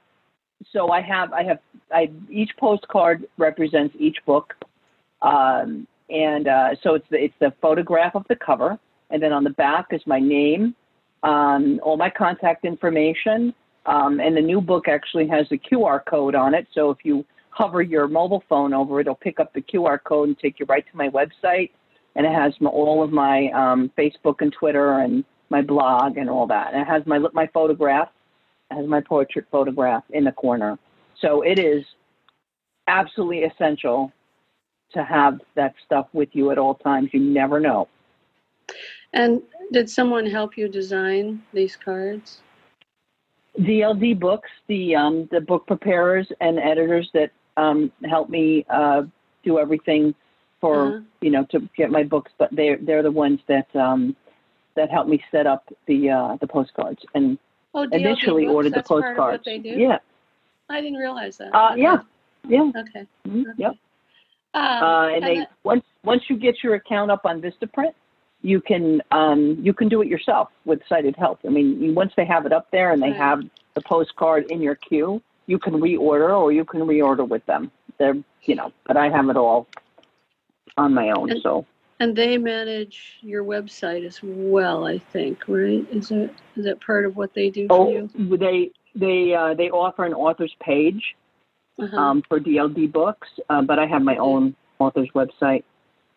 so 0.72 0.89
I 0.91 1.01
have 1.01 1.34
I 1.34 1.43
have 1.43 1.59
I 1.91 2.11
each 2.30 2.55
postcard 2.57 3.26
represents 3.38 3.95
each 3.97 4.17
book, 4.26 4.55
um, 5.22 5.88
and 6.09 6.47
uh, 6.47 6.76
so 6.84 6.93
it's 6.95 7.07
the 7.09 7.24
it's 7.24 7.36
the 7.39 7.51
photograph 7.61 8.15
of 8.15 8.26
the 8.28 8.36
cover, 8.36 8.78
and 9.09 9.22
then 9.24 9.32
on 9.34 9.43
the 9.43 9.49
back 9.51 9.88
is 9.91 10.01
my 10.05 10.20
name, 10.20 10.76
um, 11.24 11.80
all 11.84 11.97
my 11.97 12.09
contact 12.09 12.65
information, 12.65 13.53
um, 13.86 14.20
and 14.20 14.36
the 14.36 14.41
new 14.41 14.61
book 14.61 14.88
actually 14.88 15.28
has 15.28 15.47
a 15.51 15.57
QR 15.57 16.03
code 16.05 16.36
on 16.36 16.53
it. 16.53 16.67
So 16.74 16.91
if 16.91 16.99
you 17.03 17.26
hover 17.49 17.82
your 17.82 18.07
mobile 18.07 18.43
phone 18.47 18.74
over 18.74 18.99
it, 18.99 19.03
it'll 19.03 19.15
pick 19.15 19.39
up 19.39 19.53
the 19.53 19.61
QR 19.61 19.99
code 20.03 20.30
and 20.30 20.39
take 20.39 20.59
you 20.59 20.65
right 20.67 20.86
to 20.89 20.97
my 20.97 21.09
website, 21.09 21.72
and 22.15 22.26
it 22.26 22.32
has 22.32 22.53
my, 22.59 22.70
all 22.70 23.03
of 23.03 23.11
my 23.11 23.49
um, 23.51 23.91
Facebook 23.97 24.36
and 24.41 24.53
Twitter 24.53 24.99
and 24.99 25.24
my 25.49 25.61
blog 25.61 26.17
and 26.17 26.30
all 26.30 26.47
that. 26.47 26.74
And 26.74 26.82
it 26.82 26.88
has 26.88 27.05
my 27.05 27.20
my 27.34 27.47
photograph 27.47 28.09
has 28.72 28.86
my 28.88 29.01
portrait 29.01 29.45
photograph 29.51 30.03
in 30.11 30.24
the 30.24 30.32
corner. 30.32 30.78
So 31.22 31.41
it 31.41 31.59
is 31.59 31.84
absolutely 32.88 33.43
essential 33.43 34.11
to 34.93 35.03
have 35.03 35.39
that 35.55 35.74
stuff 35.86 36.07
with 36.13 36.30
you 36.34 36.51
at 36.51 36.57
all 36.57 36.76
times. 36.76 37.09
You 37.13 37.20
never 37.20 37.59
know. 37.59 37.88
And 39.14 39.41
did 39.72 39.89
someone 39.89 40.26
help 40.26 40.57
you 40.57 40.68
design 40.68 41.41
these 41.53 41.76
cards? 41.76 42.41
DLD 43.60 44.20
Books, 44.20 44.49
the 44.68 44.95
um, 44.95 45.28
the 45.32 45.41
book 45.41 45.66
preparers 45.68 46.32
and 46.39 46.60
editors 46.60 47.10
that 47.14 47.32
um, 47.57 47.91
help 48.07 48.30
me 48.30 48.66
uh, 48.70 49.03
do 49.43 49.60
everything 49.60 50.14
for 50.62 50.88
Uh-huh. 50.88 50.99
you 51.22 51.32
know 51.32 51.45
to 51.51 51.68
get 51.76 51.89
my 51.91 52.03
books, 52.03 52.32
but 52.38 52.49
they're 52.51 52.78
they're 52.78 53.03
the 53.03 53.12
ones 53.12 53.39
that 53.47 53.68
um, 53.76 54.16
that 54.76 54.89
help 54.91 55.07
me 55.07 55.22
set 55.32 55.47
up 55.47 55.64
the 55.88 56.10
uh, 56.10 56.38
the 56.39 56.47
postcards 56.47 57.03
and 57.16 57.38
Oh, 57.74 57.86
DLD 57.86 57.93
initially 57.99 58.45
Books, 58.45 58.53
ordered 58.55 58.70
the 58.72 58.76
that's 58.78 58.88
part 58.88 59.03
of 59.03 59.07
postcards. 59.18 59.39
what 59.39 59.45
they 59.45 59.57
do? 59.60 59.70
Yeah, 59.70 59.97
I 60.70 60.82
didn't 60.82 60.97
realize 60.97 61.38
that. 61.38 61.53
uh, 61.53 61.72
Okay. 61.74 61.82
yeah, 61.82 61.97
yeah. 62.47 62.72
Okay. 62.76 63.05
Mhm, 63.28 63.41
okay. 63.41 63.51
Yep. 63.57 63.72
Um, 64.55 64.84
Uh, 64.84 65.07
and 65.10 65.24
they 65.24 65.36
then- 65.36 65.47
once 65.64 65.86
once 66.03 66.24
you 66.30 66.38
get 66.38 66.64
your 66.64 66.76
account 66.76 67.12
up 67.12 67.26
on 67.26 67.41
VistaPrint, 67.41 67.93
you 68.41 68.61
can 68.61 69.01
um, 69.11 69.57
you 69.61 69.73
can 69.73 69.89
do 69.89 70.01
it 70.01 70.07
yourself 70.07 70.49
with 70.65 70.79
sighted 70.87 71.15
help. 71.17 71.39
I 71.45 71.49
mean, 71.49 71.93
once 71.93 72.13
they 72.15 72.25
have 72.25 72.45
it 72.45 72.53
up 72.53 72.67
there 72.71 72.91
and 72.91 73.01
they 73.01 73.07
Right. 73.09 73.17
have 73.17 73.41
the 73.75 73.81
postcard 73.81 74.49
in 74.49 74.61
your 74.61 74.75
queue, 74.75 75.21
you 75.47 75.59
can 75.59 75.73
reorder 75.75 76.37
or 76.37 76.51
you 76.51 76.63
can 76.65 76.81
reorder 76.81 77.27
with 77.27 77.45
them. 77.45 77.71
They're 77.97 78.17
you 78.43 78.55
know, 78.55 78.71
but 78.87 78.95
I 78.97 79.09
have 79.09 79.29
it 79.29 79.35
all 79.37 79.67
on 80.77 80.93
my 80.93 81.11
own. 81.11 81.31
And- 81.31 81.41
So 81.41 81.65
and 82.01 82.15
they 82.15 82.37
manage 82.37 83.17
your 83.21 83.43
website 83.43 84.05
as 84.05 84.23
well, 84.23 84.87
I 84.87 84.99
think, 84.99 85.43
right? 85.49 85.85
Is 85.91 86.11
it 86.11 86.33
is 86.55 86.63
that 86.63 86.79
part 86.79 87.05
of 87.05 87.17
what 87.17 87.33
they 87.33 87.49
do 87.49 87.67
for 87.67 87.73
oh, 87.87 88.09
you? 88.15 88.37
they 88.37 88.71
they 88.95 89.33
uh, 89.33 89.53
they 89.53 89.69
offer 89.69 90.05
an 90.05 90.13
author's 90.13 90.55
page 90.61 91.15
Uh-huh. 91.77 91.97
um, 91.97 92.21
for 92.27 92.39
DLD 92.39 92.91
books, 92.91 93.27
uh, 93.49 93.61
but 93.61 93.79
I 93.79 93.85
have 93.85 94.01
my 94.01 94.15
own 94.17 94.55
author's 94.79 95.09
website 95.13 95.63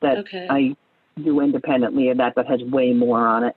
that 0.03 0.19
okay. 0.19 0.47
I 0.49 0.77
do 1.17 1.41
independently 1.41 2.09
of 2.09 2.19
that 2.19 2.35
but 2.35 2.47
has 2.47 2.63
way 2.63 2.93
more 2.93 3.27
on 3.27 3.45
it. 3.45 3.57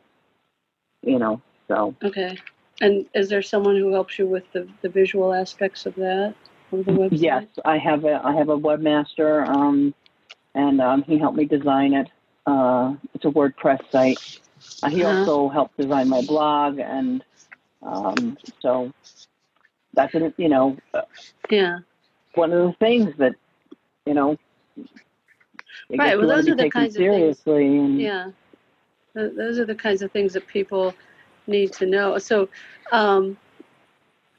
You 1.03 1.19
know, 1.19 1.41
so. 1.67 1.95
okay. 2.03 2.37
And 2.81 3.05
is 3.13 3.29
there 3.29 3.41
someone 3.41 3.77
who 3.77 3.93
helps 3.93 4.17
you 4.19 4.27
with 4.27 4.51
the, 4.51 4.67
the 4.81 4.89
visual 4.89 5.33
aspects 5.33 5.85
of 5.85 5.95
that 5.95 6.35
of 6.71 6.85
the 6.85 6.91
website? 6.91 7.19
Yes, 7.21 7.45
I 7.65 7.77
have 7.77 8.03
a 8.05 8.21
I 8.23 8.33
have 8.35 8.49
a 8.49 8.57
webmaster, 8.57 9.47
um, 9.47 9.93
and 10.55 10.81
um, 10.81 11.03
he 11.03 11.17
helped 11.17 11.37
me 11.37 11.45
design 11.45 11.93
it. 11.93 12.09
Uh, 12.45 12.95
it's 13.13 13.25
a 13.25 13.29
WordPress 13.29 13.79
site. 13.91 14.19
Uh, 14.83 14.89
he 14.89 15.03
Uh-huh. 15.03 15.25
also 15.25 15.49
helped 15.49 15.77
design 15.77 16.09
my 16.09 16.21
blog, 16.21 16.79
and 16.79 17.23
um, 17.81 18.37
so 18.61 18.91
that's 19.93 20.13
an, 20.15 20.33
you 20.37 20.49
know 20.49 20.77
uh, 20.93 21.01
Yeah. 21.49 21.79
one 22.35 22.51
of 22.51 22.67
the 22.67 22.73
things 22.79 23.13
that 23.17 23.35
you 24.05 24.13
know. 24.13 24.37
I 25.93 25.95
Right, 25.97 26.17
well, 26.17 26.27
those 26.27 26.47
are 26.49 26.55
the 26.55 26.63
taken 26.63 26.81
kinds 26.81 26.95
of 26.95 27.01
things- 27.05 27.43
And, 27.47 28.01
Yeah. 28.01 28.31
Those 29.13 29.59
are 29.59 29.65
the 29.65 29.75
kinds 29.75 30.01
of 30.01 30.11
things 30.11 30.33
that 30.33 30.45
people 30.47 30.93
need 31.47 31.71
to 31.73 31.85
know. 31.85 32.17
So, 32.17 32.49
um, 32.91 33.37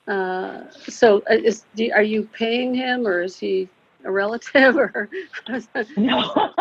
uh, 0.06 0.68
so 0.70 1.22
uh, 1.30 1.34
is, 1.34 1.64
do, 1.74 1.90
are 1.94 2.02
you 2.02 2.24
paying 2.32 2.74
him 2.74 3.06
or 3.06 3.22
is 3.22 3.38
he 3.38 3.68
a 4.04 4.10
relative 4.10 4.76
or? 4.84 5.08
No, 5.96 6.52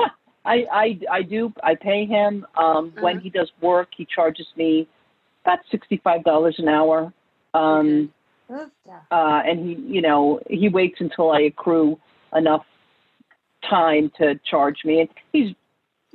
I, 0.46 0.66
I, 0.72 1.00
I 1.12 1.22
do. 1.24 1.52
I 1.64 1.76
pay 1.76 2.06
him. 2.06 2.46
Um, 2.56 2.94
When 3.00 3.18
Uh-huh. 3.18 3.24
he 3.24 3.30
does 3.30 3.52
work, 3.62 3.90
he 3.96 4.06
charges 4.06 4.48
me 4.56 4.88
about 5.44 5.60
sixty-five 5.72 6.24
dollars 6.24 6.56
an 6.60 6.70
hour. 6.70 7.12
Um, 7.54 8.12
Okay. 8.50 8.70
Uh, 9.12 9.42
and 9.44 9.60
he, 9.68 9.74
you 9.96 10.02
know, 10.02 10.40
he 10.50 10.70
waits 10.70 11.02
until 11.02 11.32
I 11.32 11.42
accrue 11.42 12.00
enough 12.36 12.64
time 13.70 14.12
to 14.18 14.40
charge 14.50 14.84
me. 14.86 15.02
And 15.02 15.10
he's, 15.34 15.56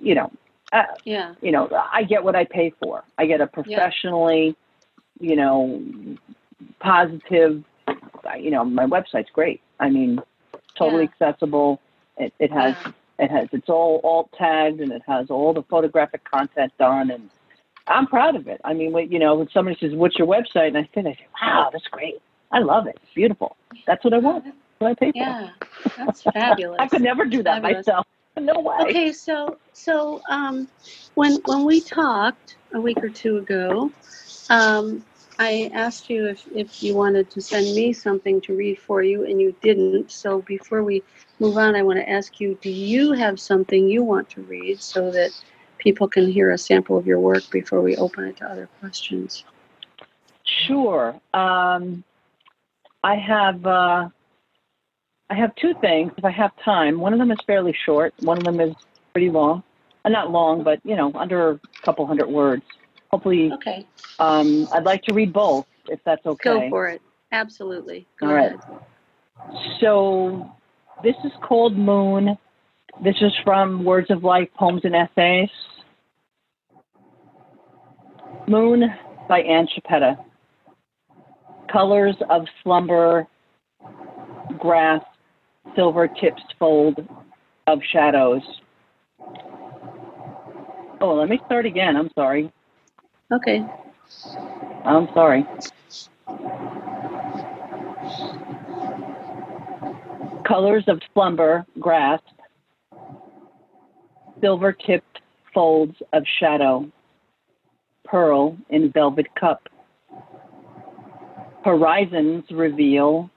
you 0.01 0.15
know, 0.15 0.31
uh, 0.73 0.85
Yeah. 1.05 1.35
you 1.41 1.51
know, 1.53 1.69
I 1.93 2.05
get 2.05 2.23
what 2.23 2.37
I 2.37 2.45
pay 2.45 2.71
for. 2.83 3.03
I 3.19 3.27
get 3.27 3.41
a 3.41 3.47
professionally, 3.47 4.57
you 5.19 5.37
know, 5.37 5.81
positive. 6.81 7.65
uh, 7.89 8.35
You 8.39 8.51
know, 8.51 8.65
my 8.65 8.87
website's 8.87 9.31
great. 9.33 9.61
I 9.81 9.91
mean, 9.91 10.21
totally 10.77 11.05
accessible. 11.05 11.81
It, 12.17 12.33
it 12.39 12.53
has 12.53 12.75
Yeah. 12.85 12.93
it 13.19 13.31
has 13.31 13.49
it's 13.53 13.69
all 13.69 14.01
alt 14.03 14.31
tagged 14.39 14.81
and 14.81 14.93
it 14.93 15.03
has 15.07 15.31
all 15.31 15.53
the 15.53 15.63
photographic 15.65 16.25
content 16.25 16.73
done 16.79 17.11
and 17.11 17.29
I'm 17.87 18.07
proud 18.07 18.37
of 18.37 18.47
it. 18.47 18.61
I 18.65 18.73
mean, 18.73 18.93
when, 18.93 19.11
you 19.11 19.19
know, 19.19 19.35
when 19.35 19.49
somebody 19.51 19.77
says, 19.81 19.93
"What's 19.95 20.17
your 20.19 20.29
website?" 20.29 20.69
and 20.69 20.79
I 20.79 20.89
think, 20.95 21.07
I 21.09 21.13
say, 21.15 21.27
"Wow, 21.43 21.71
that's 21.73 21.87
great. 21.89 22.21
I 22.53 22.61
love 22.61 22.87
it. 22.87 22.97
It's 23.03 23.15
beautiful. 23.15 23.57
That's 23.87 24.05
what 24.05 24.15
I 24.15 24.19
want. 24.19 24.45
I 24.87 24.95
pay. 24.95 25.13
Yeah. 25.15 25.51
That's 25.97 26.23
fabulous. 26.23 26.77
I 26.81 26.89
could 26.89 27.03
never 27.03 27.25
do 27.25 27.43
that 27.43 27.63
Fabulous. 27.63 27.87
myself. 27.87 28.07
No 28.39 28.61
way. 28.61 28.77
Okay, 28.81 29.13
so 29.13 29.59
so 29.73 30.23
um, 30.31 30.69
when 31.15 31.43
when 31.47 31.65
we 31.65 31.81
talked 31.81 32.57
a 32.73 32.81
week 32.81 33.03
or 33.03 33.11
two 33.11 33.39
ago, 33.39 33.91
um, 34.49 35.05
I 35.39 35.71
asked 35.75 36.09
you 36.09 36.27
if, 36.29 36.47
if 36.55 36.83
you 36.83 36.95
wanted 36.95 37.29
to 37.33 37.41
send 37.41 37.75
me 37.75 37.93
something 37.93 38.41
to 38.43 38.55
read 38.57 38.79
for 38.79 39.03
you, 39.03 39.25
and 39.25 39.41
you 39.41 39.55
didn't. 39.63 40.13
So 40.13 40.43
before 40.43 40.85
we 40.85 41.03
move 41.41 41.59
on, 41.59 41.75
I 41.75 41.83
want 41.83 41.99
to 41.99 42.09
ask 42.09 42.41
you: 42.41 42.57
Do 42.63 42.71
you 42.71 43.13
have 43.13 43.41
something 43.41 43.89
you 43.89 44.05
want 44.05 44.31
to 44.31 44.43
read 44.43 44.81
so 44.81 45.11
that 45.11 45.31
people 45.79 46.07
can 46.09 46.31
hear 46.31 46.53
a 46.53 46.59
sample 46.59 46.97
of 46.97 47.07
your 47.07 47.19
work 47.19 47.43
before 47.51 47.83
we 47.83 47.97
open 47.97 48.25
it 48.25 48.37
to 48.39 48.49
other 48.49 48.69
questions? 48.79 49.45
Sure. 50.45 51.21
Um, 51.35 52.05
I 53.03 53.17
have 53.17 53.67
uh, 53.67 54.09
I 55.31 55.35
have 55.37 55.55
two 55.55 55.75
things. 55.81 56.13
If 56.19 56.25
I 56.25 56.31
have 56.33 56.51
time, 56.65 56.99
one 56.99 57.13
of 57.13 57.21
them 57.21 57.31
is 57.31 57.39
fairly 57.47 57.75
short. 57.87 58.13
One 58.21 58.37
of 58.37 58.45
them 58.45 58.61
is 58.61 58.75
pretty 59.13 59.31
long. 59.31 59.63
Uh, 60.05 60.09
not 60.09 60.31
long, 60.33 60.65
but 60.65 60.81
you 60.85 60.97
know, 60.97 61.13
under 61.15 61.51
a 61.53 61.61
couple 61.85 62.05
hundred 62.05 62.29
words. 62.29 62.65
Hopefully, 63.13 63.53
Okay, 63.53 63.87
um, 64.19 64.69
I'd 64.73 64.85
like 64.85 65.03
to 65.05 65.15
read 65.15 65.33
both, 65.33 65.67
if 65.89 66.01
that's 66.05 66.25
okay. 66.27 66.51
go 66.51 66.69
for 66.69 66.89
it. 66.89 67.01
Absolutely. 67.33 68.07
Go 68.19 68.27
All 68.29 68.35
right. 68.35 68.47
ahead. 68.47 68.61
So, 69.81 70.51
this 71.03 71.17
is 71.25 71.33
called 71.43 71.77
Moon. 71.77 72.37
This 73.03 73.17
is 73.21 73.33
from 73.45 73.85
Words 73.85 74.11
of 74.11 74.25
Life, 74.25 74.49
Poems 74.57 74.83
and 74.85 74.95
Essays. 74.95 75.49
Moon 78.49 78.85
by 79.29 79.41
Ann 79.41 79.69
Chiappetta. 79.69 80.17
Colors 81.71 82.17
of 82.29 82.47
slumber, 82.63 83.27
grass, 84.59 85.03
silver 85.75 86.09
tips 86.09 86.43
fold 86.59 87.07
of 87.67 87.81
shadows. 87.93 88.43
Oh, 91.01 91.15
let 91.15 91.29
me 91.29 91.41
start 91.47 91.67
again. 91.67 91.97
I'm 91.97 92.11
sorry. 92.15 92.53
Okay. 93.33 93.65
I'm 94.85 95.09
sorry. 95.15 95.47
Colors 100.47 100.85
of 100.89 101.01
slumber, 101.15 101.65
grasp, 101.79 102.25
silver 104.41 104.73
tipped 104.73 105.21
folds 105.55 105.97
of 106.13 106.25
shadow, 106.39 106.91
pearl 108.05 108.57
in 108.69 108.91
velvet 108.91 109.27
cup. 109.39 109.69
Horizons 111.65 112.45
reveal 112.51 113.31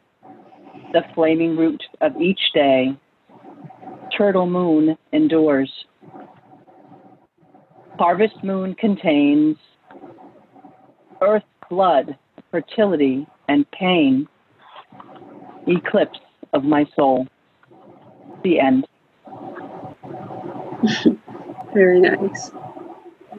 the 0.94 1.02
flaming 1.16 1.58
root 1.58 1.84
of 2.02 2.16
each 2.22 2.39
day, 2.54 2.96
turtle 4.16 4.46
moon 4.46 4.96
endures. 5.12 5.72
Harvest 8.00 8.44
moon 8.44 8.76
contains 8.76 9.58
earth 11.22 11.44
blood, 11.70 12.18
fertility, 12.52 13.28
and 13.50 13.70
pain. 13.72 14.28
Eclipse 15.68 16.20
of 16.54 16.64
my 16.64 16.86
soul. 16.96 17.28
The 18.44 18.60
end. 18.60 18.86
Very 21.74 22.00
nice. 22.02 22.52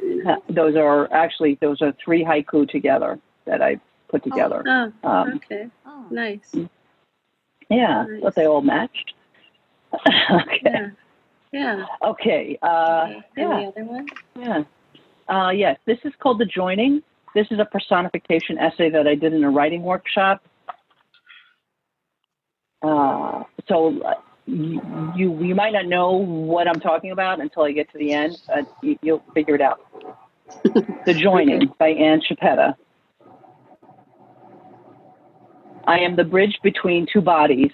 Very 0.01 0.17
nice. 0.17 0.27
Uh, 0.27 0.37
Those 0.49 0.75
are 0.77 1.13
actually 1.13 1.59
those 1.61 1.83
are 1.83 1.93
three 2.03 2.25
haiku 2.25 2.69
together 2.69 3.19
that 3.45 3.61
I 3.63 3.79
put 4.09 4.25
together. 4.25 4.65
Oh, 4.67 5.09
Um, 5.09 5.35
okay. 5.37 5.69
Oh, 5.87 6.07
Nice. 6.11 6.55
Yeah, 7.71 8.05
nice. 8.09 8.23
but 8.23 8.35
they 8.35 8.47
all 8.47 8.63
matched. 8.63 9.15
okay. 9.95 10.61
Yeah. 10.65 10.89
Yeah. 11.53 11.87
Okay. 12.03 12.59
Uh, 12.63 13.07
Okay. 13.11 13.23
yeah. 13.37 13.55
Any 13.57 13.67
other 13.67 13.85
one? 13.85 14.07
Yeah. 14.37 14.63
Uh, 15.29 15.51
yes, 15.51 15.79
this 15.87 15.99
is 16.05 16.13
called 16.21 16.39
The 16.41 16.45
Joining. 16.47 17.03
This 17.35 17.47
is 17.51 17.59
a 17.59 17.65
personification 17.65 18.59
essay 18.59 18.91
that 18.91 19.07
I 19.07 19.15
did 19.15 19.33
in 19.33 19.43
a 19.45 19.51
writing 19.51 19.83
workshop. 19.83 20.43
Uh, 22.83 23.45
so 23.69 24.01
uh, 24.03 24.15
you, 24.47 24.81
you 25.17 25.43
you 25.43 25.55
might 25.55 25.73
not 25.73 25.87
know 25.87 26.13
what 26.13 26.69
I'm 26.69 26.81
talking 26.81 27.13
about 27.13 27.41
until 27.41 27.63
I 27.63 27.73
get 27.73 27.91
to 27.93 27.99
the 27.99 28.13
end. 28.13 28.37
But 28.47 28.67
you, 28.83 28.99
you'll 29.03 29.25
figure 29.33 29.55
it 29.55 29.61
out. 29.63 29.81
the 31.07 31.15
Joining 31.15 31.63
Okay. 31.63 31.73
by 31.79 31.89
Ann 31.89 32.21
Chiappetta. 32.21 32.75
I 35.87 35.99
am 35.99 36.17
the 36.17 36.25
bridge 36.25 36.59
between 36.63 37.07
two 37.13 37.21
bodies, 37.21 37.71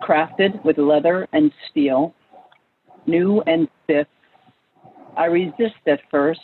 crafted 0.00 0.64
with 0.64 0.78
leather 0.78 1.26
and 1.32 1.50
steel, 1.68 2.14
new 3.06 3.42
and 3.48 3.66
stiff. 3.82 4.06
I 5.16 5.24
resist 5.24 5.82
at 5.88 5.98
first, 6.12 6.40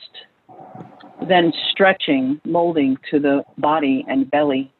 then 1.28 1.52
stretching, 1.70 2.40
molding 2.44 2.96
to 3.12 3.20
the 3.20 3.44
body 3.58 4.04
and 4.08 4.28
belly. 4.32 4.72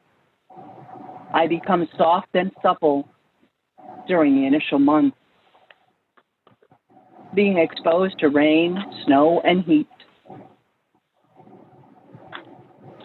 I 1.33 1.47
become 1.47 1.89
soft 1.97 2.35
and 2.35 2.51
supple 2.61 3.09
during 4.09 4.35
the 4.35 4.47
initial 4.47 4.81
months, 4.81 5.17
being 7.37 7.59
exposed 7.59 8.19
to 8.19 8.31
rain, 8.31 8.77
snow, 9.07 9.41
and 9.45 9.63
heat. 9.63 9.87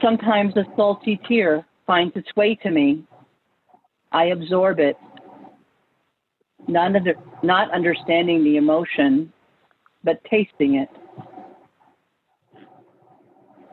Sometimes 0.02 0.58
a 0.58 0.64
salty 0.76 1.20
tear 1.28 1.67
finds 1.88 2.16
its 2.16 2.28
way 2.36 2.54
to 2.56 2.70
me. 2.70 3.04
I 4.12 4.26
absorb 4.26 4.80
it, 4.80 4.98
not, 6.68 6.96
under, 6.96 7.16
not 7.42 7.74
understanding 7.74 8.44
the 8.44 8.58
emotion, 8.58 9.34
but 10.04 10.24
tasting 10.30 10.76
it. 10.76 10.90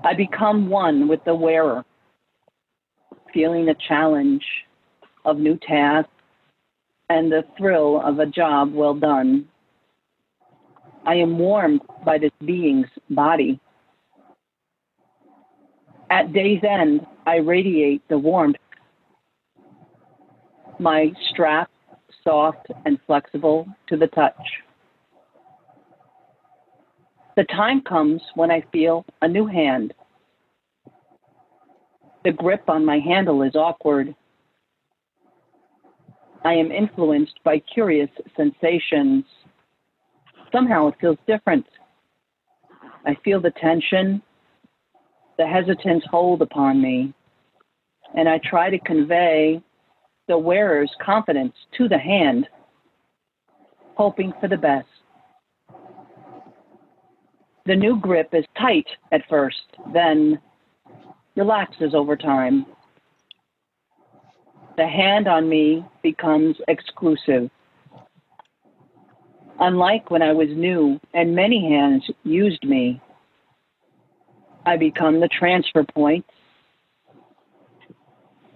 I 0.04 0.14
become 0.14 0.68
one 0.68 1.08
with 1.08 1.24
the 1.24 1.34
wearer, 1.34 1.84
feeling 3.32 3.66
the 3.66 3.76
challenge 3.88 4.44
of 5.24 5.38
new 5.38 5.58
tasks 5.66 6.10
and 7.10 7.30
the 7.30 7.44
thrill 7.56 8.00
of 8.04 8.18
a 8.18 8.26
job 8.26 8.72
well 8.72 8.94
done. 8.94 9.48
I 11.06 11.14
am 11.16 11.38
warmed 11.38 11.82
by 12.04 12.18
this 12.18 12.32
being's 12.44 12.86
body. 13.10 13.60
At 16.10 16.32
day's 16.32 16.62
end, 16.62 17.06
I 17.26 17.36
radiate 17.36 18.06
the 18.08 18.18
warmth. 18.18 18.56
My 20.78 21.12
strap 21.30 21.70
soft 22.22 22.66
and 22.84 22.98
flexible 23.06 23.66
to 23.88 23.96
the 23.96 24.06
touch. 24.08 24.34
The 27.36 27.44
time 27.44 27.82
comes 27.82 28.22
when 28.34 28.50
I 28.50 28.64
feel 28.72 29.04
a 29.22 29.28
new 29.28 29.46
hand. 29.46 29.92
The 32.24 32.32
grip 32.32 32.62
on 32.68 32.84
my 32.84 32.98
handle 32.98 33.42
is 33.42 33.54
awkward. 33.54 34.14
I 36.44 36.54
am 36.54 36.70
influenced 36.70 37.40
by 37.44 37.58
curious 37.58 38.10
sensations. 38.36 39.24
Somehow 40.52 40.88
it 40.88 40.94
feels 41.00 41.18
different. 41.26 41.66
I 43.06 43.16
feel 43.24 43.40
the 43.40 43.50
tension, 43.50 44.22
the 45.38 45.46
hesitant 45.46 46.04
hold 46.10 46.42
upon 46.42 46.80
me, 46.80 47.12
and 48.14 48.28
I 48.28 48.38
try 48.38 48.70
to 48.70 48.78
convey 48.80 49.60
the 50.28 50.38
wearer's 50.38 50.90
confidence 51.04 51.54
to 51.76 51.88
the 51.88 51.98
hand, 51.98 52.46
hoping 53.96 54.32
for 54.40 54.48
the 54.48 54.56
best. 54.56 54.86
The 57.66 57.76
new 57.76 57.98
grip 57.98 58.28
is 58.32 58.44
tight 58.58 58.86
at 59.10 59.22
first, 59.28 59.62
then 59.92 60.38
relaxes 61.34 61.94
over 61.94 62.16
time. 62.16 62.66
The 64.76 64.86
hand 64.86 65.28
on 65.28 65.48
me 65.48 65.84
becomes 66.02 66.56
exclusive. 66.68 67.50
Unlike 69.60 70.10
when 70.10 70.20
I 70.20 70.32
was 70.32 70.48
new 70.50 71.00
and 71.14 71.34
many 71.34 71.70
hands 71.70 72.02
used 72.24 72.64
me, 72.64 73.00
I 74.66 74.76
become 74.76 75.20
the 75.20 75.28
transfer 75.28 75.84
point, 75.84 76.24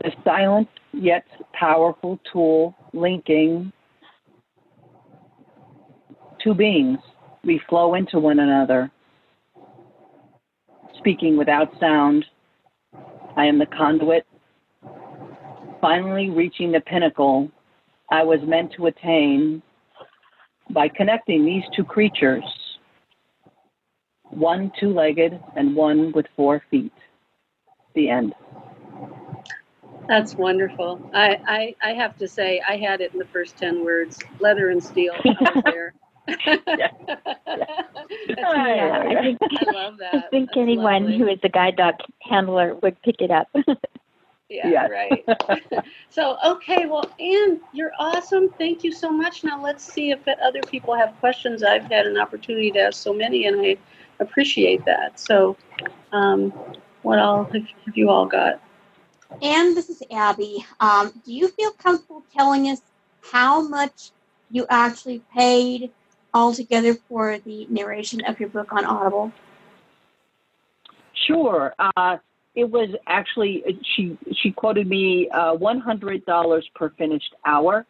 the 0.02 0.11
silent 0.24 0.68
yet 0.92 1.24
powerful 1.52 2.18
tool 2.32 2.74
linking 2.92 3.72
two 6.42 6.54
beings. 6.54 6.98
We 7.44 7.61
flow 7.68 7.94
into 7.94 8.18
one 8.18 8.38
another, 8.38 8.90
speaking 10.98 11.36
without 11.36 11.68
sound. 11.78 12.24
I 13.36 13.46
am 13.46 13.59
the 13.59 13.66
conduit. 13.66 14.26
Finally, 15.80 16.30
reaching 16.30 16.72
the 16.72 16.80
pinnacle 16.80 17.50
I 18.11 18.24
was 18.24 18.40
meant 18.42 18.72
to 18.76 18.86
attain 18.86 19.62
by 20.70 20.88
connecting 20.88 21.44
these 21.44 21.62
two 21.76 21.84
creatures, 21.84 22.44
one 24.39 24.72
two 24.78 24.93
legged 24.93 25.39
and 25.57 25.74
one 25.74 26.12
with 26.12 26.26
four 26.36 26.62
feet. 26.70 26.93
The 27.95 28.09
end. 28.09 28.34
That's 30.09 30.34
wonderful. 30.34 31.11
I, 31.12 31.39
I, 31.47 31.91
I 31.91 31.93
have 31.95 32.16
to 32.18 32.28
say, 32.28 32.62
I 32.66 32.76
had 32.76 33.03
it 33.03 33.12
in 33.12 33.18
the 33.18 33.26
first 33.26 33.59
10 33.59 33.84
words 33.84 34.18
leather 34.41 34.70
and 34.70 34.82
steel. 34.82 35.12
I 35.24 35.53
was 35.55 35.62
there. 35.64 35.95
Yeah. 36.66 36.91
Yeah, 38.39 39.05
I 39.07 39.22
think, 39.22 39.39
I 39.59 39.70
love 39.72 39.99
that. 39.99 40.14
I 40.14 40.20
think 40.30 40.49
That's 40.51 40.59
anyone 40.59 41.03
lovely. 41.03 41.18
who 41.18 41.28
is 41.28 41.39
a 41.43 41.49
guide 41.49 41.76
dog 41.76 41.95
handler 42.22 42.74
would 42.76 43.01
pick 43.03 43.20
it 43.20 43.30
up. 43.30 43.49
Yeah, 44.51 44.70
Yes. 44.70 44.91
right. 44.91 45.61
so, 46.09 46.39
okay, 46.43 46.86
well, 46.86 47.05
Anne, 47.20 47.61
you're 47.74 47.93
awesome. 47.99 48.49
Thank 48.57 48.82
you 48.82 48.93
so 48.93 49.11
much. 49.11 49.45
Now, 49.45 49.62
let's 49.62 49.84
see 49.84 50.11
if 50.11 50.20
other 50.43 50.62
people 50.62 50.95
have 50.95 51.14
questions. 51.20 51.62
I've 51.62 51.84
had 51.84 52.07
an 52.07 52.16
opportunity 52.16 52.70
to 52.70 52.78
ask 52.80 53.03
so 53.03 53.12
many, 53.12 53.45
and 53.45 53.61
I 53.61 53.76
appreciate 54.20 54.84
that. 54.84 55.18
So, 55.18 55.56
um, 56.12 56.52
what 57.02 57.18
all 57.18 57.44
have, 57.44 57.66
have 57.86 57.96
you 57.96 58.10
all 58.10 58.26
got? 58.26 58.60
And 59.42 59.76
this 59.76 59.88
is 59.88 60.02
Abby. 60.10 60.64
Um, 60.80 61.12
do 61.24 61.32
you 61.32 61.48
feel 61.48 61.70
comfortable 61.72 62.24
telling 62.36 62.66
us 62.68 62.80
how 63.22 63.66
much 63.66 64.10
you 64.50 64.66
actually 64.70 65.22
paid 65.34 65.90
altogether 66.34 66.94
for 67.08 67.38
the 67.38 67.66
narration 67.68 68.24
of 68.24 68.40
your 68.40 68.48
book 68.48 68.72
on 68.72 68.84
Audible? 68.84 69.32
Sure. 71.26 71.74
Uh, 71.78 72.16
it 72.54 72.68
was 72.68 72.88
actually 73.06 73.78
she 73.94 74.18
she 74.40 74.50
quoted 74.50 74.88
me 74.88 75.28
uh, 75.30 75.54
one 75.54 75.78
hundred 75.78 76.24
dollars 76.24 76.68
per 76.74 76.90
finished 76.90 77.34
hour, 77.44 77.86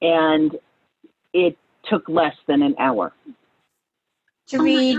and 0.00 0.58
it 1.32 1.56
took 1.84 2.08
less 2.08 2.34
than 2.48 2.62
an 2.62 2.74
hour. 2.78 3.12
To 4.50 4.58
Oh 4.58 4.62
read 4.62 4.96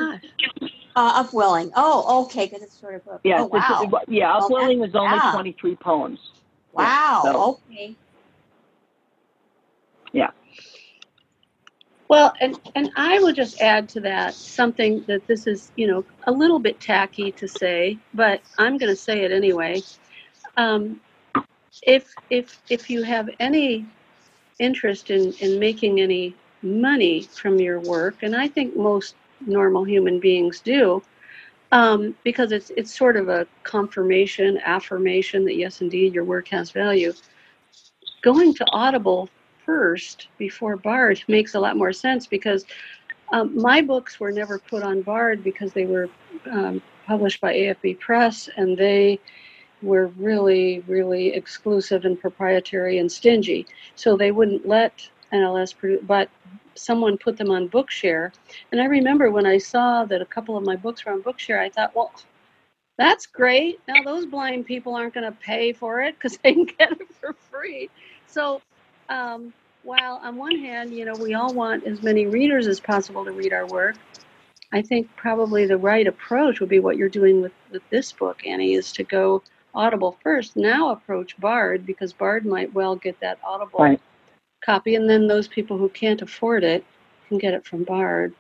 uh, 0.96 1.24
Upwelling. 1.24 1.72
Oh, 1.76 2.24
okay, 2.26 2.46
because 2.46 2.64
it's 2.64 2.80
sort 2.80 2.96
of 2.96 3.08
a. 3.08 3.20
Yeah, 3.24 3.42
oh, 3.42 3.46
wow. 3.48 3.82
this 3.82 3.88
is- 3.88 4.16
yeah. 4.16 4.34
Well, 4.38 4.48
Upwelling 4.48 4.80
was 4.80 4.96
only 4.96 5.18
yeah. 5.18 5.32
twenty 5.34 5.52
three 5.54 5.76
poems. 5.76 6.20
wow. 6.74 7.22
So- 7.24 7.60
Okay. 7.70 7.96
Yeah. 10.14 10.32
Well, 12.10 12.34
and, 12.42 12.60
and 12.76 12.92
I 12.98 13.20
will 13.20 13.32
just 13.32 13.62
add 13.62 13.88
to 13.90 14.02
that 14.02 14.34
something 14.34 15.02
that 15.08 15.26
this 15.28 15.48
is, 15.48 15.72
you 15.78 15.88
know, 15.88 16.04
a 16.28 16.32
little 16.32 16.60
bit 16.60 16.82
tacky 16.82 17.32
to 17.32 17.48
say, 17.48 17.98
but 18.14 18.42
I'm 18.58 18.78
going 18.78 18.90
to 18.90 18.98
say 18.98 19.24
it 19.24 19.32
anyway. 19.32 19.82
Um, 20.58 21.00
if 21.84 22.14
if 22.30 22.62
if 22.70 22.90
you 22.90 23.04
have 23.04 23.30
any 23.40 23.86
interest 24.60 25.10
in 25.10 25.32
in 25.40 25.58
making 25.60 26.02
any 26.02 26.36
money 26.62 27.22
from 27.22 27.60
your 27.60 27.80
work, 27.80 28.18
and 28.24 28.36
I 28.36 28.50
think 28.50 28.76
most 28.76 29.16
normal 29.46 29.84
human 29.84 30.20
beings 30.20 30.60
do, 30.60 31.02
um, 31.72 32.16
because 32.24 32.52
it's 32.52 32.72
it's 32.76 32.96
sort 32.96 33.16
of 33.18 33.30
a 33.30 33.48
confirmation, 33.64 34.60
affirmation 34.64 35.46
that 35.46 35.56
yes, 35.56 35.82
indeed, 35.82 36.14
your 36.14 36.26
work 36.26 36.48
has 36.50 36.72
value. 36.72 37.14
Going 38.22 38.54
to 38.56 38.66
Audible 38.72 39.30
first 39.66 40.28
before 40.38 40.76
Bard 40.76 41.24
makes 41.28 41.56
a 41.56 41.60
lot 41.60 41.78
more 41.78 41.94
sense 41.94 42.28
because 42.28 42.66
um, 43.32 43.56
my 43.60 43.82
books 43.82 44.20
were 44.20 44.32
never 44.32 44.60
put 44.60 44.84
on 44.84 45.02
Bard 45.02 45.44
because 45.44 45.72
they 45.72 45.86
were 45.86 46.10
um, 46.50 46.82
published 47.06 47.40
by 47.42 47.54
AFB 47.54 48.00
Press 48.00 48.50
and 48.58 48.78
they 48.78 49.20
were 49.82 50.08
really, 50.18 50.84
really 50.88 51.34
exclusive 51.34 52.06
and 52.06 52.20
proprietary 52.20 53.00
and 53.00 53.12
stingy. 53.12 53.66
So 53.96 54.16
they 54.16 54.32
wouldn't 54.32 54.68
let 54.68 55.10
NLS 55.34 55.76
produce, 55.76 56.04
but 56.06 56.30
someone 56.76 57.18
put 57.18 57.38
them 57.38 57.52
on 57.52 57.70
Bookshare. 57.70 58.32
And 58.72 58.82
I 58.82 58.86
remember 58.86 59.32
when 59.32 59.46
I 59.46 59.58
saw 59.58 60.06
that 60.06 60.22
a 60.22 60.26
couple 60.26 60.58
of 60.58 60.66
my 60.66 60.76
books 60.76 61.06
were 61.06 61.12
on 61.12 61.22
Bookshare, 61.22 61.60
I 61.60 61.70
thought, 61.70 61.96
well, 61.96 62.12
that's 62.98 63.26
great. 63.26 63.80
Now 63.88 64.04
those 64.04 64.26
blind 64.26 64.66
people 64.66 64.96
aren't 64.96 65.14
going 65.14 65.26
to 65.26 65.38
pay 65.40 65.74
for 65.74 66.02
it 66.02 66.16
because 66.16 66.38
they 66.38 66.54
can 66.54 66.66
get 66.66 66.92
it 66.92 67.14
for 67.20 67.34
free. 67.34 67.90
So 68.28 68.62
um, 69.10 69.54
while 69.84 70.20
on 70.24 70.38
one 70.38 70.58
hand, 70.58 70.94
you 70.94 71.06
know, 71.06 71.16
we 71.16 71.34
all 71.34 71.54
want 71.54 71.86
as 71.86 72.04
many 72.04 72.26
readers 72.26 72.68
as 72.68 72.80
possible 72.80 73.26
to 73.26 73.32
read 73.32 73.54
our 73.54 73.66
work, 73.68 73.96
I 74.72 74.82
think 74.82 75.10
probably 75.16 75.66
the 75.66 75.78
right 75.78 76.08
approach 76.08 76.60
would 76.60 76.70
be 76.70 76.80
what 76.80 76.96
you're 76.96 77.10
doing 77.10 77.42
with, 77.42 77.52
with 77.72 77.82
this 77.90 78.12
book, 78.12 78.46
Annie, 78.46 78.74
is 78.74 78.92
to 78.94 79.04
go 79.04 79.44
Audible 79.74 80.18
first, 80.22 80.58
now 80.58 80.90
approach 80.90 81.40
Bard 81.40 81.86
because 81.86 82.12
Bard 82.12 82.46
might 82.46 82.74
well 82.74 82.96
get 82.96 83.20
that 83.22 83.40
Audible 83.44 83.80
Right. 83.80 84.02
Copy, 84.66 84.96
and 84.96 85.10
then 85.10 85.28
those 85.28 85.48
people 85.48 85.78
who 85.78 85.90
can't 85.90 86.22
afford 86.22 86.64
it 86.64 86.84
can 87.28 87.38
get 87.38 87.54
it 87.54 87.66
from 87.66 87.84
Bard. 87.84 88.34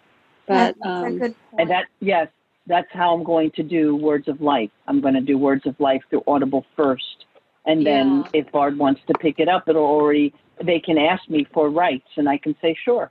But 0.47 0.75
That's 0.81 0.85
a 0.85 0.89
um. 0.89 1.35
And 1.57 1.69
that 1.69 1.85
yes, 1.99 2.27
that's 2.67 2.91
how 2.91 3.13
I'm 3.13 3.23
going 3.23 3.51
to 3.51 3.63
do 3.63 3.95
Words 3.95 4.27
of 4.27 4.41
Life. 4.41 4.71
I'm 4.87 5.01
going 5.01 5.13
to 5.15 5.21
do 5.21 5.37
Words 5.37 5.65
of 5.65 5.79
Life 5.79 6.03
through 6.09 6.23
Audible 6.27 6.65
first, 6.75 7.25
and 7.65 7.85
then 7.85 8.21
Yeah. 8.33 8.41
if 8.41 8.51
Bard 8.51 8.77
wants 8.77 9.01
to 9.07 9.13
pick 9.19 9.39
it 9.39 9.47
up, 9.47 9.67
it'll 9.67 9.83
already 9.83 10.33
they 10.63 10.79
can 10.79 10.97
ask 10.97 11.27
me 11.29 11.45
for 11.53 11.69
rights, 11.69 12.07
and 12.17 12.29
I 12.29 12.37
can 12.37 12.55
say 12.61 12.75
sure. 12.83 13.09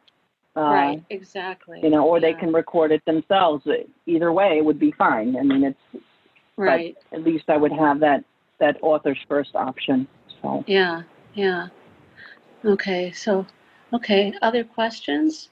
Uh, 0.57 0.61
right, 0.61 1.05
exactly. 1.11 1.81
You 1.83 1.91
know, 1.91 2.05
or 2.07 2.21
they 2.21 2.35
can 2.35 2.53
record 2.53 2.91
it 2.91 3.05
themselves. 3.05 3.67
Either 4.07 4.33
way 4.33 4.61
would 4.61 4.79
be 4.79 4.93
fine. 4.93 5.37
I 5.37 5.43
mean, 5.43 5.65
it's 5.65 6.05
right. 6.57 6.97
at 7.13 7.23
least 7.23 7.45
I 7.49 7.57
would 7.57 7.73
have 7.73 8.01
that 8.01 8.25
that 8.59 8.77
author's 8.83 9.19
first 9.29 9.55
option. 9.55 10.07
So 10.43 10.65
Yeah, 10.67 11.03
yeah. 11.35 11.69
Okay, 12.65 13.13
so, 13.13 13.47
okay, 13.93 14.35
other 14.43 14.65
questions? 14.65 15.51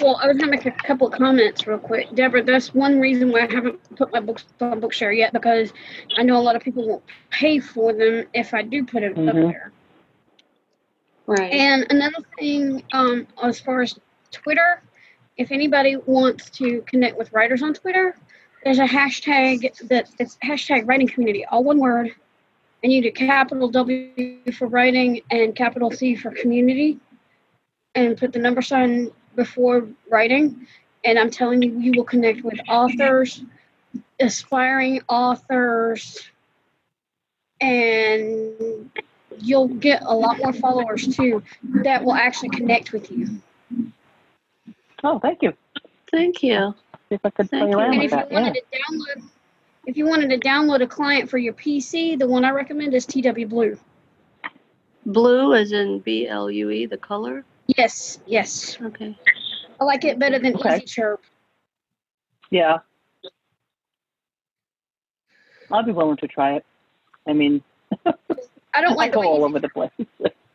Well, 0.00 0.18
I 0.22 0.26
was 0.26 0.36
gonna 0.38 0.50
make 0.50 0.66
a 0.66 0.70
couple 0.70 1.06
of 1.08 1.12
comments 1.14 1.66
real 1.66 1.78
quick. 1.78 2.14
Deborah, 2.14 2.42
that's 2.42 2.74
one 2.74 2.98
reason 2.98 3.30
why 3.30 3.46
I 3.46 3.52
haven't 3.52 3.96
put 3.96 4.12
my 4.12 4.20
books 4.20 4.44
on 4.60 4.80
Bookshare 4.80 5.16
yet 5.16 5.32
because 5.32 5.72
I 6.16 6.22
know 6.22 6.38
a 6.38 6.42
lot 6.42 6.56
of 6.56 6.62
people 6.62 6.86
won't 6.86 7.04
pay 7.30 7.58
for 7.58 7.92
them 7.92 8.26
if 8.32 8.54
I 8.54 8.62
do 8.62 8.84
put 8.84 9.02
it 9.02 9.12
up 9.12 9.18
Mhm. 9.18 9.50
there. 9.50 9.72
Right. 11.26 11.52
And 11.52 11.86
another 11.90 12.24
thing, 12.38 12.82
um, 12.92 13.26
as 13.42 13.60
far 13.60 13.82
as 13.82 13.98
Twitter, 14.30 14.82
if 15.36 15.50
anybody 15.52 15.96
wants 15.96 16.50
to 16.50 16.82
connect 16.82 17.18
with 17.18 17.32
writers 17.32 17.62
on 17.62 17.74
Twitter, 17.74 18.16
there's 18.64 18.78
a 18.78 18.86
hashtag 18.86 19.88
that 19.88 20.08
it's 20.18 20.38
hashtag 20.42 20.88
writing 20.88 21.08
community, 21.08 21.44
all 21.44 21.64
one 21.64 21.78
word. 21.78 22.14
And 22.82 22.92
you 22.92 23.02
do 23.02 23.10
capital 23.12 23.68
W 23.68 24.40
for 24.52 24.68
writing 24.68 25.20
and 25.30 25.54
capital 25.54 25.90
C 25.90 26.14
for 26.14 26.30
community 26.30 26.98
and 27.94 28.16
put 28.16 28.32
the 28.32 28.38
number 28.38 28.62
sign 28.62 29.10
before 29.34 29.86
writing. 30.10 30.66
And 31.04 31.18
I'm 31.18 31.30
telling 31.30 31.62
you, 31.62 31.78
you 31.78 31.92
will 31.96 32.04
connect 32.04 32.42
with 32.42 32.58
authors, 32.68 33.42
aspiring 34.20 35.00
authors, 35.08 36.30
and 37.60 38.90
you'll 39.40 39.68
get 39.68 40.02
a 40.04 40.14
lot 40.14 40.38
more 40.38 40.52
followers 40.52 41.06
too 41.16 41.42
that 41.82 42.04
will 42.04 42.14
actually 42.14 42.50
connect 42.50 42.92
with 42.92 43.10
you. 43.10 43.40
oh, 45.04 45.18
thank 45.18 45.42
you. 45.42 45.52
Thank 46.10 46.42
you. 46.42 46.74
See 47.08 47.14
if 47.14 47.24
I 47.24 47.30
could 47.30 47.50
Thank 47.50 47.70
play 47.70 47.70
you. 47.70 47.78
around 47.78 47.92
And 47.94 48.02
with 48.02 48.12
if 48.12 48.12
you 48.12 48.16
that. 48.16 48.32
Yeah. 48.32 48.52
to 48.52 48.62
download, 48.72 49.28
if 49.86 49.96
you 49.96 50.06
wanted 50.06 50.30
to 50.30 50.38
download 50.38 50.82
a 50.82 50.86
client 50.86 51.30
for 51.30 51.38
your 51.38 51.54
PC, 51.54 52.18
the 52.18 52.26
one 52.26 52.44
I 52.44 52.50
recommend 52.50 52.92
is 52.92 53.06
TW 53.06 53.48
Blue. 53.48 53.78
Blue 55.06 55.54
as 55.54 55.70
in 55.70 56.00
B 56.00 56.26
L 56.26 56.50
U 56.50 56.70
E, 56.70 56.86
the 56.86 56.96
color? 56.96 57.44
Yes, 57.68 58.18
yes, 58.26 58.76
Okay. 58.82 59.16
I 59.80 59.84
like 59.84 60.04
it 60.04 60.18
better 60.18 60.38
than 60.38 60.56
Okay. 60.56 60.76
Easy 60.76 60.86
Chirp. 60.86 61.22
Yeah. 62.50 62.78
I'll 65.70 65.82
be 65.82 65.92
willing 65.92 66.16
to 66.18 66.28
try 66.28 66.56
it. 66.56 66.64
I 67.28 67.32
mean, 67.32 67.62
I 68.06 68.80
don't 68.80 68.96
like 68.96 69.12
the 69.12 69.20
go 69.20 69.28
all 69.28 69.38
way 69.38 69.44
over 69.44 69.60
the 69.60 69.68
place. 69.68 69.90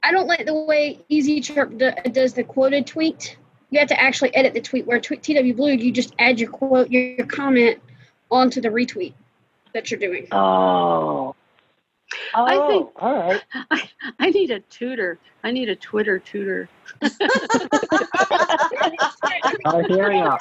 I 0.04 0.12
don't 0.12 0.28
like 0.28 0.46
the 0.46 0.56
way 0.56 1.00
Easy 1.08 1.40
Chirp 1.40 1.78
do, 1.78 1.92
does 2.12 2.34
the 2.34 2.44
quoted 2.44 2.88
tweet. 2.88 3.38
You 3.70 3.80
have 3.80 3.90
to 3.90 4.00
actually 4.00 4.36
edit 4.36 4.54
the 4.54 4.62
tweet. 4.62 4.88
Where 4.88 5.00
tweet 5.00 5.22
TW 5.22 5.56
Blue, 5.56 5.72
you 5.72 5.92
just 5.92 6.14
add 6.20 6.40
your 6.40 6.50
quote, 6.50 6.90
your, 6.90 7.04
your 7.04 7.28
comment 7.28 7.80
onto 8.32 8.62
the 8.62 8.70
retweet 8.70 9.14
that 9.74 9.92
you're 9.92 10.00
doing. 10.00 10.28
Oh. 10.32 11.36
Oh, 12.36 12.46
I 12.46 12.68
think- 12.68 12.90
all 13.02 13.14
right. 13.16 13.42
I, 13.72 13.90
I 14.20 14.30
need 14.32 14.52
a 14.52 14.60
tutor. 14.62 15.18
I 15.44 15.52
need 15.52 15.70
a 15.70 15.76
Twitter 15.76 16.20
tutor. 16.20 16.68
I'm 19.66 19.86
hearing 19.88 20.22
up. 20.22 20.40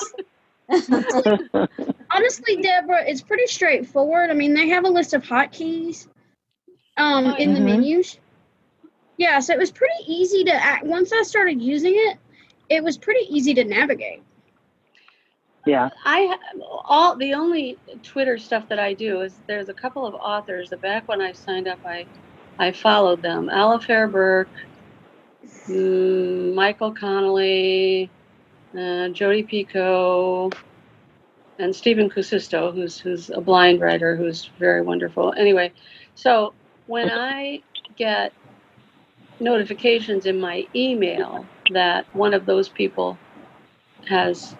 Honestly, 2.10 2.56
Deborah, 2.62 3.04
it's 3.06 3.20
pretty 3.22 3.46
straightforward. 3.46 4.30
I 4.30 4.34
mean, 4.34 4.54
they 4.54 4.68
have 4.68 4.84
a 4.84 4.88
list 4.88 5.14
of 5.14 5.22
hotkeys 5.22 6.06
um, 6.96 7.26
Oh, 7.28 7.34
in 7.36 7.54
the 7.54 7.60
Mhm. 7.60 7.64
menus. 7.64 8.18
Yeah, 9.16 9.38
so 9.40 9.52
it 9.52 9.58
was 9.58 9.70
pretty 9.70 9.94
easy 10.06 10.44
to 10.44 10.52
act. 10.52 10.84
Once 10.84 11.12
I 11.12 11.22
started 11.22 11.60
using 11.60 11.94
it, 11.94 12.18
it 12.68 12.82
was 12.82 12.96
pretty 12.98 13.26
easy 13.34 13.52
to 13.54 13.64
navigate. 13.64 14.22
Yeah. 15.66 15.90
I 16.04 16.36
all 16.86 17.16
the 17.16 17.34
only 17.34 17.80
Twitter 18.02 18.38
stuff 18.38 18.68
that 18.70 18.78
I 18.78 18.94
do 18.94 19.20
is 19.22 19.40
there's 19.48 19.68
a 19.68 19.74
couple 19.74 20.06
of 20.06 20.14
authors 20.14 20.70
that 20.70 20.82
back 20.82 21.08
when 21.08 21.20
I 21.20 21.32
signed 21.32 21.68
up, 21.68 21.80
I 21.84 22.08
I 22.58 22.72
followed 22.72 23.22
them. 23.22 23.48
Alafair 23.48 24.10
Burke, 24.10 24.50
mm, 25.68 26.54
Michael 26.54 26.94
Connelly, 26.94 28.12
uh, 28.78 29.08
Jodi 29.10 29.44
Picoult, 29.44 30.54
and 31.58 31.74
Stephen 31.74 32.10
Kuusisto, 32.10 32.74
who's 32.74 32.98
who's 33.00 33.30
a 33.30 33.40
blind 33.40 33.80
writer 33.80 34.16
who's 34.16 34.50
very 34.58 34.82
wonderful. 34.82 35.34
Anyway, 35.36 35.72
so 36.14 36.54
when 36.86 37.10
I 37.10 37.62
get 37.96 38.34
notifications 39.40 40.26
in 40.26 40.40
my 40.40 40.66
email 40.74 41.48
that 41.72 42.06
one 42.12 42.34
of 42.34 42.46
those 42.46 42.68
people 42.68 43.20
has 44.06 44.56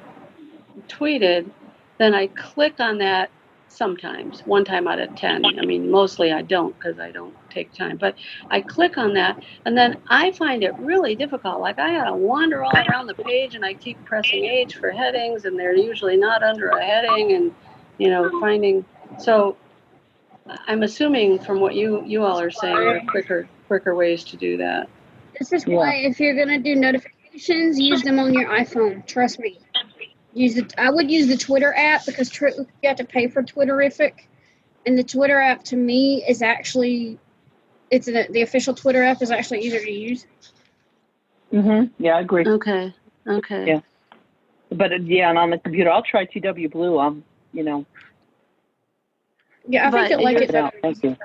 tweeted, 0.88 1.50
then 1.98 2.14
I 2.14 2.28
click 2.28 2.80
on 2.80 2.98
that 2.98 3.30
sometimes, 3.68 4.40
one 4.46 4.64
time 4.64 4.88
out 4.88 4.98
of 4.98 5.14
10. 5.14 5.44
I 5.46 5.64
mean, 5.64 5.90
mostly 5.90 6.32
I 6.32 6.42
don't 6.42 6.76
because 6.78 6.98
I 6.98 7.10
don't 7.10 7.34
take 7.50 7.72
time, 7.72 7.96
but 7.96 8.16
I 8.50 8.60
click 8.60 8.98
on 8.98 9.14
that 9.14 9.42
and 9.64 9.76
then 9.76 9.96
I 10.08 10.32
find 10.32 10.64
it 10.64 10.74
really 10.78 11.14
difficult. 11.14 11.60
Like 11.60 11.78
I 11.78 11.92
gotta 11.96 12.14
wander 12.14 12.64
all 12.64 12.74
around 12.76 13.06
the 13.06 13.14
page 13.14 13.54
and 13.54 13.64
I 13.64 13.74
keep 13.74 14.04
pressing 14.04 14.44
H 14.44 14.76
for 14.76 14.90
headings 14.90 15.44
and 15.44 15.58
they're 15.58 15.76
usually 15.76 16.16
not 16.16 16.42
under 16.42 16.68
a 16.68 16.84
heading 16.84 17.32
and, 17.32 17.54
you 17.98 18.10
know, 18.10 18.40
finding, 18.40 18.84
so 19.18 19.56
I'm 20.66 20.82
assuming 20.82 21.38
from 21.38 21.60
what 21.60 21.74
you, 21.74 22.02
you 22.04 22.24
all 22.24 22.40
are 22.40 22.50
saying, 22.50 22.74
there 22.74 22.96
are 22.96 23.06
quicker, 23.06 23.48
quicker 23.68 23.94
ways 23.94 24.24
to 24.24 24.36
do 24.36 24.56
that. 24.56 24.88
This 25.38 25.52
is 25.52 25.66
Yeah. 25.66 25.76
why 25.76 25.94
if 25.94 26.18
you're 26.18 26.34
gonna 26.34 26.58
do 26.58 26.74
notifications, 26.74 27.78
use 27.78 28.02
them 28.02 28.18
on 28.18 28.34
your 28.34 28.48
iPhone. 28.50 29.06
Trust 29.06 29.38
me. 29.38 29.60
Use 30.33 30.57
it. 30.57 30.72
I 30.78 30.91
would 30.91 31.11
use 31.11 31.26
the 31.28 31.37
Twitter 31.37 31.74
app 31.76 32.07
because 32.07 32.28
tr- 32.31 32.49
you 32.49 32.66
have 32.85 32.97
to 32.99 33.05
pay 33.05 33.26
for 33.26 33.43
Twitterrific, 33.43 34.12
and 34.87 34.97
the 34.97 35.03
Twitter 35.03 35.41
app 35.41 35.64
to 35.64 35.76
me 35.76 36.24
is 36.28 36.41
actually, 36.41 37.18
it's 37.91 38.07
an, 38.07 38.26
the 38.33 38.43
official 38.43 38.74
Twitter 38.74 39.03
app 39.03 39.22
is 39.22 39.31
actually 39.31 39.61
easier 39.61 39.81
to 39.81 39.91
use. 39.91 40.26
hmm 41.51 41.85
Yeah, 41.99 42.16
I 42.16 42.20
agree. 42.20 42.47
Okay, 42.47 42.95
okay. 43.26 43.66
Yeah. 43.66 43.81
But 44.70 44.93
uh, 44.93 44.97
yeah, 45.03 45.31
and 45.31 45.39
on 45.39 45.51
the 45.51 45.59
computer, 45.59 45.91
I'll 45.91 46.03
try 46.03 46.24
TW 46.24 46.68
Blue. 46.70 46.99
Um, 47.01 47.24
you 47.53 47.64
know, 47.64 47.85
Yeah, 49.68 49.89
I 49.89 49.91
But 49.91 50.09
think 50.09 50.20
it 50.20 50.24
like 50.24 50.33
you're- 50.35 50.45
it 50.47 50.53
yeah, 50.53 50.62
better. 50.70 50.78
thank 50.81 51.03
you. 51.03 51.16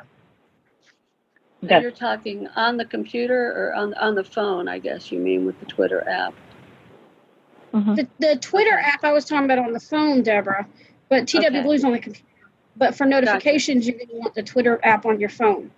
And 1.61 1.71
Okay. 1.71 1.81
You're 1.81 1.91
talking 1.91 2.47
on 2.55 2.77
the 2.77 2.85
computer 2.85 3.51
or 3.51 3.73
on, 3.75 3.93
on 3.95 4.13
the 4.13 4.23
phone, 4.23 4.67
I 4.67 4.77
guess 4.77 5.11
you 5.11 5.19
mean 5.19 5.45
with 5.45 5.59
the 5.59 5.65
Twitter 5.65 6.07
app. 6.07 6.33
Mhm. 7.75 7.95
The, 7.97 8.07
the 8.19 8.35
Twitter 8.37 8.77
app 8.77 9.03
I 9.03 9.11
was 9.11 9.25
talking 9.25 9.45
about 9.45 9.59
on 9.59 9.73
the 9.73 9.79
phone, 9.79 10.23
Deborah, 10.23 10.65
but 11.09 11.27
TW 11.27 11.37
Okay. 11.47 11.61
Blue's 11.61 11.83
on 11.83 11.91
the 11.91 11.99
computer. 11.99 12.27
But 12.77 12.95
for 12.95 13.05
notifications, 13.05 13.85
you're 13.85 13.97
gonna 13.97 14.17
want 14.17 14.33
the 14.33 14.43
Twitter 14.43 14.79
app 14.83 15.05
on 15.05 15.19
your 15.19 15.29
phone. 15.29 15.71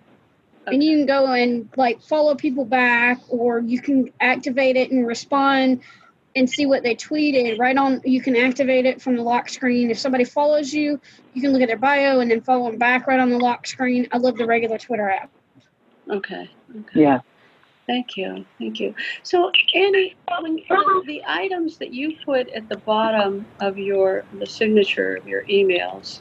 And 0.66 0.82
you 0.82 0.98
can 0.98 1.06
go 1.06 1.32
and 1.32 1.68
like 1.76 2.00
follow 2.02 2.34
people 2.34 2.64
back, 2.64 3.20
or 3.28 3.60
you 3.60 3.80
can 3.80 4.12
activate 4.20 4.76
it 4.76 4.90
and 4.90 5.06
respond 5.06 5.80
and 6.36 6.48
see 6.48 6.66
what 6.66 6.82
they 6.82 6.94
tweeted 6.94 7.58
right 7.58 7.76
on. 7.76 8.00
You 8.04 8.20
can 8.20 8.36
activate 8.36 8.84
it 8.84 9.00
from 9.00 9.16
the 9.16 9.22
lock 9.22 9.48
screen. 9.48 9.90
If 9.90 9.98
somebody 9.98 10.24
follows 10.24 10.72
you, 10.72 11.00
you 11.32 11.42
can 11.42 11.52
look 11.52 11.62
at 11.62 11.68
their 11.68 11.78
bio 11.78 12.20
and 12.20 12.30
then 12.30 12.42
follow 12.42 12.70
them 12.70 12.78
back 12.78 13.06
right 13.06 13.18
on 13.18 13.30
the 13.30 13.38
lock 13.38 13.66
screen. 13.66 14.06
I 14.12 14.18
love 14.18 14.36
the 14.36 14.46
regular 14.46 14.78
Twitter 14.78 15.08
app. 15.08 15.30
Okay, 16.10 16.48
okay. 16.80 17.00
Yeah. 17.00 17.20
Thank 17.88 18.18
you, 18.18 18.44
thank 18.58 18.78
you. 18.78 18.94
So 19.22 19.50
Annie, 19.74 20.14
when, 20.40 20.56
the, 20.56 21.02
the 21.06 21.22
items 21.26 21.78
that 21.78 21.92
you 21.92 22.16
put 22.24 22.48
at 22.50 22.68
the 22.68 22.76
bottom 22.76 23.46
of 23.60 23.78
your, 23.78 24.24
the 24.38 24.46
signature 24.46 25.16
of 25.16 25.26
your 25.26 25.42
emails, 25.44 26.20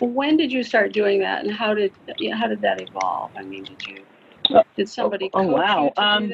when 0.00 0.36
did 0.36 0.52
you 0.52 0.62
start 0.62 0.92
doing 0.92 1.18
that 1.18 1.44
and 1.44 1.52
how 1.52 1.74
did, 1.74 1.92
how 2.32 2.46
did 2.46 2.60
that 2.60 2.80
evolve? 2.80 3.32
I 3.36 3.42
mean, 3.42 3.64
did 3.64 3.86
you, 3.88 4.04
did 4.76 4.88
somebody 4.88 5.30
oh, 5.34 5.42
coach 5.42 5.52
wow. 5.52 5.92
Um? 5.96 6.32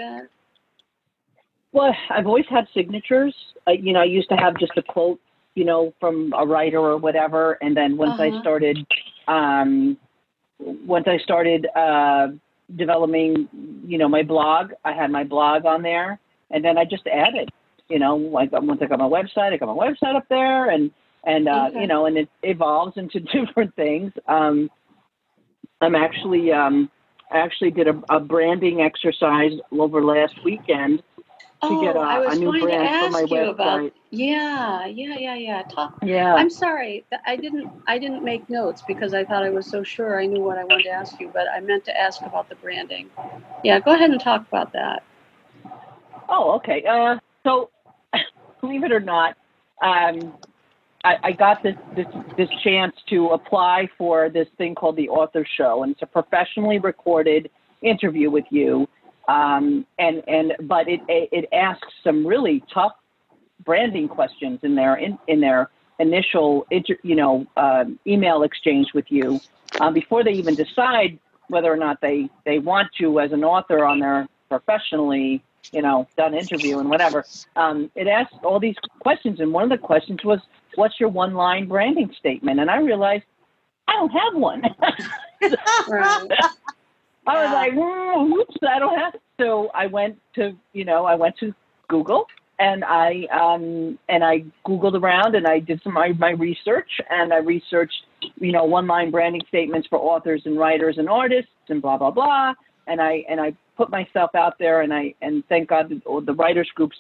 Well, 1.73 1.97
I've 2.11 2.27
always 2.27 2.47
had 2.51 2.67
signatures. 2.75 3.35
Uh, 3.67 3.73
you 3.73 3.95
know, 3.95 4.01
I 4.01 4.05
used 4.05 4.29
to 4.29 4.37
have 4.37 4.59
just 4.59 4.73
a 4.77 4.83
quote, 4.83 5.21
you 5.55 5.65
know, 5.65 5.95
from 6.01 6.35
a 6.37 6.45
writer 6.45 6.81
or 6.81 6.99
whatever, 6.99 7.57
and 7.63 7.75
then 7.75 7.97
once 7.97 8.21
Uh-huh. 8.21 8.37
I 8.37 8.41
started, 8.43 8.87
um, 9.27 9.97
once 10.61 11.07
I 11.09 11.19
started 11.19 11.67
uh, 11.75 12.29
developing, 12.77 13.49
you 13.87 13.99
know, 13.99 14.09
my 14.09 14.23
blog, 14.23 14.73
I 14.85 14.93
had 14.93 15.11
my 15.11 15.25
blog 15.25 15.65
on 15.65 15.83
there, 15.83 16.19
and 16.51 16.65
then 16.65 16.79
I 16.79 16.85
just 16.85 17.07
added, 17.07 17.51
you 17.89 17.99
know, 17.99 18.17
like 18.17 18.53
once 18.53 18.81
I 18.83 18.87
got 18.87 18.99
my 18.99 19.09
website, 19.09 19.53
I 19.53 19.57
got 19.57 19.75
my 19.75 19.87
website 19.87 20.17
up 20.17 20.27
there, 20.29 20.71
and 20.71 20.91
and 21.25 21.49
uh, 21.49 21.67
Okay. 21.69 21.83
you 21.83 21.87
know, 21.87 22.07
and 22.07 22.17
it 22.17 22.29
evolves 22.43 22.97
into 22.97 23.21
different 23.33 23.75
things. 23.75 24.13
Um, 24.27 24.71
I'm 25.81 25.95
actually, 25.95 26.53
um, 26.53 26.91
I 27.31 27.39
actually 27.39 27.71
did 27.71 27.89
a, 27.89 28.01
a 28.11 28.21
branding 28.21 28.83
exercise 28.83 29.53
over 29.73 30.03
last 30.03 30.35
weekend 30.45 31.03
to 31.63 31.81
get 31.81 31.97
Oh, 31.97 32.01
a- 32.01 32.05
I 32.05 32.19
was 32.19 32.37
a 32.37 32.41
new 32.41 32.47
going 32.47 32.61
to 32.61 32.67
brand 32.67 32.89
for 32.89 33.11
my 33.11 33.21
ask 33.21 33.31
you 33.31 33.51
about, 33.51 33.93
yeah, 34.11 34.87
yeah, 34.87 35.17
yeah, 35.19 35.35
yeah. 35.35 35.63
Talk, 35.65 35.99
Yeah. 36.03 36.35
I'm 36.35 36.49
sorry, 36.51 37.05
I 37.27 37.37
didn't, 37.37 37.71
I 37.87 37.99
didn't 37.99 38.25
make 38.25 38.49
notes 38.49 38.83
because 38.87 39.13
I 39.13 39.25
thought 39.25 39.43
I 39.43 39.51
was 39.51 39.67
so 39.67 39.83
sure 39.83 40.19
I 40.19 40.27
knew 40.27 40.41
what 40.41 40.57
I 40.57 40.65
wanted 40.65 40.85
to 40.85 40.91
ask 40.91 41.21
you, 41.21 41.31
but 41.33 41.47
I 41.55 41.61
meant 41.61 41.85
to 41.85 42.01
ask 42.01 42.23
about 42.23 42.49
the 42.49 42.55
branding. 42.57 43.11
Yeah, 43.63 43.79
go 43.81 43.93
ahead 43.95 44.11
and 44.11 44.21
talk 44.21 44.47
about 44.49 44.73
that. 44.73 45.03
Oh, 46.29 46.53
okay. 46.57 46.85
Uh, 46.85 47.19
so, 47.45 47.71
believe 48.61 48.85
it 48.85 48.93
or 48.93 49.01
not, 49.01 49.37
um, 49.83 50.33
I, 51.05 51.17
I 51.23 51.33
got 51.33 51.63
this, 51.63 51.77
this 51.97 52.07
this 52.37 52.49
chance 52.63 52.95
to 53.09 53.29
apply 53.29 53.89
for 53.97 54.29
this 54.29 54.49
thing 54.59 54.75
called 54.75 54.97
the 54.97 55.09
Author 55.09 55.47
Show, 55.57 55.83
and 55.83 55.93
it's 55.93 56.03
a 56.03 56.07
professionally 56.07 56.79
recorded 56.79 57.51
interview 57.83 58.31
with 58.31 58.45
you. 58.51 58.87
Um, 59.31 59.87
and 59.97 60.25
and 60.27 60.55
but 60.63 60.89
it 60.89 61.01
it 61.09 61.49
asks 61.53 61.93
some 62.03 62.27
really 62.27 62.65
tough 62.75 62.95
branding 63.65 64.09
questions 64.09 64.59
in 64.65 64.75
their 64.75 64.97
in, 64.97 65.19
in 65.29 65.41
their 65.41 65.71
initial 66.01 66.67
you 66.71 67.15
know 67.15 67.47
uh, 67.57 67.85
email 68.09 68.43
exchange 68.43 68.89
with 68.93 69.05
you 69.09 69.41
um, 69.81 69.95
before 69.95 70.25
they 70.25 70.33
even 70.33 70.57
decide 70.57 71.17
whether 71.47 71.73
or 71.73 71.77
not 71.77 72.01
they 72.01 72.29
they 72.45 72.59
want 72.59 72.89
you 72.99 73.21
as 73.21 73.31
an 73.31 73.45
author 73.45 73.85
on 73.85 74.01
their 74.01 74.27
professionally 74.49 75.41
you 75.71 75.83
know 75.83 76.09
done 76.17 76.35
interview 76.35 76.81
and 76.81 76.91
whatever. 76.91 77.25
Um, 77.55 77.89
it 77.95 78.09
asks 78.09 78.35
all 78.43 78.59
these 78.59 78.77
questions, 78.99 79.39
and 79.39 79.53
one 79.53 79.63
of 79.63 79.71
the 79.71 79.79
questions 79.79 80.25
was, 80.25 80.41
"What's 80.75 80.99
your 80.99 81.09
one 81.09 81.35
line 81.35 81.69
branding 81.69 82.13
statement?" 82.19 82.59
And 82.59 82.69
I 82.69 82.79
realized 82.79 83.27
I 83.87 83.93
don't 83.93 84.11
have 84.11 84.35
one. 84.35 84.63
I 87.31 87.45
was 87.45 87.53
like, 87.53 87.73
mm, 87.73 88.41
"Oops, 88.41 88.57
I 88.69 88.79
don't 88.79 88.99
have." 88.99 89.15
So 89.39 89.71
I 89.75 89.87
went 89.87 90.19
to, 90.35 90.53
you 90.73 90.85
know, 90.85 91.05
I 91.05 91.15
went 91.15 91.37
to 91.39 91.55
Google 91.89 92.27
and 92.59 92.85
I 92.85 93.25
um 93.33 93.99
and 94.09 94.23
I 94.23 94.45
googled 94.67 95.01
around 95.01 95.35
and 95.35 95.47
I 95.47 95.61
did 95.61 95.81
some 95.83 95.95
my, 95.95 96.13
my 96.19 96.31
research 96.31 96.91
and 97.09 97.33
I 97.33 97.39
researched, 97.39 98.05
you 98.39 98.53
know, 98.53 98.65
one 98.65 98.87
line 98.87 99.11
branding 99.11 99.41
statements 99.49 99.89
for 99.89 99.99
authors 99.99 100.43
and 100.45 100.59
writers 100.59 100.97
and 100.99 101.09
artists 101.09 101.51
and 101.69 101.81
blah 101.81 101.97
blah 101.97 102.11
blah. 102.11 102.53
And 102.87 103.01
I 103.01 103.25
and 103.29 103.41
I 103.41 103.55
put 103.77 103.91
myself 103.91 104.35
out 104.35 104.55
there 104.59 104.83
and 104.83 104.93
I 104.93 105.15
and 105.23 105.43
thank 105.49 105.69
God 105.69 105.89
the, 105.89 106.23
the 106.27 106.35
writers 106.35 106.69
groups, 106.75 106.97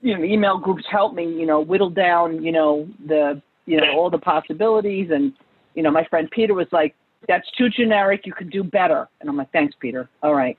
you 0.00 0.16
know, 0.16 0.24
email 0.24 0.58
groups 0.58 0.84
helped 0.90 1.14
me, 1.14 1.24
you 1.24 1.46
know, 1.46 1.60
whittle 1.60 1.90
down, 1.90 2.42
you 2.42 2.52
know, 2.52 2.88
the 3.06 3.42
you 3.66 3.78
know 3.78 3.92
all 3.96 4.10
the 4.10 4.18
possibilities 4.18 5.10
and 5.12 5.32
you 5.74 5.82
know 5.82 5.90
my 5.90 6.04
friend 6.04 6.30
Peter 6.30 6.54
was 6.54 6.66
like 6.72 6.94
that's 7.28 7.50
too 7.52 7.68
generic. 7.68 8.22
You 8.24 8.32
can 8.32 8.48
do 8.48 8.62
better. 8.64 9.08
And 9.20 9.28
I'm 9.28 9.36
like, 9.36 9.50
thanks, 9.52 9.74
Peter. 9.80 10.08
All 10.22 10.34
right. 10.34 10.58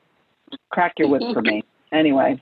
Crack 0.69 0.93
your 0.97 1.09
whip 1.09 1.21
for 1.33 1.41
me. 1.41 1.63
Anyway. 1.91 2.41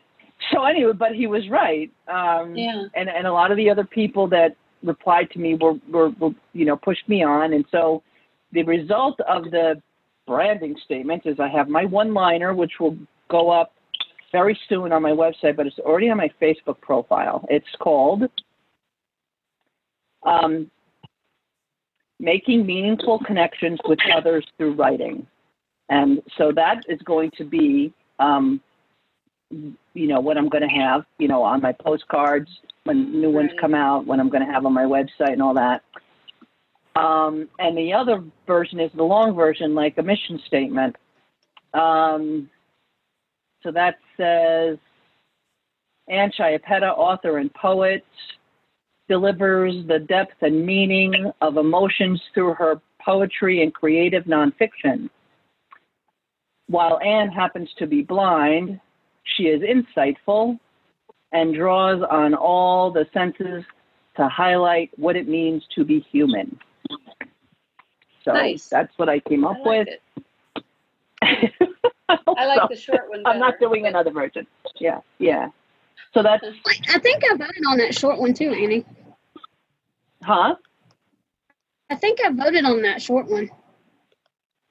So 0.51 0.63
anyway, 0.63 0.93
but 0.93 1.11
he 1.11 1.27
was 1.27 1.47
right. 1.49 1.91
Um, 2.07 2.55
Yeah. 2.55 2.85
and, 2.95 3.07
and 3.07 3.27
a 3.27 3.31
lot 3.31 3.51
of 3.51 3.57
the 3.57 3.69
other 3.69 3.83
people 3.83 4.27
that 4.29 4.55
replied 4.81 5.29
to 5.31 5.39
me 5.39 5.55
were, 5.55 5.73
were, 5.91 6.09
were, 6.19 6.31
you 6.53 6.65
know, 6.65 6.75
pushed 6.75 7.07
me 7.07 7.23
on. 7.23 7.53
And 7.53 7.65
so 7.69 8.01
the 8.51 8.63
result 8.63 9.19
of 9.27 9.43
the 9.51 9.79
branding 10.25 10.75
statement 10.85 11.23
is 11.25 11.39
I 11.39 11.49
have 11.49 11.67
my 11.67 11.85
one 11.85 12.15
liner, 12.15 12.55
which 12.55 12.71
will 12.79 12.97
go 13.29 13.51
up 13.51 13.73
very 14.31 14.57
soon 14.67 14.91
on 14.91 15.01
my 15.03 15.11
website, 15.11 15.55
but 15.55 15.67
it's 15.67 15.77
already 15.79 16.09
on 16.09 16.17
my 16.17 16.31
Facebook 16.41 16.79
profile. 16.81 17.45
It's 17.49 17.67
called 17.79 18.23
um, 20.23 20.71
making 22.23 22.65
meaningful 22.65 23.19
connections 23.19 23.79
with 23.85 23.99
others 24.15 24.45
through 24.57 24.73
writing. 24.73 25.27
And 25.89 26.21
so 26.37 26.51
that 26.53 26.77
is 26.87 26.99
going 27.01 27.31
to 27.37 27.43
be, 27.43 27.93
um, 28.17 28.61
you 29.51 30.07
know, 30.07 30.21
what 30.21 30.37
I'm 30.37 30.47
going 30.47 30.67
to 30.67 30.75
have, 30.83 31.05
you 31.19 31.27
know, 31.27 31.43
on 31.43 31.61
my 31.61 31.73
postcards 31.73 32.49
when 32.85 32.97
new 33.21 33.29
ones 33.29 33.51
come 33.59 33.75
out, 33.75 34.07
when 34.07 34.19
I'm 34.19 34.29
going 34.29 34.45
to 34.45 34.51
have 34.51 34.65
on 34.65 34.73
my 34.73 34.85
website 34.85 35.33
and 35.33 35.41
all 35.41 35.53
that. 35.55 35.83
Um, 36.95 37.49
and 37.59 37.77
the 37.77 37.91
other 37.93 38.23
version 38.47 38.79
is 38.79 38.91
the 38.95 39.03
long 39.03 39.35
version, 39.35 39.75
like 39.75 39.97
a 39.97 40.03
mission 40.03 40.39
statement. 40.47 40.95
Um, 41.73 42.49
So 43.63 43.71
that 43.71 43.95
says 44.17 44.77
Ann 46.07 46.31
Chiappetta, 46.31 46.91
author 46.97 47.37
and 47.37 47.53
poet, 47.53 48.05
delivers 49.09 49.75
the 49.87 49.99
depth 49.99 50.41
and 50.41 50.65
meaning 50.65 51.31
of 51.41 51.57
emotions 51.57 52.21
through 52.33 52.53
her 52.55 52.81
poetry 53.03 53.61
and 53.61 53.73
creative 53.73 54.23
nonfiction. 54.25 55.09
While 56.67 56.99
Anne 57.01 57.29
happens 57.29 57.69
to 57.77 57.87
be 57.87 58.01
blind, 58.01 58.79
she 59.23 59.43
is 59.43 59.61
insightful 59.61 60.57
and 61.31 61.53
draws 61.53 62.01
on 62.09 62.33
all 62.33 62.91
the 62.91 63.05
senses 63.13 63.63
to 64.15 64.27
highlight 64.29 64.91
what 64.97 65.15
it 65.15 65.27
means 65.27 65.63
to 65.75 65.83
be 65.83 65.99
human. 66.11 66.57
So 68.23 68.31
Nice. 68.31 68.69
that's 68.69 68.97
what 68.97 69.09
I 69.09 69.19
came 69.19 69.45
I 69.45 69.51
up 69.51 69.57
like 69.65 69.87
with. 69.87 70.63
I 72.09 72.45
like 72.45 72.69
the 72.69 72.77
short 72.77 73.09
one 73.09 73.23
I'm 73.25 73.39
not 73.39 73.59
doing 73.59 73.81
but- 73.83 73.89
another 73.89 74.11
version. 74.11 74.47
Yeah, 74.79 75.01
yeah. 75.19 75.49
So 76.13 76.21
that's, 76.21 76.43
I 76.89 76.99
think 76.99 77.23
I 77.31 77.35
voted 77.35 77.63
on 77.67 77.77
that 77.79 77.93
short 77.95 78.19
one 78.19 78.33
too, 78.33 78.51
Annie. 78.53 78.85
huh? 80.23 80.55
I 81.89 81.95
think 81.95 82.19
I 82.23 82.29
voted 82.29 82.65
on 82.65 82.81
that 82.83 83.01
short 83.01 83.27
one 83.27 83.49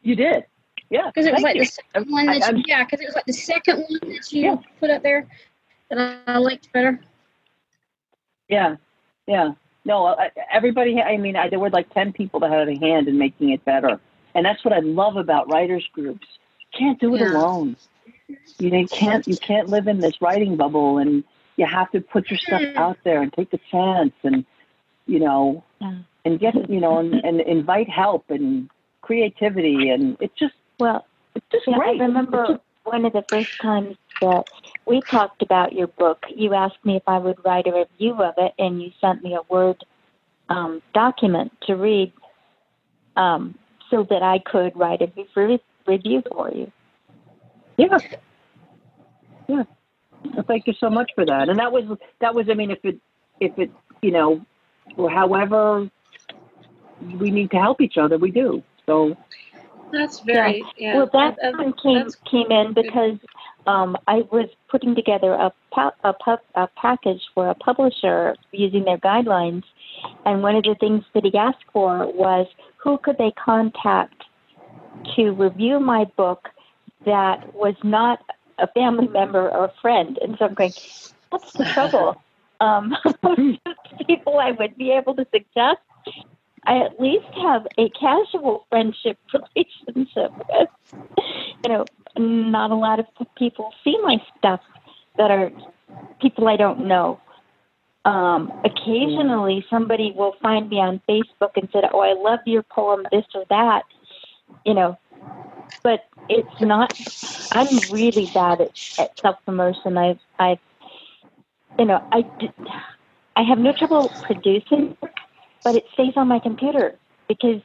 You 0.02 0.16
did. 0.16 0.44
Yeah. 0.90 1.06
because 1.06 1.26
it 1.26 1.32
was 1.32 1.42
like 1.42 1.56
you. 1.56 1.62
the 1.62 1.66
second 1.66 2.10
one 2.10 2.26
that 2.26 2.56
you, 2.56 2.62
yeah, 2.66 2.84
because 2.84 3.00
it 3.00 3.06
was 3.06 3.14
like 3.14 3.24
the 3.26 3.32
second 3.32 3.84
one 3.88 3.98
that 4.12 4.32
you 4.32 4.42
Yeah. 4.44 4.56
put 4.78 4.90
up 4.90 5.02
there 5.02 5.26
that 5.90 6.22
I, 6.26 6.34
I 6.34 6.38
liked 6.38 6.72
better. 6.72 7.00
Yeah, 8.48 8.76
yeah. 9.26 9.52
No, 9.84 10.14
everybody. 10.52 11.00
I 11.00 11.16
mean, 11.16 11.34
I, 11.34 11.48
there 11.48 11.58
were 11.58 11.70
like 11.70 11.92
ten 11.92 12.12
people 12.12 12.38
that 12.40 12.50
had 12.52 12.68
a 12.68 12.78
hand 12.78 13.08
in 13.08 13.18
making 13.18 13.50
it 13.50 13.64
better, 13.64 13.98
and 14.34 14.44
that's 14.46 14.64
what 14.64 14.72
I 14.72 14.78
love 14.80 15.16
about 15.16 15.50
writers 15.50 15.84
groups. 15.92 16.26
You 16.60 16.78
can't 16.78 17.00
do 17.00 17.14
it 17.16 17.20
Yeah. 17.20 17.32
alone. 17.32 17.76
You 18.58 18.70
know, 18.70 18.78
you 18.78 18.88
can't. 18.88 19.26
You 19.26 19.36
can't 19.36 19.68
live 19.68 19.88
in 19.88 20.00
this 20.00 20.14
writing 20.20 20.56
bubble, 20.56 20.98
and 20.98 21.24
you 21.56 21.66
have 21.66 21.90
to 21.92 22.00
put 22.00 22.30
your 22.30 22.38
stuff 22.38 22.62
Hmm. 22.62 22.78
out 22.78 22.98
there 23.04 23.22
and 23.22 23.32
take 23.32 23.50
the 23.50 23.60
chance, 23.70 24.12
and 24.22 24.44
you 25.06 25.18
know, 25.20 25.64
and 26.24 26.38
get 26.38 26.54
you 26.70 26.80
know, 26.80 26.98
and, 26.98 27.14
and 27.14 27.40
invite 27.40 27.88
help 27.88 28.24
and 28.30 28.68
creativity, 29.02 29.90
and 29.90 30.16
it's 30.20 30.38
just 30.38 30.54
Well, 30.78 31.06
it's 31.34 31.46
just 31.50 31.66
yeah, 31.66 31.76
great. 31.76 32.00
I 32.00 32.04
remember 32.04 32.60
one 32.84 33.04
of 33.04 33.12
the 33.12 33.24
first 33.28 33.50
times 33.60 33.96
that 34.20 34.44
we 34.86 35.02
talked 35.10 35.42
about 35.42 35.72
your 35.72 35.88
book. 35.88 36.24
You 36.34 36.54
asked 36.54 36.84
me 36.84 36.96
if 36.96 37.02
I 37.06 37.18
would 37.18 37.44
write 37.44 37.66
a 37.66 37.72
review 37.72 38.22
of 38.22 38.34
it, 38.38 38.52
and 38.58 38.80
you 38.80 38.90
sent 39.00 39.22
me 39.22 39.34
a 39.34 39.42
Word 39.52 39.82
um, 40.48 40.82
document 40.94 41.52
to 41.66 41.74
read 41.74 42.12
um, 43.16 43.58
so 43.90 44.06
that 44.08 44.22
I 44.22 44.38
could 44.38 44.76
write 44.76 45.02
a 45.02 45.12
review 45.86 46.22
for 46.30 46.52
you. 46.54 46.72
Yeah. 47.76 47.98
Yeah. 49.48 49.62
Well, 50.34 50.44
thank 50.46 50.66
you 50.66 50.74
so 50.78 50.88
much 50.88 51.10
for 51.14 51.24
that. 51.26 51.48
And 51.48 51.58
that 51.58 51.72
was 51.72 51.84
that 52.20 52.34
was 52.34 52.48
I 52.50 52.54
mean 52.54 52.70
if 52.70 52.84
it 52.84 52.98
if 53.40 53.58
it 53.58 53.70
you 54.02 54.10
know 54.12 54.44
however 55.10 55.90
we 57.18 57.30
need 57.30 57.50
to 57.50 57.56
help 57.58 57.80
each 57.80 57.96
other, 57.98 58.18
we 58.18 58.30
do. 58.30 58.62
So 58.86 59.16
That's 59.92 60.20
very, 60.20 60.64
yeah. 60.76 60.96
well, 60.96 61.10
that 61.12 61.36
that- 61.42 61.58
one 61.58 61.72
came 61.82 61.94
that's- 61.94 62.16
came 62.30 62.50
in 62.50 62.72
because 62.72 63.18
um, 63.66 63.96
I 64.08 64.22
was 64.32 64.48
putting 64.68 64.94
together 64.94 65.32
a 65.34 65.52
pa- 65.70 65.94
a, 66.02 66.12
pu- 66.12 66.44
a 66.56 66.68
package 66.76 67.22
for 67.34 67.48
a 67.48 67.54
publisher 67.54 68.34
using 68.50 68.84
their 68.84 68.98
guidelines, 68.98 69.62
and 70.26 70.42
one 70.42 70.56
of 70.56 70.64
the 70.64 70.74
things 70.80 71.04
that 71.14 71.24
he 71.24 71.36
asked 71.36 71.64
for 71.72 72.10
was 72.12 72.46
who 72.82 72.98
could 72.98 73.18
they 73.18 73.32
contact 73.32 74.24
to 75.16 75.30
review 75.30 75.78
my 75.78 76.04
book 76.16 76.48
that 77.04 77.54
was 77.54 77.74
not 77.82 78.20
a 78.58 78.66
family 78.68 79.08
member 79.08 79.50
or 79.50 79.66
a 79.66 79.72
friend. 79.80 80.18
And 80.22 80.36
so 80.38 80.46
I'm 80.46 80.54
going, 80.54 80.72
what's 81.30 81.52
the 81.52 81.64
trouble? 81.64 82.20
Um, 82.60 82.94
people 84.06 84.38
I 84.38 84.52
would 84.52 84.76
be 84.76 84.92
able 84.92 85.16
to 85.16 85.26
suggest. 85.32 85.80
I 86.64 86.78
at 86.78 87.00
least 87.00 87.26
have 87.42 87.66
a 87.76 87.88
casual 87.90 88.66
friendship 88.68 89.18
relationship 89.34 90.30
with. 90.48 90.68
You 91.64 91.68
know, 91.68 91.84
not 92.16 92.70
a 92.70 92.76
lot 92.76 93.00
of 93.00 93.06
people 93.36 93.72
see 93.82 93.98
my 94.02 94.18
stuff 94.38 94.60
that 95.18 95.32
are 95.32 95.50
people 96.20 96.46
I 96.46 96.56
don't 96.56 96.86
know. 96.86 97.20
Um, 98.04 98.52
occasionally, 98.64 99.64
somebody 99.68 100.12
will 100.16 100.36
find 100.40 100.68
me 100.68 100.76
on 100.76 101.00
Facebook 101.08 101.56
and 101.56 101.68
say, 101.72 101.80
"Oh, 101.92 102.00
I 102.00 102.14
love 102.14 102.40
your 102.46 102.62
poem, 102.62 103.04
this 103.10 103.24
or 103.34 103.44
that," 103.48 103.82
you 104.64 104.74
know. 104.74 104.98
But 105.82 106.04
it's 106.28 106.60
not. 106.60 106.94
I'm 107.52 107.78
really 107.90 108.30
bad 108.32 108.60
at, 108.60 108.70
at 108.98 109.20
self 109.20 109.36
promotion. 109.44 109.98
I've, 109.98 110.20
I've, 110.38 110.58
you 111.78 111.84
know, 111.84 112.02
I, 112.12 112.24
I 113.36 113.42
have 113.42 113.58
no 113.58 113.72
trouble 113.72 114.10
producing, 114.22 114.96
but 115.64 115.74
it 115.74 115.84
stays 115.92 116.12
on 116.16 116.28
my 116.28 116.38
computer 116.38 116.96
because 117.28 117.60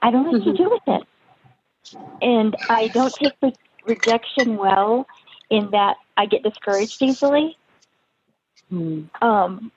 I 0.00 0.10
don't 0.10 0.24
know 0.24 0.38
what 0.38 0.44
to 0.44 0.56
do 0.56 0.70
with 0.70 0.82
it 0.86 1.06
and 2.22 2.56
I 2.68 2.88
don't 2.88 3.12
take 3.14 3.34
re- 3.42 3.56
rejection 3.84 4.56
well 4.56 5.06
in 5.50 5.70
that 5.72 5.96
I 6.16 6.26
get 6.26 6.42
discouraged 6.42 7.02
easily. 7.02 7.58
Um, 9.20 9.70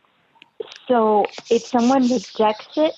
so 0.88 1.26
if 1.50 1.64
someone 1.64 2.04
rejects 2.04 2.78
it, 2.78 2.94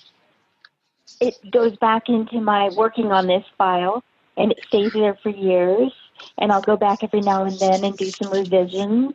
it 1.19 1.35
goes 1.51 1.75
back 1.77 2.09
into 2.09 2.39
my 2.39 2.69
working 2.75 3.11
on 3.11 3.25
this 3.25 3.43
file 3.57 4.03
and 4.37 4.51
it 4.51 4.59
stays 4.67 4.91
there 4.93 5.17
for 5.21 5.29
years. 5.29 5.91
And 6.37 6.51
I'll 6.51 6.61
go 6.61 6.77
back 6.77 6.99
every 7.03 7.21
now 7.21 7.45
and 7.45 7.59
then 7.59 7.83
and 7.83 7.97
do 7.97 8.11
some 8.19 8.31
revisions. 8.31 9.13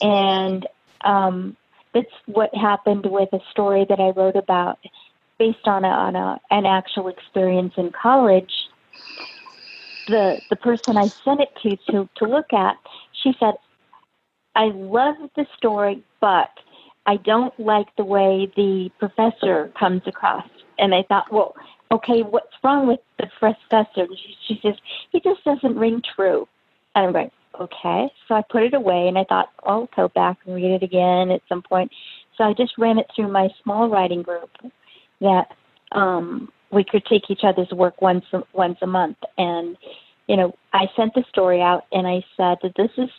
And 0.00 0.66
um, 1.04 1.56
that's 1.92 2.06
what 2.26 2.54
happened 2.54 3.06
with 3.06 3.32
a 3.32 3.40
story 3.50 3.86
that 3.88 4.00
I 4.00 4.10
wrote 4.10 4.36
about 4.36 4.78
based 5.38 5.66
on 5.66 5.84
a, 5.84 5.88
on 5.88 6.16
a, 6.16 6.40
an 6.50 6.66
actual 6.66 7.08
experience 7.08 7.72
in 7.76 7.90
college 7.90 8.52
the 10.08 10.40
the 10.50 10.56
person 10.56 10.96
I 10.96 11.10
sent 11.24 11.40
it 11.40 11.50
to 11.62 11.76
to 11.92 12.08
to 12.16 12.24
look 12.24 12.52
at, 12.52 12.76
she 13.22 13.32
said, 13.38 13.54
"I 14.54 14.66
love 14.66 15.16
the 15.36 15.46
story, 15.56 16.02
but 16.20 16.50
I 17.06 17.16
don't 17.16 17.58
like 17.58 17.94
the 17.96 18.04
way 18.04 18.50
the 18.56 18.90
professor 18.98 19.72
comes 19.78 20.02
across." 20.06 20.46
And 20.78 20.94
I 20.94 21.02
thought, 21.08 21.32
well, 21.32 21.54
okay, 21.90 22.22
what's 22.22 22.52
wrong 22.62 22.86
with 22.86 23.00
the 23.18 23.28
professor? 23.38 24.02
And 24.02 24.18
She, 24.18 24.36
she 24.46 24.60
says 24.62 24.74
he 25.10 25.20
just 25.20 25.44
doesn't 25.44 25.76
ring 25.76 26.02
true. 26.14 26.48
And 26.94 27.06
I'm 27.06 27.12
going, 27.12 27.30
okay. 27.60 28.08
So 28.28 28.34
I 28.34 28.42
put 28.50 28.62
it 28.62 28.74
away, 28.74 29.08
and 29.08 29.18
I 29.18 29.24
thought, 29.24 29.50
I'll 29.64 29.88
go 29.96 30.08
back 30.08 30.38
and 30.46 30.54
read 30.54 30.72
it 30.72 30.82
again 30.82 31.30
at 31.30 31.42
some 31.48 31.62
point. 31.62 31.90
So 32.36 32.44
I 32.44 32.52
just 32.52 32.76
ran 32.78 32.98
it 32.98 33.06
through 33.14 33.28
my 33.28 33.48
small 33.62 33.88
writing 33.88 34.22
group 34.22 34.50
that 35.20 35.48
um, 35.92 36.50
we 36.70 36.84
critique 36.84 37.24
each 37.30 37.44
other's 37.44 37.70
work 37.70 38.02
once 38.02 38.24
a, 38.32 38.42
once 38.52 38.78
a 38.82 38.86
month. 38.86 39.18
And 39.38 39.76
you 40.26 40.36
know, 40.36 40.54
I 40.72 40.86
sent 40.96 41.14
the 41.14 41.24
story 41.28 41.60
out 41.60 41.84
and 41.92 42.06
I 42.06 42.24
said 42.36 42.58
that 42.62 42.74
this 42.76 42.90
is 42.96 43.10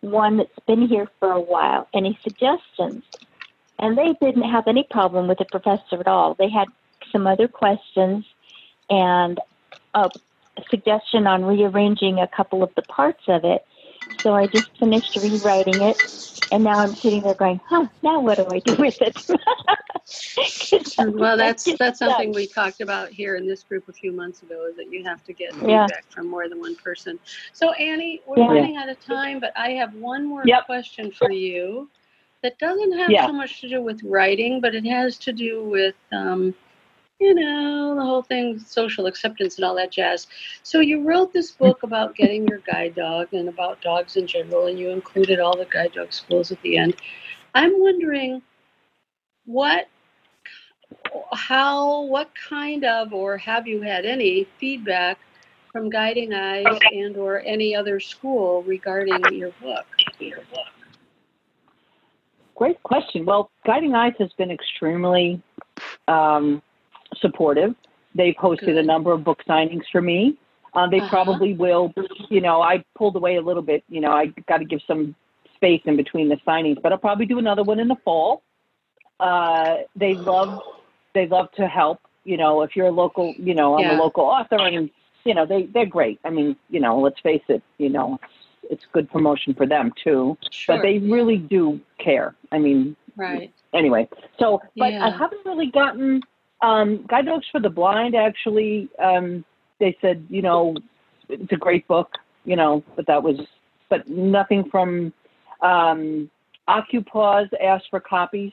one 0.00 0.36
that's 0.36 0.58
been 0.66 0.86
here 0.86 1.08
for 1.18 1.32
a 1.32 1.40
while. 1.40 1.88
Any 1.94 2.18
suggestions? 2.22 3.04
And 3.78 3.96
they 3.96 4.14
didn't 4.20 4.48
have 4.48 4.68
any 4.68 4.86
problem 4.90 5.28
with 5.28 5.38
the 5.38 5.46
professor 5.46 5.98
at 5.98 6.06
all. 6.06 6.34
They 6.34 6.50
had 6.50 6.68
some 7.12 7.26
other 7.26 7.46
questions 7.48 8.24
and 8.90 9.38
a 9.94 10.10
suggestion 10.70 11.26
on 11.26 11.44
rearranging 11.44 12.18
a 12.18 12.28
couple 12.28 12.62
of 12.62 12.70
the 12.76 12.82
parts 12.82 13.22
of 13.28 13.44
it. 13.44 13.62
So 14.22 14.34
I 14.34 14.46
just 14.46 14.66
finished 14.78 15.16
rewriting 15.16 15.82
it, 15.82 15.96
and 16.50 16.64
now 16.64 16.78
I'm 16.78 16.94
sitting 16.96 17.22
there 17.22 17.34
going, 17.34 17.60
"Huh? 17.68 17.86
Now 18.02 18.20
what 18.20 18.38
do 18.38 18.46
I 18.46 18.58
do 18.60 18.76
with 18.78 18.94
it?" 19.00 19.16
Well, 20.98 21.36
that's, 21.36 21.64
that's 21.78 21.98
something 21.98 22.32
we 22.32 22.46
talked 22.46 22.80
about 22.80 23.10
here 23.10 23.36
in 23.36 23.46
this 23.46 23.62
group 23.62 23.88
a 23.88 23.92
few 23.92 24.12
months 24.12 24.42
ago, 24.42 24.66
is 24.70 24.76
that 24.76 24.92
you 24.92 25.04
have 25.04 25.24
to 25.24 25.32
get 25.32 25.54
Yeah. 25.54 25.86
feedback 25.86 26.04
from 26.10 26.28
more 26.28 26.48
than 26.48 26.60
one 26.60 26.76
person. 26.76 27.18
So 27.52 27.72
Annie, 27.72 28.22
we're 28.26 28.38
Yeah. 28.38 28.48
running 28.48 28.76
out 28.76 28.88
of 28.88 29.00
time, 29.00 29.40
but 29.40 29.52
I 29.56 29.70
have 29.72 29.94
one 29.94 30.24
more 30.24 30.42
Yep. 30.46 30.66
question 30.66 31.10
for 31.10 31.30
you 31.30 31.90
that 32.42 32.58
doesn't 32.58 32.92
have 32.98 33.10
Yeah. 33.10 33.26
so 33.26 33.32
much 33.32 33.60
to 33.60 33.68
do 33.68 33.82
with 33.82 34.02
writing, 34.04 34.60
but 34.60 34.74
it 34.74 34.84
has 34.86 35.18
to 35.18 35.32
do 35.32 35.64
with, 35.64 35.94
um, 36.12 36.54
you 37.22 37.34
know, 37.34 37.94
the 37.94 38.02
whole 38.02 38.22
thing, 38.22 38.58
social 38.58 39.06
acceptance 39.06 39.56
and 39.56 39.64
all 39.64 39.76
that 39.76 39.92
jazz. 39.92 40.26
So 40.64 40.80
you 40.80 41.02
wrote 41.02 41.32
this 41.32 41.52
book 41.52 41.84
about 41.84 42.16
getting 42.16 42.48
your 42.48 42.58
guide 42.58 42.96
dog 42.96 43.32
and 43.32 43.48
about 43.48 43.80
dogs 43.80 44.16
in 44.16 44.26
general, 44.26 44.66
and 44.66 44.78
you 44.78 44.90
included 44.90 45.38
all 45.38 45.56
the 45.56 45.66
guide 45.66 45.92
dog 45.92 46.12
schools 46.12 46.50
at 46.50 46.60
the 46.62 46.76
end. 46.76 46.96
I'm 47.54 47.78
wondering 47.78 48.42
what 49.44 49.88
how 51.32 52.02
what 52.02 52.30
kind 52.48 52.84
of 52.84 53.12
or 53.12 53.36
have 53.38 53.66
you 53.66 53.80
had 53.80 54.04
any 54.04 54.46
feedback 54.58 55.18
from 55.70 55.88
guiding 55.88 56.34
eyes 56.34 56.66
and 56.92 57.16
or 57.16 57.40
any 57.40 57.74
other 57.74 57.98
school 57.98 58.62
regarding 58.64 59.18
your 59.32 59.52
book 59.62 59.86
your 60.18 60.40
book 60.52 60.68
Great 62.54 62.80
question. 62.82 63.24
Well, 63.24 63.50
Guiding 63.66 63.94
Eyes 63.94 64.12
has 64.18 64.32
been 64.34 64.50
extremely 64.50 65.42
um, 66.06 66.62
supportive. 67.20 67.74
They've 68.14 68.34
hosted 68.34 68.78
a 68.78 68.82
number 68.82 69.12
of 69.12 69.24
book 69.24 69.42
signings 69.48 69.84
for 69.90 70.00
me. 70.00 70.36
Uh, 70.74 70.86
they 70.88 70.98
Uh-huh. 70.98 71.08
probably 71.08 71.54
will. 71.54 71.92
You 72.30 72.40
know, 72.40 72.62
I 72.62 72.82
pulled 72.94 73.16
away 73.16 73.36
a 73.36 73.42
little 73.42 73.62
bit. 73.62 73.84
You 73.88 74.00
know, 74.00 74.12
I 74.12 74.26
got 74.48 74.58
to 74.58 74.64
give 74.64 74.80
some 74.86 75.14
space 75.54 75.82
in 75.84 75.96
between 75.96 76.28
the 76.28 76.36
signings, 76.46 76.80
but 76.82 76.92
I'll 76.92 76.98
probably 76.98 77.26
do 77.26 77.38
another 77.38 77.62
one 77.62 77.78
in 77.78 77.88
the 77.88 77.96
fall. 78.04 78.42
Uh, 79.20 79.76
they 79.96 80.14
love 80.14 80.60
they 81.14 81.26
love 81.26 81.50
to 81.52 81.66
help. 81.68 82.00
You 82.24 82.36
know, 82.36 82.62
if 82.62 82.74
you're 82.74 82.86
a 82.86 82.90
local, 82.92 83.34
you 83.38 83.54
know, 83.54 83.74
I'm 83.74 83.82
Yeah. 83.82 83.96
a 83.98 84.02
local 84.02 84.24
author, 84.24 84.56
and 84.58 84.90
you 85.24 85.34
know 85.34 85.44
they 85.46 85.64
they're 85.66 85.86
great. 85.86 86.18
I 86.24 86.30
mean, 86.30 86.56
you 86.70 86.80
know, 86.80 86.98
let's 86.98 87.20
face 87.20 87.42
it. 87.48 87.62
You 87.78 87.90
know, 87.90 88.18
it's 88.70 88.84
good 88.92 89.10
promotion 89.10 89.54
for 89.54 89.66
them 89.66 89.92
too. 90.02 90.36
Sure. 90.50 90.76
But 90.76 90.82
they 90.82 90.98
really 90.98 91.36
do 91.36 91.80
care. 91.98 92.34
I 92.50 92.58
mean, 92.58 92.96
right. 93.16 93.52
anyway, 93.74 94.08
so 94.38 94.60
but 94.76 94.94
I 94.94 95.10
haven't 95.10 95.44
really 95.44 95.66
gotten 95.66 96.22
um, 96.62 97.04
Guide 97.08 97.26
Dogs 97.26 97.46
for 97.52 97.60
the 97.60 97.70
Blind. 97.70 98.14
Actually, 98.14 98.88
um, 98.98 99.44
they 99.80 99.96
said 100.00 100.26
you 100.30 100.42
know 100.42 100.76
it's 101.28 101.52
a 101.52 101.56
great 101.56 101.86
book, 101.88 102.12
you 102.44 102.56
know, 102.56 102.82
but 102.96 103.06
that 103.06 103.22
was 103.22 103.36
but 103.88 104.08
nothing 104.08 104.68
from 104.70 105.12
um, 105.60 106.30
Occupause 106.68 107.48
asked 107.62 107.86
for 107.90 108.00
copies. 108.00 108.52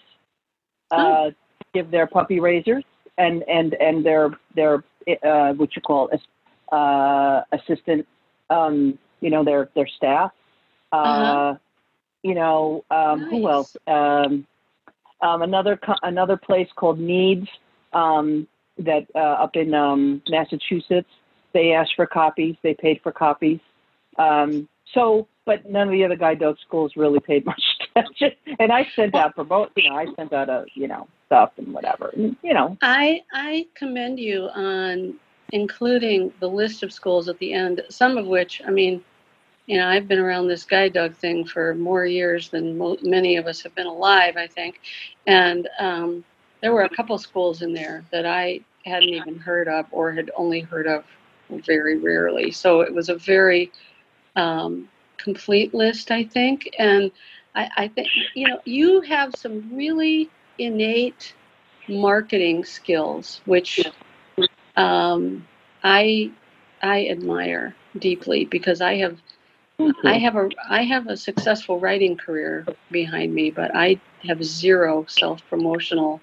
Uh, 0.92 1.30
to 1.30 1.36
give 1.74 1.92
their 1.92 2.08
puppy 2.08 2.40
raisers 2.40 2.84
and 3.20 3.44
and 3.48 3.76
and 3.76 4.04
their 4.04 4.32
their 4.56 4.84
uh, 5.24 5.54
what 5.54 5.76
you 5.76 5.82
call 5.84 6.10
uh, 6.72 7.42
assistant, 7.52 8.08
um, 8.50 8.98
you 9.22 9.30
know, 9.30 9.44
their 9.44 9.70
their 9.76 9.88
staff. 9.88 10.32
Uh, 10.92 10.96
Uh-huh. 10.96 11.58
You 12.24 12.36
know, 12.36 12.84
um, 12.92 13.30
who 13.30 13.48
else? 13.50 13.78
Um, 13.88 14.46
um, 15.22 15.42
another 15.42 15.80
another 16.04 16.38
place 16.38 16.68
called 16.76 17.00
NEADS 17.00 17.48
um, 17.94 18.48
that 18.78 19.08
uh, 19.16 19.20
up 19.20 19.56
in 19.56 19.74
um, 19.74 20.22
Massachusetts. 20.30 21.10
They 21.54 21.74
asked 21.74 21.94
for 21.96 22.06
copies. 22.06 22.56
They 22.62 22.74
paid 22.74 23.02
for 23.02 23.12
copies. 23.12 23.60
Um, 24.18 24.68
so, 24.94 25.28
but 25.46 25.70
none 25.70 25.88
of 25.88 25.92
the 25.92 26.04
other 26.04 26.16
guide 26.16 26.40
dog 26.40 26.58
schools 26.66 26.94
really 26.96 27.20
paid 27.20 27.46
much 27.46 27.62
attention. 27.96 28.32
And 28.60 28.72
I 28.72 28.88
sent 28.96 29.16
out 29.16 29.36
promote. 29.36 29.72
You 29.76 29.90
know, 29.90 29.96
I 29.96 30.06
sent 30.16 30.34
out 30.34 30.50
a 30.50 30.66
you 30.74 30.88
know 30.88 31.08
stuff 31.28 31.52
and 31.58 31.74
whatever. 31.74 32.12
And, 32.16 32.36
you 32.44 32.54
know, 32.54 32.78
I 32.82 33.22
I 33.34 33.68
commend 33.76 34.20
you 34.20 34.50
on 34.54 35.16
including 35.52 36.32
the 36.40 36.50
list 36.50 36.84
of 36.84 36.94
schools 36.94 37.28
at 37.28 37.40
the 37.40 37.54
end. 37.54 37.82
Some 37.90 38.18
of 38.18 38.28
which, 38.28 38.62
I 38.68 38.70
mean, 38.70 39.04
you 39.66 39.78
know, 39.78 39.88
I've 39.88 40.08
been 40.08 40.20
around 40.20 40.48
this 40.48 40.64
guide 40.64 40.94
dog 40.94 41.16
thing 41.16 41.46
for 41.46 41.76
more 41.76 42.06
years 42.06 42.50
than 42.50 42.78
mo- 42.78 42.98
many 43.02 43.38
of 43.38 43.48
us 43.48 43.62
have 43.62 43.74
been 43.76 43.88
alive. 43.88 44.36
I 44.38 44.48
think, 44.48 44.80
and 45.28 45.68
um, 45.80 46.24
there 46.62 46.74
were 46.74 46.84
a 46.84 46.90
couple 46.90 47.18
schools 47.18 47.62
in 47.62 47.74
there 47.74 48.04
that 48.12 48.26
I 48.26 48.62
hadn't 48.86 49.10
even 49.10 49.38
heard 49.38 49.68
of 49.68 49.86
or 49.92 50.12
had 50.12 50.32
only 50.36 50.62
heard 50.62 50.88
of 50.88 51.06
very 51.50 51.98
rarely. 51.98 52.52
So 52.52 52.82
it 52.82 52.94
was 52.94 53.10
a 53.10 53.16
very 53.16 53.72
um, 54.36 54.90
complete 55.18 55.74
list, 55.74 56.12
I 56.12 56.24
think. 56.24 56.70
And 56.78 57.12
I, 57.56 57.70
I 57.78 57.88
think, 57.88 58.08
you 58.36 58.48
know, 58.48 58.60
you 58.66 59.02
have 59.02 59.36
some 59.36 59.70
really 59.76 60.30
innate 60.58 61.34
marketing 61.88 62.66
skills, 62.66 63.42
which 63.46 63.86
um, 64.76 65.48
I 65.84 66.32
I 66.82 67.08
admire 67.08 67.76
deeply 67.98 68.46
because 68.46 68.82
I 68.82 68.96
have 68.98 69.20
I 70.04 70.18
have 70.18 70.36
a 70.36 70.50
I 70.70 70.84
have 70.84 71.08
a 71.08 71.18
successful 71.18 71.80
writing 71.80 72.16
career 72.18 72.66
behind 72.92 73.34
me, 73.34 73.50
but 73.50 73.76
I 73.76 74.00
have 74.28 74.44
zero 74.44 75.06
self 75.08 75.42
promotional 75.50 76.22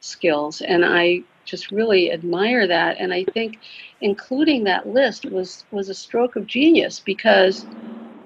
skills, 0.00 0.60
and 0.60 0.84
I 0.84 1.24
just 1.44 1.70
really 1.72 2.12
admire 2.12 2.66
that. 2.68 2.98
And 2.98 3.12
I 3.12 3.24
think 3.24 3.60
including 4.00 4.64
that 4.64 4.86
list 4.88 5.26
was 5.26 5.64
was 5.70 5.88
a 5.88 5.94
stroke 5.94 6.36
of 6.36 6.46
genius 6.46 7.00
because 7.00 7.66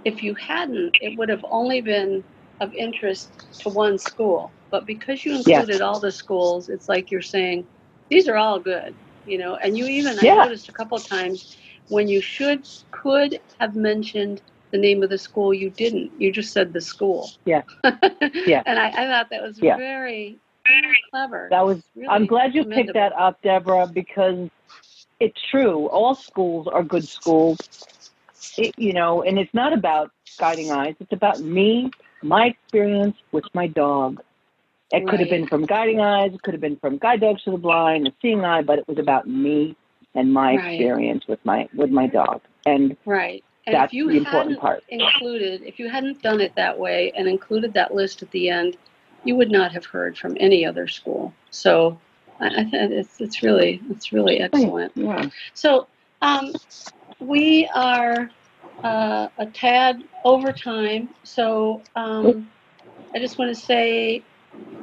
if 0.04 0.22
you 0.22 0.34
hadn't, 0.34 0.96
it 1.00 1.18
would 1.18 1.28
have 1.28 1.44
only 1.50 1.80
been 1.82 2.24
of 2.60 2.72
interest 2.74 3.32
to 3.60 3.70
one 3.70 3.98
school. 3.98 4.54
But 4.70 4.86
because 4.86 5.24
you 5.24 5.32
Yeah. 5.46 5.60
included 5.60 5.82
all 5.82 6.00
the 6.00 6.12
schools, 6.12 6.68
it's 6.68 6.88
like 6.88 7.10
you're 7.10 7.22
saying 7.22 7.66
these 8.10 8.28
are 8.28 8.36
all 8.36 8.60
good, 8.60 8.96
you 9.24 9.38
know. 9.38 9.56
And 9.56 9.76
you 9.76 9.86
even 9.86 10.18
Yeah. 10.22 10.32
I 10.32 10.44
noticed 10.44 10.68
a 10.68 10.72
couple 10.72 10.98
of 10.98 11.06
times 11.08 11.56
when 11.88 12.08
you 12.08 12.20
should 12.22 12.66
could 12.92 13.40
have 13.60 13.76
mentioned 13.76 14.42
the 14.72 14.78
name 14.78 15.02
of 15.02 15.10
the 15.10 15.18
school, 15.18 15.54
you 15.54 15.70
didn't. 15.70 16.12
You 16.20 16.32
just 16.32 16.52
said 16.52 16.72
the 16.72 16.80
school. 16.80 17.30
Yeah. 17.46 17.62
Yeah. 18.46 18.62
and 18.66 18.78
I, 18.78 18.88
I 18.88 19.06
thought 19.06 19.30
that 19.30 19.42
was 19.42 19.58
Yeah. 19.58 19.76
very 19.76 20.40
clever. 21.10 21.48
that 21.50 21.64
was. 21.64 21.78
Really 21.94 22.08
I'm 22.08 22.26
glad 22.26 22.54
you 22.54 22.64
picked 22.64 22.94
that 22.94 23.12
up, 23.12 23.40
Deborah, 23.42 23.86
because 23.86 24.48
it's 25.20 25.38
true. 25.50 25.86
All 25.88 26.14
schools 26.14 26.68
are 26.68 26.82
good 26.82 27.08
schools. 27.08 27.58
It, 28.56 28.74
you 28.78 28.92
know, 28.92 29.22
and 29.22 29.38
it's 29.38 29.52
not 29.52 29.72
about 29.72 30.10
guiding 30.38 30.70
eyes. 30.70 30.94
It's 31.00 31.12
about 31.12 31.40
me, 31.40 31.90
my 32.22 32.46
experience 32.46 33.16
with 33.32 33.44
my 33.54 33.66
dog. 33.66 34.20
It 34.92 35.06
could 35.08 35.20
have 35.20 35.28
been 35.28 35.46
from 35.46 35.66
guiding 35.66 36.00
eyes. 36.00 36.32
It 36.32 36.42
could 36.42 36.54
have 36.54 36.60
been 36.60 36.76
from 36.76 36.98
guide 36.98 37.20
dogs 37.20 37.42
to 37.44 37.50
the 37.50 37.58
blind, 37.58 38.06
and 38.06 38.14
seeing 38.22 38.44
eye, 38.44 38.62
but 38.62 38.78
it 38.78 38.86
was 38.88 38.98
about 38.98 39.26
me 39.26 39.76
and 40.14 40.32
my 40.32 40.54
Right. 40.54 40.70
experience 40.70 41.26
with 41.26 41.44
my 41.44 41.68
with 41.74 41.90
my 41.90 42.06
dog, 42.06 42.40
and 42.64 42.96
Right. 43.04 43.44
And 43.66 43.74
that's 43.74 43.90
if 43.90 43.94
you 43.94 44.08
the 44.08 44.16
important 44.16 44.60
part. 44.60 44.84
included, 44.88 45.62
if 45.62 45.80
you 45.80 45.88
hadn't 45.88 46.22
done 46.22 46.40
it 46.40 46.54
that 46.54 46.78
way 46.78 47.12
and 47.16 47.26
included 47.26 47.74
that 47.74 47.92
list 47.92 48.22
at 48.22 48.30
the 48.30 48.48
end, 48.48 48.76
you 49.26 49.34
would 49.36 49.50
not 49.50 49.72
have 49.72 49.84
heard 49.84 50.16
from 50.16 50.36
any 50.38 50.64
other 50.64 50.86
school. 50.86 51.32
So 51.50 51.98
I, 52.40 52.46
I 52.46 52.64
think 52.64 52.92
it's, 52.92 53.20
it's 53.20 53.42
really, 53.42 53.80
it's 53.90 54.12
really 54.12 54.38
excellent. 54.40 54.92
Yeah. 54.94 55.28
So 55.54 55.88
um, 56.22 56.54
we 57.18 57.68
are 57.74 58.30
uh, 58.84 59.28
a 59.38 59.46
tad 59.46 60.02
over 60.24 60.52
time. 60.52 61.08
So 61.24 61.82
um, 61.96 62.48
I 63.14 63.18
just 63.18 63.38
want 63.38 63.54
to 63.54 63.60
say, 63.60 64.22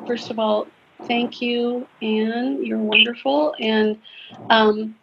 first 0.06 0.30
of 0.30 0.40
all, 0.40 0.68
thank 1.04 1.42
you, 1.42 1.88
Anne. 2.02 2.64
You're 2.66 2.80
wonderful, 2.80 3.56
and 3.60 3.98
um, 4.50 4.96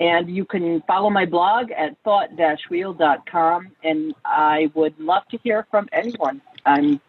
And 0.00 0.30
you 0.34 0.46
can 0.46 0.80
follow 0.86 1.10
my 1.10 1.26
blog 1.26 1.70
at 1.72 1.94
thought-wheel.com. 2.04 3.72
And 3.84 4.14
I 4.24 4.70
would 4.74 4.98
love 4.98 5.24
to 5.30 5.38
hear 5.42 5.66
from 5.70 5.90
anyone. 5.92 6.40
I'm 6.64 7.00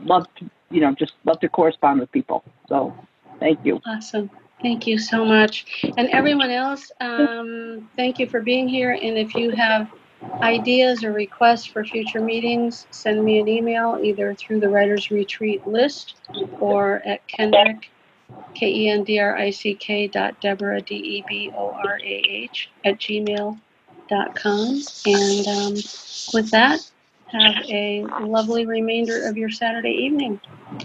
love 0.00 0.26
to, 0.36 0.48
you 0.70 0.80
know, 0.80 0.94
just 0.94 1.12
love 1.24 1.40
to 1.40 1.48
correspond 1.48 2.00
with 2.00 2.10
people. 2.12 2.44
So 2.68 2.94
thank 3.38 3.64
you. 3.64 3.80
Awesome. 3.86 4.30
Thank 4.62 4.86
you 4.86 4.98
so 4.98 5.24
much. 5.24 5.84
And 5.96 6.08
everyone 6.10 6.50
else, 6.50 6.92
um, 7.00 7.88
thank 7.96 8.18
you 8.18 8.28
for 8.28 8.40
being 8.40 8.68
here. 8.68 8.92
And 8.92 9.18
if 9.18 9.34
you 9.34 9.50
have 9.50 9.90
ideas 10.42 11.04
or 11.04 11.12
requests 11.12 11.66
for 11.66 11.84
future 11.84 12.20
meetings, 12.20 12.86
send 12.90 13.24
me 13.24 13.38
an 13.38 13.48
email 13.48 13.98
either 14.02 14.34
through 14.34 14.60
the 14.60 14.68
Writers 14.68 15.10
Retreat 15.10 15.66
list 15.66 16.16
or 16.60 17.02
at 17.06 17.26
Kendrick, 17.28 17.90
K 18.54 18.68
E 18.68 18.88
N 18.88 19.04
D 19.04 19.18
R 19.18 19.36
I 19.36 19.50
C 19.50 19.74
K 19.74 20.08
dot 20.08 20.40
Deborah, 20.40 20.80
D 20.80 20.94
E 20.94 21.24
B 21.28 21.52
O 21.56 21.70
R 21.70 21.98
A 22.02 22.22
H, 22.28 22.70
at 22.84 22.98
gmail 22.98 23.58
dot 24.08 24.34
com. 24.34 24.80
And 25.06 25.48
um, 25.48 25.74
with 26.34 26.50
that, 26.50 26.80
have 27.26 27.64
a 27.70 28.04
lovely 28.20 28.66
remainder 28.66 29.26
of 29.26 29.36
your 29.36 29.50
Saturday 29.50 29.90
evening. 29.90 30.40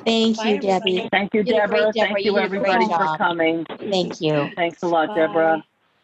Thank 0.06 0.38
Bye, 0.38 0.50
you, 0.50 0.56
everybody. 0.58 0.96
Debbie. 0.98 1.10
Thank 1.12 1.34
you, 1.34 1.40
You 1.42 1.46
great, 1.46 1.58
Deborah. 1.58 1.92
Deborah. 1.94 1.94
Thank 1.94 2.26
You 2.26 2.32
you, 2.32 2.38
did 2.38 2.46
a 2.46 2.50
great 2.50 2.82
everybody, 2.82 2.86
for 2.86 2.90
job. 2.90 3.18
coming. 3.18 3.66
Thank 3.66 4.22
you. 4.22 4.50
Thanks 4.56 4.84
a 4.84 4.88
lot, 4.88 5.16
Deborah. 5.16 5.64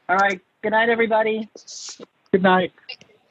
All 0.09 0.17
right. 0.17 0.41
Good 0.61 0.71
night, 0.71 0.89
everybody. 0.89 1.49
Good 2.31 2.43
night. 2.43 2.73